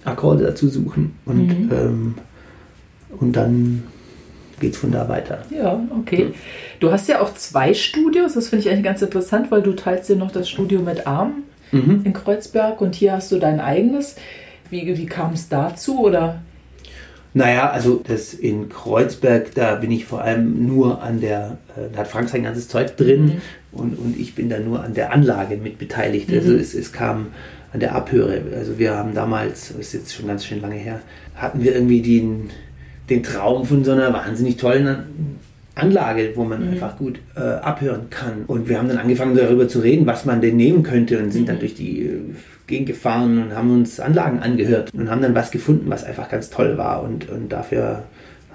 Akkorde 0.03 0.45
dazu 0.45 0.67
suchen 0.69 1.13
und, 1.25 1.47
mhm. 1.47 1.69
ähm, 1.71 2.15
und 3.19 3.35
dann 3.35 3.83
geht 4.59 4.73
es 4.73 4.79
von 4.79 4.91
da 4.91 5.09
weiter. 5.09 5.39
Ja, 5.49 5.79
okay. 5.97 6.33
Du 6.79 6.91
hast 6.91 7.07
ja 7.07 7.21
auch 7.21 7.33
zwei 7.33 7.73
Studios, 7.73 8.33
das 8.33 8.49
finde 8.49 8.65
ich 8.65 8.71
eigentlich 8.71 8.85
ganz 8.85 9.01
interessant, 9.01 9.51
weil 9.51 9.61
du 9.61 9.73
teilst 9.73 10.09
dir 10.09 10.15
noch 10.15 10.31
das 10.31 10.49
Studio 10.49 10.81
mit 10.81 11.07
Arm 11.07 11.43
mhm. 11.71 12.01
in 12.03 12.13
Kreuzberg 12.13 12.81
und 12.81 12.95
hier 12.95 13.13
hast 13.13 13.31
du 13.31 13.37
dein 13.37 13.59
eigenes. 13.59 14.15
Wie, 14.69 14.97
wie 14.97 15.05
kam 15.05 15.33
es 15.33 15.49
dazu 15.49 15.99
oder 15.99 16.41
naja, 17.33 17.69
also 17.69 18.01
das 18.05 18.33
in 18.33 18.67
Kreuzberg, 18.69 19.53
da 19.55 19.75
bin 19.75 19.91
ich 19.91 20.05
vor 20.05 20.21
allem 20.21 20.67
nur 20.67 21.01
an 21.01 21.21
der, 21.21 21.57
äh, 21.77 21.93
da 21.93 21.99
hat 21.99 22.07
Frank 22.07 22.29
sein 22.29 22.43
ganzes 22.43 22.67
Zeug 22.67 22.97
drin 22.97 23.25
mhm. 23.25 23.41
und, 23.71 23.99
und 23.99 24.19
ich 24.19 24.35
bin 24.35 24.49
da 24.49 24.59
nur 24.59 24.83
an 24.83 24.93
der 24.93 25.13
Anlage 25.13 25.55
mit 25.57 25.77
beteiligt. 25.77 26.29
Mhm. 26.29 26.37
Also 26.37 26.53
es, 26.53 26.73
es 26.73 26.91
kam 26.91 27.27
an 27.73 27.79
der 27.79 27.95
Abhöre. 27.95 28.41
Also 28.57 28.77
wir 28.77 28.95
haben 28.95 29.13
damals, 29.13 29.69
das 29.69 29.77
ist 29.77 29.93
jetzt 29.93 30.13
schon 30.13 30.27
ganz 30.27 30.45
schön 30.45 30.59
lange 30.59 30.75
her, 30.75 30.99
hatten 31.35 31.63
wir 31.63 31.73
irgendwie 31.73 32.01
den, 32.01 32.49
den 33.09 33.23
Traum 33.23 33.65
von 33.65 33.85
so 33.85 33.91
einer 33.91 34.11
wahnsinnig 34.11 34.57
tollen 34.57 35.37
Anlage, 35.75 36.33
wo 36.35 36.43
man 36.43 36.65
mhm. 36.65 36.73
einfach 36.73 36.97
gut 36.97 37.19
äh, 37.35 37.39
abhören 37.39 38.09
kann. 38.09 38.43
Und 38.47 38.67
wir 38.67 38.77
haben 38.77 38.89
dann 38.89 38.97
angefangen 38.97 39.37
darüber 39.37 39.69
zu 39.69 39.79
reden, 39.79 40.05
was 40.05 40.25
man 40.25 40.41
denn 40.41 40.57
nehmen 40.57 40.83
könnte 40.83 41.17
und 41.17 41.31
sind 41.31 41.47
dann 41.47 41.55
mhm. 41.55 41.59
durch 41.61 41.75
die 41.75 42.01
äh, 42.01 42.19
Gegend 42.71 42.87
gefahren 42.87 43.43
und 43.43 43.55
haben 43.55 43.69
uns 43.71 43.99
Anlagen 43.99 44.39
angehört 44.39 44.91
und 44.93 45.11
haben 45.11 45.21
dann 45.21 45.35
was 45.35 45.51
gefunden, 45.51 45.89
was 45.89 46.03
einfach 46.03 46.29
ganz 46.29 46.49
toll 46.49 46.77
war. 46.77 47.03
Und, 47.03 47.29
und 47.29 47.49
dafür 47.49 48.03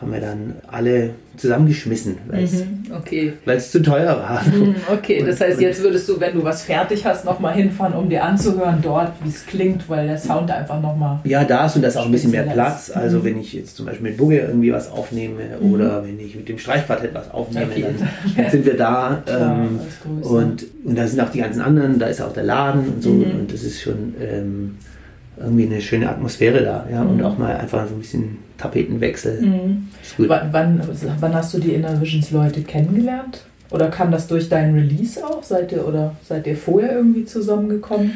haben 0.01 0.13
wir 0.13 0.21
dann 0.21 0.57
alle 0.71 1.11
zusammengeschmissen, 1.39 2.17
weil 2.29 2.45
es 2.45 2.53
Mhm, 2.65 2.85
okay. 2.95 3.33
zu 3.71 3.81
teuer 3.83 4.17
war. 4.19 4.43
Mhm, 4.45 4.75
Okay, 4.93 5.23
das 5.25 5.41
heißt, 5.41 5.59
jetzt 5.61 5.83
würdest 5.83 6.07
du, 6.09 6.21
wenn 6.21 6.35
du 6.35 6.45
was 6.45 6.63
fertig 6.63 7.05
hast, 7.07 7.25
nochmal 7.25 7.55
hinfahren, 7.55 7.95
um 7.95 8.09
dir 8.11 8.23
anzuhören 8.25 8.79
dort, 8.83 9.13
wie 9.23 9.29
es 9.31 9.47
klingt, 9.47 9.89
weil 9.89 10.07
der 10.07 10.19
Sound 10.19 10.51
einfach 10.51 10.81
nochmal. 10.83 11.21
Ja, 11.25 11.45
da 11.45 11.65
ist 11.67 11.77
und 11.77 11.83
da 11.83 11.89
ist 11.89 11.97
auch 11.97 12.05
ein 12.07 12.13
bisschen 12.13 12.31
mehr 12.31 12.43
Platz. 12.43 12.91
Also 12.95 13.19
Mhm. 13.21 13.25
wenn 13.25 13.41
ich 13.41 13.53
jetzt 13.55 13.77
zum 13.77 13.87
Beispiel 13.87 14.09
mit 14.11 14.17
Bugge 14.19 14.39
irgendwie 14.41 14.73
was 14.73 14.91
aufnehme 14.91 15.43
oder 15.61 16.05
wenn 16.05 16.21
ich 16.21 16.35
mit 16.37 16.49
dem 16.49 16.59
Streichquartett 16.59 17.15
was 17.15 17.31
aufnehme, 17.31 17.73
Okay. 17.73 17.85
dann, 17.99 18.09
dann 18.37 18.51
sind 18.51 18.67
wir 18.67 18.77
da. 18.77 19.23
Ähm, 19.29 19.79
Größe. 20.03 20.29
und, 20.35 20.67
und 20.85 20.99
da 20.99 21.07
sind 21.07 21.21
auch 21.21 21.31
die 21.31 21.39
ganzen 21.41 21.61
anderen, 21.63 21.99
da 21.99 22.07
ist 22.07 22.21
auch 22.21 22.33
der 22.35 22.45
Laden 22.45 22.87
und 22.97 23.03
so. 23.03 23.11
Mhm. 23.11 23.41
Und 23.41 23.53
das 23.53 23.63
ist 23.63 23.81
schon 23.81 24.15
ähm, 24.21 24.77
irgendwie 25.39 25.67
eine 25.67 25.81
schöne 25.81 26.09
Atmosphäre 26.09 26.63
da. 26.63 26.87
Ja? 26.91 27.03
Und 27.03 27.17
Mhm. 27.19 27.25
auch 27.25 27.39
mal 27.39 27.57
einfach 27.57 27.87
so 27.89 27.95
ein 27.95 28.01
bisschen 28.01 28.39
Tapetenwechsel. 28.59 29.41
Mhm. 29.43 29.89
Wann, 30.19 30.49
wann, 30.53 30.81
wann 31.21 31.35
hast 31.35 31.55
du 31.55 31.59
die 31.59 31.73
Inner 31.75 32.01
Visions 32.01 32.31
Leute 32.31 32.63
kennengelernt? 32.63 33.45
Oder 33.71 33.89
kam 33.89 34.11
das 34.13 34.27
durch 34.29 34.49
deinen 34.49 34.75
Release 34.77 35.25
auch? 35.25 35.43
Seid 35.43 35.73
ihr 35.73 35.87
oder 35.87 36.15
seid 36.27 36.47
ihr 36.47 36.57
vorher 36.57 36.97
irgendwie 36.97 37.25
zusammengekommen? 37.25 38.13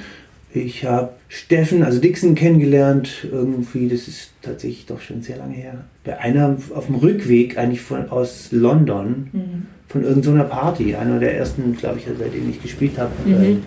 Ich 0.53 0.85
habe 0.85 1.11
Steffen, 1.29 1.83
also 1.85 2.01
Dixon, 2.01 2.35
kennengelernt. 2.35 3.27
Irgendwie, 3.31 3.89
das 3.89 4.09
ist 4.09 4.31
tatsächlich 4.43 4.87
doch 4.87 5.01
schon 5.01 5.23
sehr 5.23 5.37
lange 5.37 5.55
her. 5.55 5.75
Bei 6.05 6.19
einer 6.19 6.57
auf 6.75 6.87
dem 6.87 6.97
Rückweg, 6.97 7.57
eigentlich 7.59 7.81
von, 7.81 8.09
aus 8.11 8.49
London, 8.51 9.29
Mhm. 9.33 9.67
von 9.89 10.03
irgendeiner 10.05 10.45
Party. 10.45 10.95
Einer 10.97 11.19
der 11.21 11.37
ersten, 11.37 11.77
glaube 11.77 11.99
ich, 11.99 12.07
seitdem 12.19 12.51
ich 12.51 12.63
gespielt 12.63 12.99
habe. 12.99 13.11
Mhm. 13.25 13.63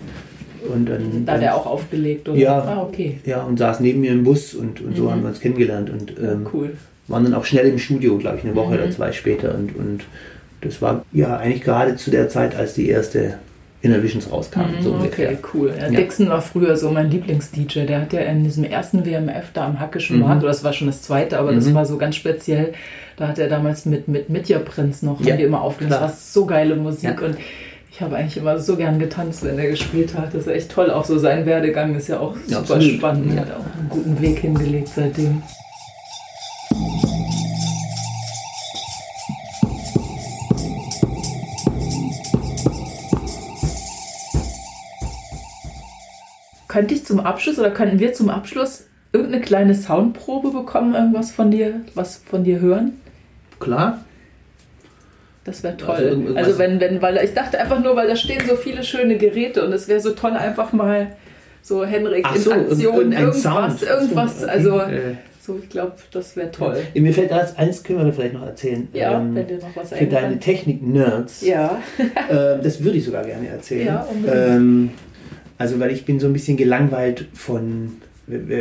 Und 0.72 0.86
dann, 0.88 1.24
Da 1.26 1.32
hat 1.34 1.42
er 1.42 1.54
auch 1.56 1.66
aufgelegt, 1.66 2.28
oder? 2.28 2.38
Ja. 2.38 2.58
Ah, 2.62 2.82
okay. 2.82 3.18
ja, 3.24 3.42
und 3.42 3.58
saß 3.58 3.80
neben 3.80 4.00
mir 4.00 4.12
im 4.12 4.24
Bus 4.24 4.54
und, 4.54 4.80
und 4.80 4.96
so 4.96 5.04
Mhm. 5.04 5.10
haben 5.10 5.22
wir 5.22 5.28
uns 5.28 5.40
kennengelernt 5.40 5.90
und 5.90 6.14
ähm, 6.18 6.46
cool. 6.52 6.76
waren 7.08 7.24
dann 7.24 7.34
auch 7.34 7.44
schnell 7.44 7.66
im 7.66 7.78
Studio, 7.78 8.16
glaube 8.18 8.38
ich, 8.38 8.44
eine 8.44 8.54
Woche 8.56 8.68
Mhm. 8.74 8.82
oder 8.82 8.90
zwei 8.90 9.12
später. 9.12 9.54
Und, 9.54 9.76
und 9.76 10.04
das 10.62 10.80
war 10.80 11.04
ja 11.12 11.36
eigentlich 11.36 11.62
gerade 11.62 11.96
zu 11.96 12.10
der 12.10 12.28
Zeit, 12.28 12.54
als 12.56 12.74
die 12.74 12.88
erste 12.88 13.34
Inner 13.82 14.02
Visions 14.02 14.32
rauskam, 14.32 14.60
so 14.80 14.92
Mhm, 14.94 15.00
ungefähr. 15.00 15.28
Okay, 15.32 15.38
cool. 15.52 15.74
Ja, 15.78 15.88
Ja. 15.88 16.00
Dixon 16.00 16.30
war 16.30 16.40
früher 16.40 16.74
so 16.78 16.90
mein 16.90 17.10
Lieblings-DJ. 17.10 17.80
Der 17.84 18.00
hat 18.00 18.14
ja 18.14 18.20
in 18.20 18.42
diesem 18.42 18.64
ersten 18.64 19.04
WMF 19.04 19.50
da 19.52 19.66
am 19.66 19.78
Hackischen 19.78 20.16
Mhm. 20.16 20.22
Markt, 20.22 20.42
oder 20.42 20.48
das 20.52 20.64
war 20.64 20.72
schon 20.72 20.86
das 20.86 21.02
zweite, 21.02 21.38
aber 21.38 21.52
das 21.52 21.66
Mhm. 21.66 21.74
war 21.74 21.84
so 21.84 21.98
ganz 21.98 22.16
speziell. 22.16 22.72
Da 23.18 23.28
hat 23.28 23.38
er 23.38 23.48
damals 23.48 23.84
mit, 23.84 24.08
mit 24.08 24.30
Mitya 24.30 24.58
Prinz 24.58 25.02
noch, 25.02 25.20
Ja, 25.20 25.32
haben 25.32 25.38
die 25.38 25.44
immer 25.44 25.60
aufgelegt. 25.60 25.92
Das 25.92 26.00
war 26.00 26.08
so 26.08 26.46
geile 26.46 26.76
Musik 26.76 27.20
Ja. 27.20 27.26
und 27.26 27.36
ich 27.94 28.00
habe 28.00 28.16
eigentlich 28.16 28.36
immer 28.38 28.58
so 28.58 28.74
gern 28.76 28.98
getanzt, 28.98 29.44
wenn 29.44 29.56
er 29.56 29.68
gespielt 29.68 30.14
hat. 30.18 30.34
Das 30.34 30.42
ist 30.42 30.48
echt 30.48 30.70
toll. 30.72 30.90
Auch 30.90 31.04
so 31.04 31.16
sein 31.16 31.46
Werdegang 31.46 31.94
ist 31.94 32.08
ja 32.08 32.18
auch 32.18 32.34
Ja, 32.48 32.58
super 32.58 32.74
absolut. 32.74 32.92
spannend. 32.96 33.34
Er 33.36 33.42
hat 33.42 33.52
auch 33.52 33.78
einen 33.78 33.88
guten 33.88 34.20
Weg 34.20 34.38
hingelegt 34.40 34.88
seitdem. 34.88 35.42
Könnte 46.68 46.94
ich 46.94 47.04
zum 47.04 47.20
Abschluss 47.20 47.58
oder 47.58 47.70
könnten 47.70 47.98
wir 47.98 48.12
zum 48.14 48.30
Abschluss 48.30 48.86
irgendeine 49.12 49.42
kleine 49.44 49.74
Soundprobe 49.74 50.50
bekommen, 50.50 50.94
irgendwas 50.94 51.30
von 51.30 51.50
dir, 51.50 51.80
was 51.94 52.16
von 52.16 52.42
dir 52.42 52.58
hören? 52.60 53.00
Klar. 53.60 54.03
Das 55.44 55.62
wäre 55.62 55.74
Also 55.74 55.86
toll. 55.86 56.00
irgendwas- 56.02 56.36
Also, 56.36 56.58
wenn, 56.58 56.80
wenn, 56.80 57.02
weil 57.02 57.16
ich 57.22 57.34
dachte 57.34 57.58
einfach 57.60 57.82
nur, 57.82 57.94
weil 57.96 58.08
da 58.08 58.16
stehen 58.16 58.40
so 58.48 58.56
viele 58.56 58.82
schöne 58.82 59.16
Geräte 59.18 59.64
und 59.64 59.72
es 59.72 59.88
wäre 59.88 60.00
so 60.00 60.10
toll, 60.12 60.32
einfach 60.32 60.72
mal 60.72 61.08
so 61.62 61.84
Henrik 61.84 62.24
Ach 62.26 62.34
in 62.36 62.40
so, 62.42 62.52
Aktion, 62.52 63.12
irgendwas, 63.12 63.42
Sound. 63.42 63.82
irgendwas. 63.82 64.40
So, 64.40 64.46
okay. 64.46 64.52
Also, 64.54 64.78
Äh, 64.80 65.00
so, 65.40 65.60
ich 65.62 65.68
glaube, 65.68 65.92
das 66.10 66.36
wäre 66.36 66.50
toll. 66.50 66.78
Mir 66.94 67.12
fällt 67.12 67.30
da 67.30 67.40
jetzt 67.40 67.58
eins, 67.58 67.82
können 67.82 68.04
wir 68.06 68.12
vielleicht 68.14 68.32
noch 68.32 68.46
erzählen. 68.46 68.88
Ja, 68.94 69.20
Ähm, 69.20 69.34
wenn 69.34 69.46
dir 69.46 69.58
noch 69.58 69.74
was 69.76 69.92
für 69.92 70.06
deine. 70.06 70.38
Technik-Nerds. 70.38 71.42
Ja. 71.42 71.78
Ähm, 72.30 72.60
das 72.62 72.82
würde 72.82 72.96
ich 72.96 73.04
sogar 73.04 73.24
gerne 73.24 73.48
erzählen. 73.48 73.86
Ja, 73.86 74.06
ähm, 74.32 74.90
also, 75.58 75.78
weil 75.78 75.92
ich 75.92 76.06
bin 76.06 76.18
so 76.20 76.26
ein 76.26 76.32
bisschen 76.32 76.56
gelangweilt 76.56 77.26
von. 77.34 77.96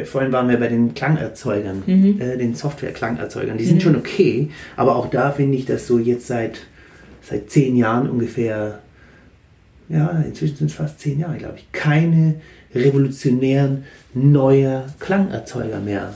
Vorhin 0.04 0.34
waren 0.34 0.50
wir 0.50 0.58
bei 0.60 0.68
den 0.68 0.94
Klangerzeugern, 0.94 1.84
Mhm. 1.86 2.20
äh, 2.20 2.36
den 2.38 2.54
Software-Klangerzeugern. 2.54 3.58
Die 3.58 3.64
sind 3.64 3.82
schon 3.82 3.96
okay, 3.96 4.50
aber 4.76 4.98
auch 4.98 5.10
da 5.10 5.32
finde 5.32 5.58
ich, 5.58 5.66
dass 5.66 5.88
so 5.88 5.98
jetzt 6.00 6.28
seit, 6.28 6.60
seit 7.28 7.50
zehn 7.50 7.76
Jahren 7.76 8.10
ungefähr, 8.10 8.80
ja, 9.90 10.24
inzwischen 10.26 10.58
sind 10.58 10.72
es 10.72 10.76
fast 10.76 11.00
zehn 11.00 11.20
Jahre, 11.20 11.38
glaube 11.38 11.58
ich, 11.58 11.72
keine 11.72 12.36
revolutionären 12.74 13.86
neue 14.14 14.86
Klangerzeuger 15.00 15.80
mehr 15.80 16.14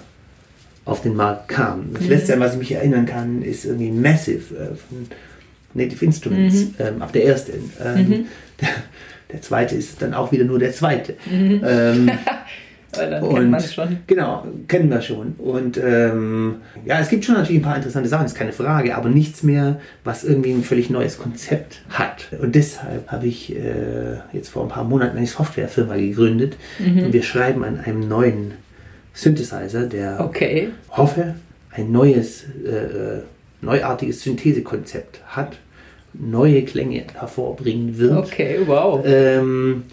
auf 0.86 1.02
den 1.02 1.16
Markt 1.16 1.50
kamen. 1.50 1.94
Das 1.94 2.08
letzte, 2.08 2.34
an 2.34 2.40
was 2.40 2.54
ich 2.54 2.60
mich 2.60 2.72
erinnern 2.72 3.06
kann, 3.06 3.42
ist 3.42 3.66
irgendwie 3.66 3.92
Massive 3.92 4.56
äh, 4.56 4.76
von 4.76 5.08
Native 5.74 6.06
Instruments, 6.06 6.68
ähm, 6.80 7.02
ab 7.02 7.12
der 7.12 7.24
erste. 7.24 7.54
Ähm, 7.84 8.26
der, 8.60 8.70
der 9.32 9.42
zweite 9.42 9.76
ist 9.76 10.02
dann 10.02 10.14
auch 10.14 10.32
wieder 10.32 10.46
nur 10.46 10.60
der 10.60 10.72
zweite. 10.72 11.16
Ähm, 11.30 12.10
Weil 13.00 13.10
dann 13.12 13.24
und- 13.24 13.36
kennt 13.36 13.52
man 13.52 13.60
es 13.60 13.74
schon. 13.74 13.98
Genau, 14.08 14.46
kennen 14.68 14.90
wir 14.90 15.02
schon. 15.02 15.34
Und 15.38 15.78
ähm, 15.84 16.56
ja, 16.86 17.00
es 17.00 17.10
gibt 17.10 17.26
schon 17.26 17.36
natürlich 17.36 17.60
ein 17.62 17.64
paar 17.64 17.76
interessante 17.78 18.10
Sachen, 18.10 18.26
ist 18.26 18.36
keine 18.36 18.52
Frage, 18.54 18.96
aber 18.96 19.10
nichts 19.10 19.44
mehr, 19.44 19.80
was 20.04 20.24
irgendwie 20.24 20.52
ein 20.52 20.64
völlig 20.64 20.90
neues 20.90 21.18
Konzept 21.18 21.82
hat. 21.90 22.28
Und 22.42 22.56
deshalb 22.56 23.08
habe 23.12 23.28
ich 23.28 23.56
äh, 23.56 24.18
jetzt 24.34 24.50
vor 24.50 24.64
ein 24.64 24.70
paar 24.70 24.84
Monaten 24.84 25.18
eine 25.18 25.28
Softwarefirma 25.28 25.96
gegründet 25.96 26.56
und 26.80 27.14
wir 27.14 27.24
schreiben 27.24 27.64
an 27.64 27.80
einem 27.80 28.08
neuen 28.08 28.54
Synthesizer, 29.14 29.84
der 29.88 30.20
Okay. 30.20 30.70
hoffe, 30.92 31.36
ein 31.72 31.92
neues, 31.92 32.46
äh, 32.66 32.70
äh, 32.70 33.22
neuartiges 33.62 34.22
Synthesekonzept 34.22 35.22
hat, 35.28 35.58
neue 36.14 36.64
Klänge 36.64 37.04
hervorbringen 37.14 37.98
wird. 37.98 38.14
Okay, 38.18 38.60
wow. 38.66 39.04
Ähm, 39.06 39.84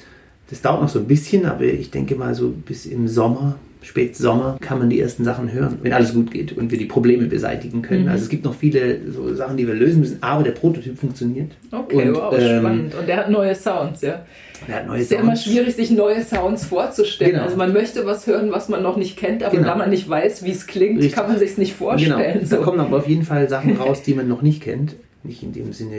das 0.55 0.63
dauert 0.63 0.83
noch 0.83 0.89
so 0.89 1.01
ein 1.01 1.07
bisschen, 1.09 1.47
aber 1.47 1.65
ich 1.65 1.91
denke 1.91 2.15
mal 2.15 2.33
so 2.33 2.51
bis 2.51 2.87
im 2.87 3.09
Sommer, 3.09 3.57
Spätsommer, 3.83 4.57
kann 4.61 4.79
man 4.79 4.89
die 4.89 5.01
ersten 5.01 5.25
Sachen 5.25 5.51
hören, 5.53 5.79
wenn 5.83 5.93
alles 5.93 6.15
gut 6.15 6.31
geht 6.31 6.57
und 6.57 6.71
wir 6.71 6.79
die 6.79 6.85
Probleme 6.85 7.27
beseitigen 7.27 7.83
können. 7.83 8.05
Mhm. 8.05 8.09
Also 8.11 8.23
es 8.23 8.29
gibt 8.29 8.45
noch 8.45 8.55
viele 8.55 9.11
so 9.11 9.35
Sachen, 9.35 9.57
die 9.57 9.67
wir 9.67 9.75
lösen 9.75 9.99
müssen, 9.99 10.19
aber 10.21 10.45
der 10.45 10.53
Prototyp 10.53 10.97
funktioniert. 10.97 11.51
Okay, 11.73 12.09
und, 12.09 12.15
wow, 12.15 12.33
ähm, 12.39 12.61
spannend. 12.61 12.95
Und 12.95 13.09
der 13.09 13.17
hat 13.17 13.31
neue 13.31 13.53
Sounds, 13.57 14.01
ja. 14.03 14.25
Er 14.69 14.77
hat 14.77 14.87
neue 14.87 14.99
Es 14.99 15.03
ist 15.03 15.11
ja 15.11 15.19
immer 15.19 15.35
schwierig, 15.35 15.75
sich 15.75 15.91
neue 15.91 16.23
Sounds 16.23 16.65
vorzustellen. 16.67 17.33
Genau. 17.33 17.45
Also 17.45 17.57
man 17.57 17.73
möchte 17.73 18.07
was 18.07 18.29
hören, 18.29 18.53
was 18.53 18.69
man 18.69 18.81
noch 18.81 18.97
nicht 18.97 19.17
kennt, 19.17 19.43
aber 19.43 19.57
Genau. 19.57 19.67
da 19.67 19.75
man 19.75 19.91
nicht 19.91 20.09
weiß, 20.09 20.45
wie 20.45 20.53
es 20.53 20.69
klingt, 20.69 20.99
Richtig. 20.99 21.15
kann 21.17 21.27
man 21.27 21.39
sich 21.41 21.59
nicht 21.59 21.75
vorstellen. 21.75 22.17
Genau, 22.35 22.39
da 22.41 22.47
So. 22.47 22.63
kommen 22.63 22.79
aber 22.79 22.99
auf 22.99 23.09
jeden 23.09 23.25
Fall 23.25 23.49
Sachen 23.49 23.77
raus, 23.77 24.03
die 24.03 24.15
man 24.15 24.29
noch 24.29 24.41
nicht 24.41 24.63
kennt. 24.63 24.95
Nicht 25.25 25.43
in 25.43 25.53
dem 25.53 25.73
Sinne 25.73 25.97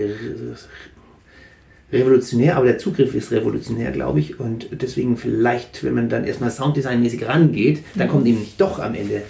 revolutionär, 1.92 2.58
aber 2.58 2.66
der 2.66 2.78
Zugriff 2.78 3.14
ist 3.16 3.32
revolutionär, 3.32 3.92
glaube 3.92 4.20
ich. 4.20 4.40
Und 4.40 4.68
deswegen 4.82 5.18
vielleicht, 5.18 5.84
wenn 5.84 5.94
man 5.94 6.10
dann 6.10 6.26
erstmal 6.26 6.52
Sounddesignmäßig 6.52 7.28
rangeht, 7.28 7.80
dann 7.96 8.08
kommen 8.10 8.24
nämlich 8.24 8.56
doch 8.58 8.80
am 8.80 8.96
Ende 8.96 9.22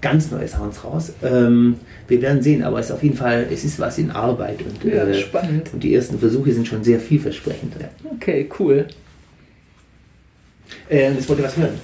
ganz 0.00 0.30
neue 0.30 0.48
Sounds 0.48 0.82
raus. 0.84 1.12
Ähm, 1.22 1.76
wir 2.08 2.20
werden 2.22 2.42
sehen, 2.42 2.62
aber 2.64 2.80
es 2.80 2.86
ist 2.86 2.92
auf 2.92 3.02
jeden 3.02 3.16
Fall, 3.16 3.46
es 3.52 3.64
ist 3.64 3.78
was 3.78 3.98
in 3.98 4.10
Arbeit. 4.10 4.58
Und, 4.62 4.84
Ja, 4.84 5.04
äh, 5.06 5.14
spannend. 5.14 5.70
und 5.72 5.82
die 5.82 5.94
ersten 5.94 6.18
Versuche 6.18 6.52
sind 6.52 6.66
schon 6.66 6.82
sehr 6.84 6.98
vielversprechend. 7.00 7.74
Okay, 8.16 8.48
cool. 8.58 8.86
Äh, 10.88 11.14
das 11.14 11.28
wollte 11.28 11.44
was 11.44 11.56
hören. 11.56 11.74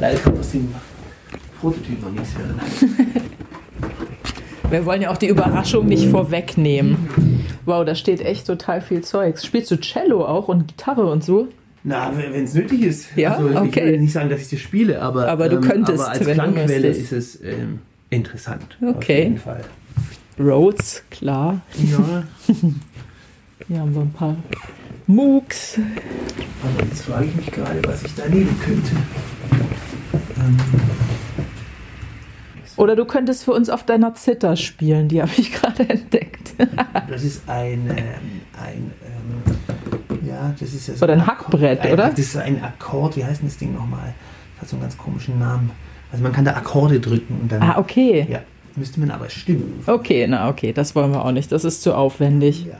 Leider 0.00 0.18
kann 0.18 0.32
man 0.32 0.40
aus 0.40 0.50
dem 0.50 0.68
Prototyp 1.60 2.02
noch 2.02 2.10
nichts 2.12 2.30
hören. 2.36 2.60
Wir 4.70 4.84
wollen 4.84 5.02
ja 5.02 5.10
auch 5.10 5.16
die 5.16 5.28
Überraschung 5.28 5.86
nicht 5.86 6.06
vorwegnehmen. 6.08 6.96
Wow, 7.64 7.84
da 7.84 7.94
steht 7.94 8.20
echt 8.20 8.46
total 8.46 8.80
viel 8.80 9.02
Zeugs. 9.02 9.44
Spielst 9.44 9.70
du 9.70 9.76
Cello 9.80 10.24
auch 10.24 10.48
und 10.48 10.66
Gitarre 10.68 11.06
und 11.06 11.22
so? 11.24 11.48
Na, 11.84 12.12
wenn 12.16 12.44
es 12.44 12.54
nötig 12.54 12.82
ist. 12.82 13.16
Ja? 13.16 13.34
Also, 13.36 13.48
Ich 13.50 13.56
Okay. 13.56 13.84
will 13.86 14.00
nicht 14.00 14.12
sagen, 14.12 14.28
dass 14.28 14.40
ich 14.40 14.48
das 14.50 14.60
spiele, 14.60 15.00
aber, 15.00 15.24
ähm, 15.24 15.30
Aber 15.30 15.48
du 15.48 15.60
könntest, 15.60 16.00
aber 16.00 16.10
als 16.10 16.20
wenn 16.26 16.36
du 16.38 16.42
Klangquelle 16.52 16.88
ist 16.88 17.12
es 17.12 17.40
ähm, 17.42 17.78
interessant. 18.10 18.76
Auf 18.82 18.96
Okay. 18.96 19.22
jeden 19.24 19.38
Fall. 19.38 19.60
Rhodes, 20.38 21.02
klar. 21.10 21.60
Ja, 21.90 22.24
Hier 23.68 23.80
haben 23.80 23.94
wir 23.94 24.02
ein 24.02 24.12
paar 24.12 24.36
Mooks. 25.06 25.78
aber 26.62 26.84
jetzt 26.88 27.02
frage 27.02 27.26
ich 27.26 27.34
mich 27.36 27.50
gerade, 27.52 27.80
was 27.86 28.02
ich 28.02 28.14
da 28.14 28.28
nehmen 28.28 28.54
könnte. 28.64 28.90
Ähm, 30.38 30.56
Oder 32.76 32.94
du 32.96 33.04
könntest 33.04 33.44
für 33.44 33.52
uns 33.52 33.70
auf 33.70 33.84
deiner 33.84 34.14
Zither 34.14 34.56
spielen, 34.56 35.08
die 35.08 35.22
habe 35.22 35.30
ich 35.36 35.52
gerade 35.60 35.88
entdeckt. 35.88 36.54
das 37.08 37.22
ist 37.24 37.48
ein, 37.48 37.86
ähm, 37.88 37.96
ein 38.62 38.90
ähm, 39.04 40.26
ja, 40.26 40.54
das 40.58 40.74
ist 40.74 40.88
ja 40.88 40.94
so 40.94 41.04
Oder 41.04 41.14
ein 41.14 41.20
Akkord- 41.20 41.52
Hackbrett, 41.54 41.80
ein, 41.80 41.92
oder? 41.92 42.10
Das 42.10 42.18
ist 42.18 42.36
ein 42.36 42.62
Akkord, 42.62 43.16
wie 43.16 43.24
heißt 43.24 43.40
denn 43.42 43.48
das 43.48 43.56
Ding 43.58 43.72
nochmal? 43.74 44.12
Das 44.54 44.62
hat 44.62 44.68
so 44.70 44.76
einen 44.76 44.82
ganz 44.82 44.96
komischen 44.98 45.38
Namen. 45.38 45.70
Also 46.12 46.22
man 46.22 46.32
kann 46.32 46.44
da 46.44 46.52
Akkorde 46.54 47.00
drücken 47.00 47.38
und 47.42 47.52
dann, 47.52 47.62
Ah, 47.62 47.78
okay. 47.78 48.26
ja, 48.30 48.40
müsste 48.76 49.00
man 49.00 49.10
aber 49.10 49.28
stimmen. 49.30 49.82
Okay, 49.86 50.26
na 50.28 50.48
okay, 50.48 50.72
das 50.72 50.94
wollen 50.94 51.12
wir 51.12 51.24
auch 51.24 51.32
nicht. 51.32 51.50
Das 51.52 51.64
ist 51.64 51.82
zu 51.82 51.94
aufwendig. 51.94 52.66
Ja. 52.66 52.74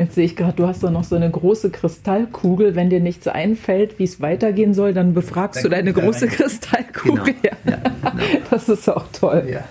Jetzt 0.00 0.14
sehe 0.14 0.24
ich 0.24 0.34
gerade, 0.34 0.54
du 0.56 0.66
hast 0.66 0.82
doch 0.82 0.90
noch 0.90 1.04
so 1.04 1.14
eine 1.14 1.30
große 1.30 1.68
Kristallkugel. 1.68 2.74
Wenn 2.74 2.88
dir 2.88 3.00
nichts 3.00 3.28
einfällt, 3.28 3.98
wie 3.98 4.04
es 4.04 4.22
weitergehen 4.22 4.72
soll, 4.72 4.94
dann 4.94 5.12
befragst 5.12 5.58
Dann 5.58 5.64
du 5.64 5.68
deine 5.76 5.92
große 5.92 6.24
rein. 6.24 6.30
Kristallkugel. 6.30 7.34
Genau. 7.34 7.36
Ja. 7.42 7.70
Ja, 7.70 7.76
genau. 8.02 8.44
Das 8.50 8.70
ist 8.70 8.88
auch 8.88 9.04
toll. 9.12 9.46
ja. 9.52 9.62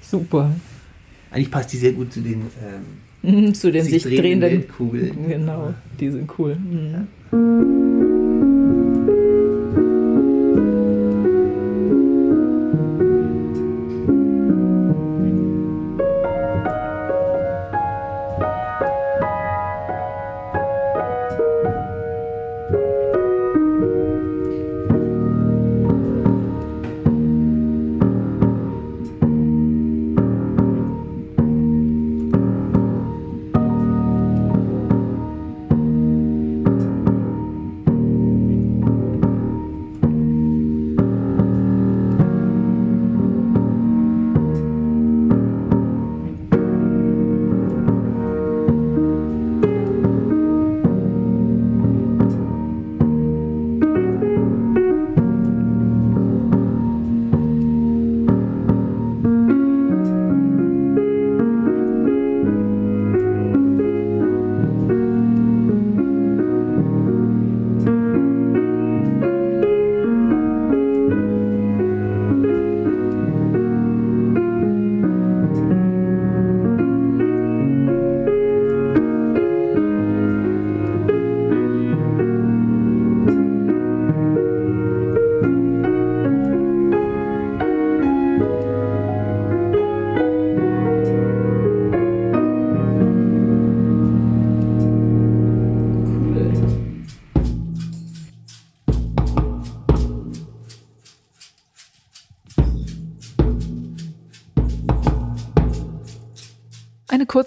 Super. 0.00 0.50
Eigentlich 1.30 1.52
passt 1.52 1.72
die 1.72 1.76
sehr 1.76 1.92
gut 1.92 2.12
zu 2.12 2.20
den, 2.20 2.46
ähm, 3.22 3.54
zu 3.54 3.70
den 3.70 3.84
sich, 3.84 4.02
sich 4.02 4.18
drehenden 4.18 4.50
Weltkugeln. 4.50 5.28
Genau, 5.28 5.72
die 6.00 6.10
sind 6.10 6.28
cool. 6.36 6.56
Mhm. 6.56 8.15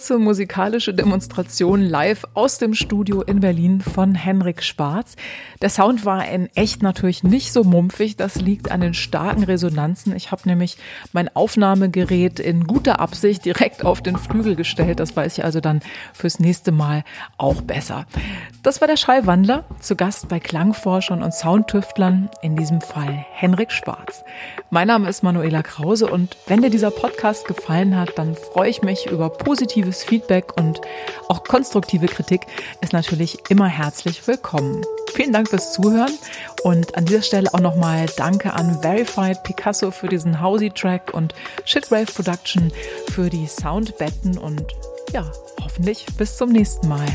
Kurze 0.09 0.23
musikalische 0.23 0.91
Demonstration 0.91 1.81
live 1.81 2.25
aus 2.33 2.57
dem 2.57 2.73
Studio 2.73 3.21
in 3.21 3.41
Berlin 3.41 3.79
von 3.79 4.15
Henrik 4.15 4.63
Schwarz. 4.63 5.15
Der 5.61 5.69
Sound 5.69 6.03
war 6.03 6.27
in 6.27 6.49
echt 6.55 6.81
natürlich 6.81 7.21
nicht 7.21 7.53
so 7.53 7.63
mumpfig. 7.63 8.17
Das 8.17 8.33
liegt 8.41 8.71
an 8.71 8.81
den 8.81 8.95
starken 8.95 9.43
Resonanzen. 9.43 10.15
Ich 10.15 10.31
habe 10.31 10.49
nämlich 10.49 10.77
mein 11.13 11.29
Aufnahmegerät 11.35 12.39
in 12.39 12.63
guter 12.63 12.99
Absicht 12.99 13.45
direkt 13.45 13.85
auf 13.85 14.01
den 14.01 14.17
Flügel 14.17 14.55
gestellt. 14.55 14.99
Das 14.99 15.15
weiß 15.15 15.37
ich 15.37 15.43
also 15.43 15.59
dann 15.59 15.81
fürs 16.11 16.39
nächste 16.39 16.71
Mal 16.71 17.03
auch 17.37 17.61
besser. 17.61 18.07
Das 18.63 18.81
war 18.81 18.87
der 18.87 18.97
Schallwandler, 18.97 19.65
zu 19.79 19.95
Gast 19.95 20.27
bei 20.27 20.39
Klangforschern 20.39 21.21
und 21.21 21.35
Soundtüftlern, 21.35 22.29
in 22.41 22.55
diesem 22.55 22.81
Fall 22.81 23.25
Henrik 23.31 23.71
Schwarz. 23.71 24.23
Mein 24.71 24.87
Name 24.87 25.07
ist 25.07 25.21
Manuela 25.21 25.61
Krause 25.61 26.07
und 26.07 26.35
wenn 26.47 26.63
dir 26.63 26.71
dieser 26.71 26.91
Podcast 26.91 27.47
gefallen 27.47 27.95
hat, 27.95 28.17
dann 28.17 28.35
freue 28.35 28.69
ich 28.69 28.81
mich 28.81 29.05
über 29.05 29.29
positive 29.29 29.98
positives 29.99 30.03
Feedback 30.03 30.57
und 30.57 30.81
auch 31.27 31.43
konstruktive 31.43 32.07
Kritik 32.07 32.41
ist 32.81 32.93
natürlich 32.93 33.37
immer 33.49 33.67
herzlich 33.67 34.25
willkommen. 34.27 34.83
Vielen 35.13 35.33
Dank 35.33 35.49
fürs 35.49 35.73
Zuhören 35.73 36.13
und 36.63 36.95
an 36.95 37.05
dieser 37.05 37.21
Stelle 37.21 37.53
auch 37.53 37.59
nochmal 37.59 38.05
Danke 38.17 38.53
an 38.53 38.81
Verified 38.81 39.43
Picasso 39.43 39.91
für 39.91 40.07
diesen 40.07 40.41
Housey-Track 40.41 41.13
und 41.13 41.33
Shitrave 41.65 42.05
Production 42.05 42.71
für 43.11 43.29
die 43.29 43.47
Soundbetten 43.47 44.37
und 44.37 44.65
ja, 45.13 45.31
hoffentlich 45.63 46.05
bis 46.17 46.37
zum 46.37 46.49
nächsten 46.49 46.87
Mal. 46.87 47.07